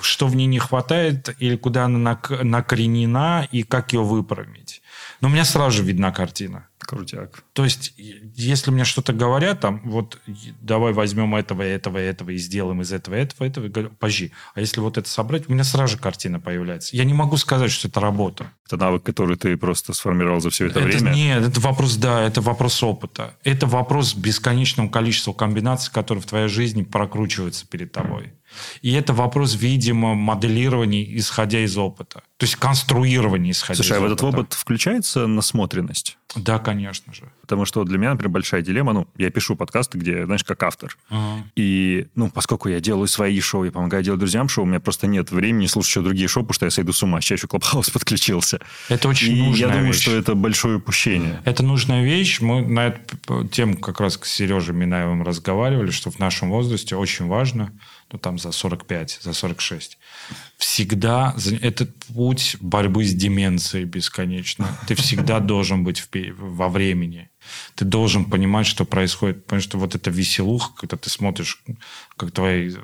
что 0.00 0.26
в 0.26 0.36
ней 0.36 0.46
не 0.46 0.58
хватает, 0.58 1.34
или 1.38 1.56
куда 1.56 1.84
она 1.84 2.18
накоренена, 2.42 3.48
и 3.50 3.62
как 3.62 3.92
ее 3.92 4.02
выправить. 4.02 4.82
Но 5.20 5.28
у 5.28 5.30
меня 5.30 5.44
сразу 5.44 5.78
же 5.78 5.82
видна 5.84 6.10
картина. 6.12 6.66
Крутяк. 6.84 7.44
То 7.52 7.64
есть, 7.64 7.94
если 7.96 8.70
мне 8.70 8.84
что-то 8.84 9.12
говорят, 9.12 9.60
там, 9.60 9.80
вот, 9.84 10.20
давай 10.60 10.92
возьмем 10.92 11.34
этого, 11.34 11.62
этого, 11.62 11.98
этого 11.98 12.30
и 12.30 12.36
сделаем 12.36 12.82
из 12.82 12.92
этого, 12.92 13.14
этого, 13.14 13.46
этого, 13.46 13.68
говорю, 13.68 13.90
подожди, 13.98 14.32
а 14.54 14.60
если 14.60 14.80
вот 14.80 14.98
это 14.98 15.08
собрать, 15.08 15.48
у 15.48 15.52
меня 15.52 15.64
сразу 15.64 15.92
же 15.94 15.98
картина 15.98 16.40
появляется. 16.40 16.96
Я 16.96 17.04
не 17.04 17.14
могу 17.14 17.36
сказать, 17.36 17.70
что 17.70 17.88
это 17.88 18.00
работа. 18.00 18.52
Это 18.66 18.76
навык, 18.76 19.02
который 19.02 19.36
ты 19.36 19.56
просто 19.56 19.92
сформировал 19.92 20.40
за 20.40 20.50
все 20.50 20.66
это, 20.66 20.80
это 20.80 20.88
время? 20.88 21.14
Нет, 21.14 21.42
это 21.48 21.60
вопрос, 21.60 21.96
да, 21.96 22.22
это 22.22 22.40
вопрос 22.40 22.82
опыта. 22.82 23.36
Это 23.44 23.66
вопрос 23.66 24.14
бесконечного 24.14 24.88
количества 24.88 25.32
комбинаций, 25.32 25.92
которые 25.92 26.22
в 26.22 26.26
твоей 26.26 26.48
жизни 26.48 26.82
прокручиваются 26.82 27.66
перед 27.66 27.92
тобой. 27.92 28.32
И 28.82 28.92
это 28.92 29.12
вопрос, 29.12 29.54
видимо, 29.54 30.14
моделирования, 30.14 31.16
исходя 31.16 31.60
из 31.60 31.76
опыта. 31.76 32.22
То 32.36 32.44
есть 32.44 32.56
конструирования, 32.56 33.52
исходя 33.52 33.76
Слушай, 33.76 33.98
из 33.98 34.02
а 34.02 34.06
опыта. 34.06 34.10
в 34.10 34.12
этот 34.12 34.34
опыт 34.34 34.52
включается 34.54 35.26
насмотренность? 35.26 36.18
Да, 36.34 36.58
конечно 36.58 37.12
же. 37.12 37.24
Потому 37.42 37.66
что 37.66 37.84
для 37.84 37.98
меня, 37.98 38.12
например, 38.12 38.30
большая 38.30 38.62
дилемма, 38.62 38.92
ну, 38.92 39.08
я 39.18 39.30
пишу 39.30 39.54
подкасты, 39.54 39.98
где, 39.98 40.24
знаешь, 40.24 40.44
как 40.44 40.62
автор. 40.62 40.96
Ага. 41.10 41.44
И, 41.56 42.06
ну, 42.14 42.30
поскольку 42.30 42.68
я 42.68 42.80
делаю 42.80 43.06
свои 43.06 43.38
шоу, 43.40 43.64
я 43.64 43.70
помогаю 43.70 44.02
делать 44.02 44.20
друзьям 44.20 44.48
шоу, 44.48 44.64
у 44.64 44.66
меня 44.66 44.80
просто 44.80 45.06
нет 45.06 45.30
времени 45.30 45.66
слушать 45.66 45.90
еще 45.90 46.00
другие 46.00 46.28
шоу, 46.28 46.42
потому 46.42 46.54
что 46.54 46.64
я 46.66 46.70
сойду 46.70 46.92
с 46.92 47.02
ума. 47.02 47.20
Сейчас 47.20 47.38
еще 47.38 47.48
Клабхаус 47.48 47.90
подключился. 47.90 48.60
Это 48.88 49.08
очень 49.08 49.36
и 49.36 49.42
нужная 49.42 49.68
я 49.68 49.68
думаю, 49.68 49.92
вещь. 49.92 50.02
что 50.02 50.16
это 50.16 50.34
большое 50.34 50.76
упущение. 50.78 51.42
Это 51.44 51.62
нужная 51.62 52.02
вещь. 52.02 52.40
Мы 52.40 52.62
на 52.62 52.86
эту 52.86 53.46
тему 53.48 53.76
как 53.76 54.00
раз 54.00 54.18
с 54.22 54.28
Сережей 54.28 54.74
Минаевым 54.74 55.22
разговаривали, 55.22 55.90
что 55.90 56.10
в 56.10 56.18
нашем 56.18 56.50
возрасте 56.50 56.96
очень 56.96 57.26
важно, 57.26 57.72
ну, 58.12 58.18
там 58.18 58.38
за 58.38 58.52
45, 58.52 59.20
за 59.22 59.32
46, 59.32 59.98
всегда 60.58 61.34
этот 61.62 61.94
путь 62.14 62.56
борьбы 62.60 63.04
с 63.04 63.14
деменцией 63.14 63.84
бесконечно. 63.84 64.68
Ты 64.86 64.94
всегда 64.94 65.40
должен 65.40 65.82
быть 65.82 66.06
во 66.36 66.68
времени. 66.68 67.30
Ты 67.74 67.84
должен 67.84 68.26
понимать, 68.26 68.66
что 68.66 68.84
происходит. 68.84 69.44
Потому 69.44 69.62
что 69.62 69.78
вот 69.78 69.94
эта 69.94 70.10
веселуха, 70.10 70.72
когда 70.76 70.96
ты 70.96 71.10
смотришь, 71.10 71.62
как 72.16 72.32
твои 72.32 72.74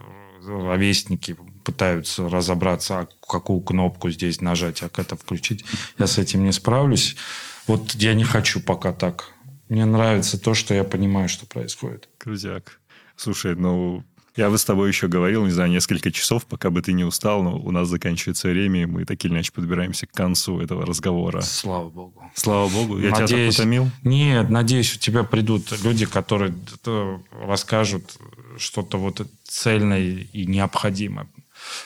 ровесники 0.43 1.37
пытаются 1.65 2.29
разобраться, 2.29 3.01
а 3.01 3.09
какую 3.29 3.61
кнопку 3.61 4.11
здесь 4.11 4.41
нажать, 4.41 4.83
а 4.83 4.89
как 4.89 5.07
это 5.07 5.17
включить. 5.17 5.65
Я 5.99 6.07
с 6.07 6.19
этим 6.19 6.45
не 6.45 6.53
справлюсь. 6.53 7.17
Вот 7.67 7.95
я 7.95 8.15
не 8.15 8.25
хочу 8.25 8.61
пока 8.61 8.93
так. 8.93 9.33
Мне 9.69 9.85
нравится 9.85 10.41
то, 10.41 10.55
что 10.55 10.73
я 10.73 10.85
понимаю, 10.85 11.29
что 11.29 11.45
происходит. 11.45 12.09
Крузяк. 12.17 12.81
Слушай, 13.17 13.55
ну, 13.55 14.05
я 14.39 14.51
бы 14.51 14.57
с 14.57 14.65
тобой 14.65 14.89
еще 14.89 15.09
говорил, 15.09 15.45
не 15.45 15.51
знаю, 15.51 15.69
несколько 15.69 16.13
часов, 16.13 16.47
пока 16.47 16.71
бы 16.71 16.81
ты 16.81 16.93
не 16.93 17.05
устал, 17.05 17.43
но 17.43 17.59
у 17.59 17.73
нас 17.73 17.89
заканчивается 17.89 18.49
время, 18.49 18.83
и 18.83 18.87
мы 18.87 19.05
так 19.05 19.25
или 19.25 19.33
иначе 19.33 19.51
подбираемся 19.53 20.07
к 20.07 20.13
концу 20.13 20.61
этого 20.61 20.87
разговора. 20.87 21.41
Слава 21.41 21.91
богу. 21.91 22.23
Слава 22.37 22.69
богу. 22.69 22.99
Я 22.99 23.11
надеюсь, 23.11 23.29
тебя 23.29 23.47
так 23.47 23.55
утомил? 23.55 23.91
Нет, 24.05 24.49
надеюсь, 24.49 24.95
у 24.95 24.99
тебя 24.99 25.25
придут 25.25 25.73
люди, 25.83 26.07
которые 26.07 26.55
расскажут 27.33 28.17
что-то 28.59 28.97
вот 28.97 29.27
цельное 29.43 30.29
и 30.33 30.47
необходимое. 30.47 31.27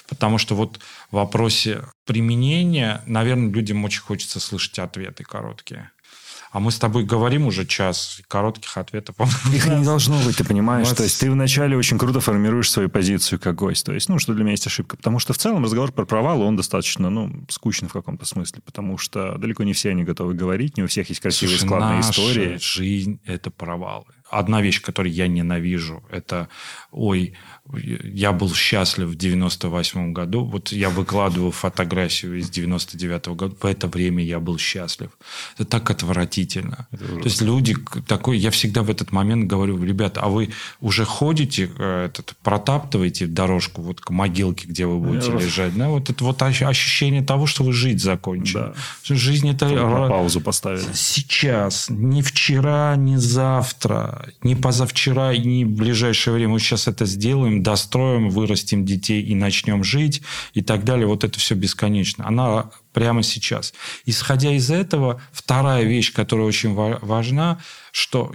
Потому 0.07 0.36
что 0.36 0.55
вот 0.55 0.78
в 1.11 1.16
вопросе 1.16 1.84
применения, 2.05 3.03
наверное, 3.07 3.50
людям 3.50 3.82
очень 3.82 4.03
хочется 4.03 4.40
слышать 4.40 4.78
ответы 4.78 5.24
короткие. 5.24 5.90
А 6.53 6.61
мы 6.61 6.70
с 6.70 6.78
тобой 6.78 7.05
говорим 7.05 7.46
уже 7.46 7.64
час, 7.64 8.20
коротких 8.28 8.76
ответов. 8.76 9.16
Их 9.55 9.66
не 9.66 9.82
должно 9.82 10.18
быть, 10.22 10.36
ты 10.36 10.44
понимаешь? 10.44 10.86
Вот. 10.86 10.98
То 10.98 11.03
есть 11.03 11.18
ты 11.18 11.30
вначале 11.30 11.78
очень 11.78 11.98
круто 11.98 12.20
формируешь 12.20 12.70
свою 12.70 12.90
позицию 12.90 13.40
как 13.40 13.55
гость. 13.55 13.86
То 13.86 13.92
есть, 13.94 14.11
ну, 14.11 14.18
что 14.18 14.34
для 14.34 14.42
меня 14.42 14.53
есть 14.53 14.66
ошибка. 14.66 14.98
Потому 14.98 15.18
что 15.18 15.32
в 15.32 15.38
целом 15.38 15.64
разговор 15.64 15.92
про 15.92 16.05
провал, 16.05 16.42
он 16.42 16.55
достаточно, 16.55 17.09
ну, 17.09 17.46
скучный 17.48 17.88
в 17.88 17.94
каком-то 17.94 18.26
смысле. 18.26 18.61
Потому 18.66 18.98
что 18.98 19.38
далеко 19.38 19.62
не 19.62 19.72
все 19.72 19.90
они 19.90 20.05
готовы 20.05 20.34
говорить, 20.34 20.76
не 20.76 20.82
у 20.82 20.88
всех 20.88 21.09
есть 21.09 21.22
красивые 21.22 21.57
Слушай, 21.57 21.68
складные 21.68 21.96
наша 21.96 22.11
истории. 22.11 22.59
жизнь– 22.59 23.20
это 23.24 23.50
провалы. 23.50 24.05
Одна 24.30 24.61
вещь, 24.61 24.82
которую 24.82 25.12
я 25.12 25.28
ненавижу, 25.28 26.05
это, 26.11 26.48
ой, 26.90 27.34
я 27.74 28.32
был 28.32 28.52
счастлив 28.54 29.08
в 29.08 29.14
98 29.14 30.12
году. 30.12 30.44
Вот 30.44 30.72
я 30.72 30.90
выкладываю 30.90 31.52
фотографию 31.52 32.38
из 32.38 32.50
99 32.50 33.28
-го 33.28 33.34
года. 33.34 33.54
В 33.60 33.64
это 33.66 33.86
время 33.86 34.22
я 34.24 34.40
был 34.40 34.58
счастлив. 34.58 35.10
Это 35.54 35.64
так 35.64 35.90
отвратительно. 35.90 36.86
Это 36.90 37.04
То 37.04 37.24
есть 37.24 37.40
люди 37.40 37.76
такой... 38.06 38.38
Я 38.38 38.50
всегда 38.50 38.82
в 38.82 38.90
этот 38.90 39.12
момент 39.12 39.46
говорю, 39.46 39.82
ребята, 39.84 40.20
а 40.20 40.28
вы 40.28 40.50
уже 40.80 41.04
ходите, 41.04 41.70
э, 41.78 42.06
этот, 42.06 42.34
протаптываете 42.42 43.26
дорожку 43.26 43.82
вот 43.82 44.00
к 44.00 44.10
могилке, 44.10 44.66
где 44.66 44.84
вы 44.86 44.98
будете 44.98 45.30
Я 45.30 45.38
лежать. 45.38 45.76
Да? 45.76 45.88
Вот 45.88 46.10
это 46.10 46.24
вот 46.24 46.42
ощущение 46.42 47.22
того, 47.22 47.46
что 47.46 47.64
вы 47.64 47.72
жить 47.72 48.02
закончили. 48.02 48.58
Да. 48.58 48.74
Жизнь 49.04 49.48
это... 49.48 49.68
На 49.68 50.08
паузу 50.08 50.40
поставили. 50.40 50.84
Сейчас. 50.94 51.86
Не 51.90 52.22
вчера, 52.22 52.96
не 52.96 53.18
завтра, 53.18 54.26
не 54.42 54.56
позавчера, 54.56 55.36
не 55.36 55.64
в 55.64 55.70
ближайшее 55.70 56.34
время. 56.34 56.52
Мы 56.52 56.58
сейчас 56.58 56.88
это 56.88 57.06
сделаем 57.06 57.51
достроим, 57.61 58.30
вырастим 58.30 58.86
детей 58.86 59.22
и 59.22 59.34
начнем 59.34 59.84
жить 59.84 60.22
и 60.55 60.62
так 60.62 60.84
далее. 60.84 61.07
Вот 61.07 61.24
это 61.24 61.38
все 61.38 61.55
бесконечно. 61.55 62.26
Она 62.26 62.70
прямо 62.92 63.22
сейчас. 63.22 63.74
Исходя 64.07 64.53
из 64.53 64.70
этого, 64.70 65.20
вторая 65.32 65.84
вещь, 65.84 66.12
которая 66.12 66.46
очень 66.46 66.74
важна, 66.74 67.59
что, 67.90 68.32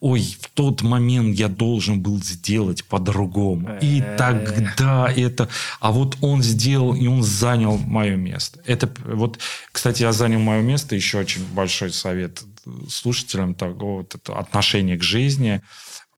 ой, 0.00 0.36
в 0.40 0.50
тот 0.50 0.82
момент 0.82 1.36
я 1.36 1.48
должен 1.48 2.00
был 2.00 2.22
сделать 2.22 2.84
по-другому. 2.84 3.78
И 3.80 4.02
тогда 4.18 5.10
это... 5.10 5.48
А 5.80 5.90
вот 5.90 6.16
он 6.20 6.42
сделал, 6.42 6.94
и 6.94 7.06
он 7.06 7.22
занял 7.22 7.78
мое 7.78 8.16
место. 8.16 8.60
Это 8.66 8.92
вот, 9.04 9.38
кстати, 9.72 10.02
я 10.02 10.12
занял 10.12 10.40
мое 10.40 10.60
место, 10.60 10.94
еще 10.94 11.18
очень 11.18 11.44
большой 11.54 11.92
совет 11.92 12.42
слушателям 12.88 13.54
того, 13.54 13.98
вот 13.98 14.14
это 14.14 14.38
отношение 14.38 14.96
к 14.96 15.02
жизни 15.02 15.62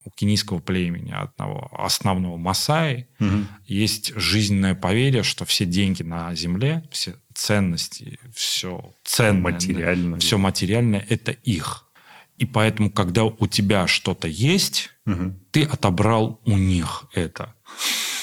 у 0.05 0.11
кенийского 0.11 0.61
племени, 0.61 1.13
одного 1.13 1.71
основного 1.73 2.37
Масаи, 2.37 3.09
угу. 3.21 3.47
есть 3.65 4.13
жизненное 4.17 4.75
поверье, 4.75 5.23
что 5.23 5.45
все 5.45 5.65
деньги 5.65 6.03
на 6.03 6.35
земле, 6.35 6.85
все 6.91 7.15
ценности, 7.35 8.19
все 8.35 8.95
ценное, 9.05 9.53
материальное, 9.53 10.19
все 10.19 10.39
материальное– 10.39 11.05
это 11.09 11.33
их. 11.33 11.87
И 12.39 12.45
поэтому, 12.47 12.91
когда 12.91 13.25
у 13.25 13.47
тебя 13.47 13.87
что-то 13.87 14.27
есть, 14.27 14.91
угу. 15.07 15.35
ты 15.51 15.65
отобрал 15.65 16.41
у 16.45 16.57
них 16.57 17.05
это. 17.15 17.55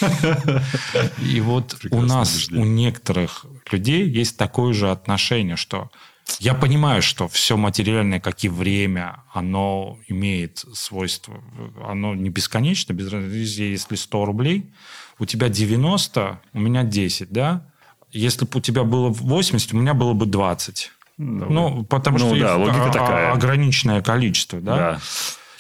И 1.22 1.42
вот 1.42 1.78
у 1.92 2.02
нас, 2.02 2.50
у 2.50 2.64
некоторых 2.64 3.46
людей 3.72 4.08
есть 4.08 4.38
такое 4.38 4.74
же 4.74 4.92
отношение, 4.92 5.56
что 5.56 5.92
я 6.40 6.54
понимаю, 6.54 7.02
что 7.02 7.28
все 7.28 7.58
материальное, 7.58 8.20
как 8.20 8.44
и 8.44 8.50
время, 8.50 9.24
оно 9.34 9.98
имеет 10.08 10.64
свойство, 10.74 11.42
оно 11.86 12.16
не 12.16 12.30
бесконечно, 12.30 12.94
без 12.94 13.12
разницы, 13.12 13.62
если 13.62 13.96
100 13.96 14.26
рублей, 14.26 14.72
у 15.18 15.26
тебя 15.26 15.50
90, 15.50 16.40
у 16.54 16.60
меня 16.60 16.84
10, 16.84 17.32
да? 17.32 17.66
Если 18.12 18.46
бы 18.46 18.52
у 18.56 18.62
тебя 18.62 18.84
было 18.84 19.10
80, 19.10 19.74
у 19.74 19.78
меня 19.78 19.94
было 19.94 20.14
бы 20.14 20.26
20. 20.26 20.92
Ну, 21.18 21.50
ну 21.50 21.84
потому 21.84 22.18
ну, 22.18 22.28
что 22.28 22.40
да, 22.40 22.56
логика 22.56 22.90
такая. 22.92 23.32
ограниченное 23.34 24.02
количество, 24.02 24.62
да? 24.62 24.76
да. 24.76 25.00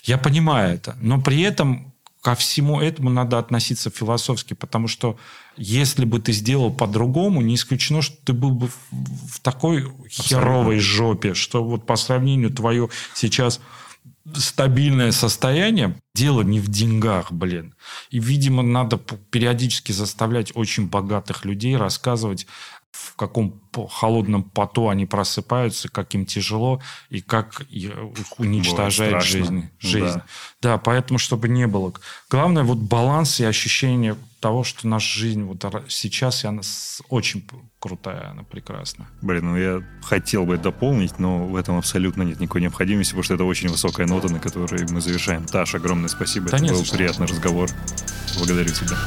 Я 0.03 0.17
понимаю 0.17 0.75
это, 0.75 0.95
но 1.01 1.21
при 1.21 1.41
этом 1.41 1.93
ко 2.21 2.35
всему 2.35 2.81
этому 2.81 3.09
надо 3.09 3.39
относиться 3.39 3.89
философски, 3.89 4.53
потому 4.53 4.87
что 4.87 5.17
если 5.55 6.05
бы 6.05 6.19
ты 6.19 6.33
сделал 6.33 6.71
по-другому, 6.71 7.41
не 7.41 7.55
исключено, 7.55 8.01
что 8.01 8.17
ты 8.25 8.33
был 8.33 8.51
бы 8.51 8.67
в, 8.67 8.77
в 8.91 9.39
такой 9.39 9.83
Абсолютно. 9.83 10.23
херовой 10.23 10.79
жопе, 10.79 11.33
что 11.33 11.63
вот 11.63 11.85
по 11.85 11.95
сравнению 11.95 12.51
твое 12.51 12.89
сейчас 13.13 13.61
стабильное 14.35 15.11
состояние, 15.11 15.99
дело 16.13 16.41
не 16.41 16.59
в 16.59 16.67
деньгах, 16.67 17.31
блин. 17.31 17.73
И, 18.09 18.19
видимо, 18.19 18.61
надо 18.63 18.97
периодически 18.97 19.91
заставлять 19.91 20.51
очень 20.55 20.87
богатых 20.87 21.45
людей 21.45 21.75
рассказывать 21.77 22.45
в 22.91 23.15
каком 23.15 23.61
холодном 23.89 24.43
поту 24.43 24.89
они 24.89 25.05
просыпаются, 25.05 25.89
как 25.89 26.15
им 26.15 26.25
тяжело 26.25 26.81
и 27.09 27.21
как 27.21 27.61
их 27.69 28.39
уничтожает 28.39 29.23
жизнь. 29.23 29.69
жизнь. 29.79 30.05
Да. 30.05 30.25
да, 30.61 30.77
поэтому, 30.77 31.19
чтобы 31.19 31.49
не 31.49 31.67
было. 31.67 31.93
Главное, 32.29 32.63
вот 32.63 32.77
баланс 32.79 33.39
и 33.39 33.45
ощущение 33.45 34.15
того, 34.39 34.63
что 34.63 34.87
наша 34.87 35.19
жизнь 35.19 35.43
вот 35.43 35.63
сейчас, 35.89 36.45
она 36.45 36.61
очень 37.09 37.47
крутая, 37.79 38.31
она 38.31 38.43
прекрасна. 38.43 39.07
Блин, 39.21 39.45
ну 39.45 39.57
я 39.57 39.83
хотел 40.03 40.45
бы 40.45 40.57
дополнить, 40.57 41.19
но 41.19 41.45
в 41.45 41.55
этом 41.55 41.77
абсолютно 41.77 42.23
нет 42.23 42.39
никакой 42.39 42.61
необходимости, 42.61 43.11
потому 43.11 43.23
что 43.23 43.33
это 43.35 43.43
очень 43.43 43.69
высокая 43.69 44.07
нота, 44.07 44.29
на 44.29 44.39
которой 44.39 44.87
мы 44.89 45.01
завершаем. 45.01 45.45
Таш, 45.45 45.75
огромное 45.75 46.09
спасибо. 46.09 46.49
Да 46.49 46.57
это 46.57 46.65
нет, 46.65 46.73
был 46.73 46.83
приятный 46.85 47.27
разговор. 47.27 47.69
Благодарю 48.37 48.71
тебя. 48.71 48.97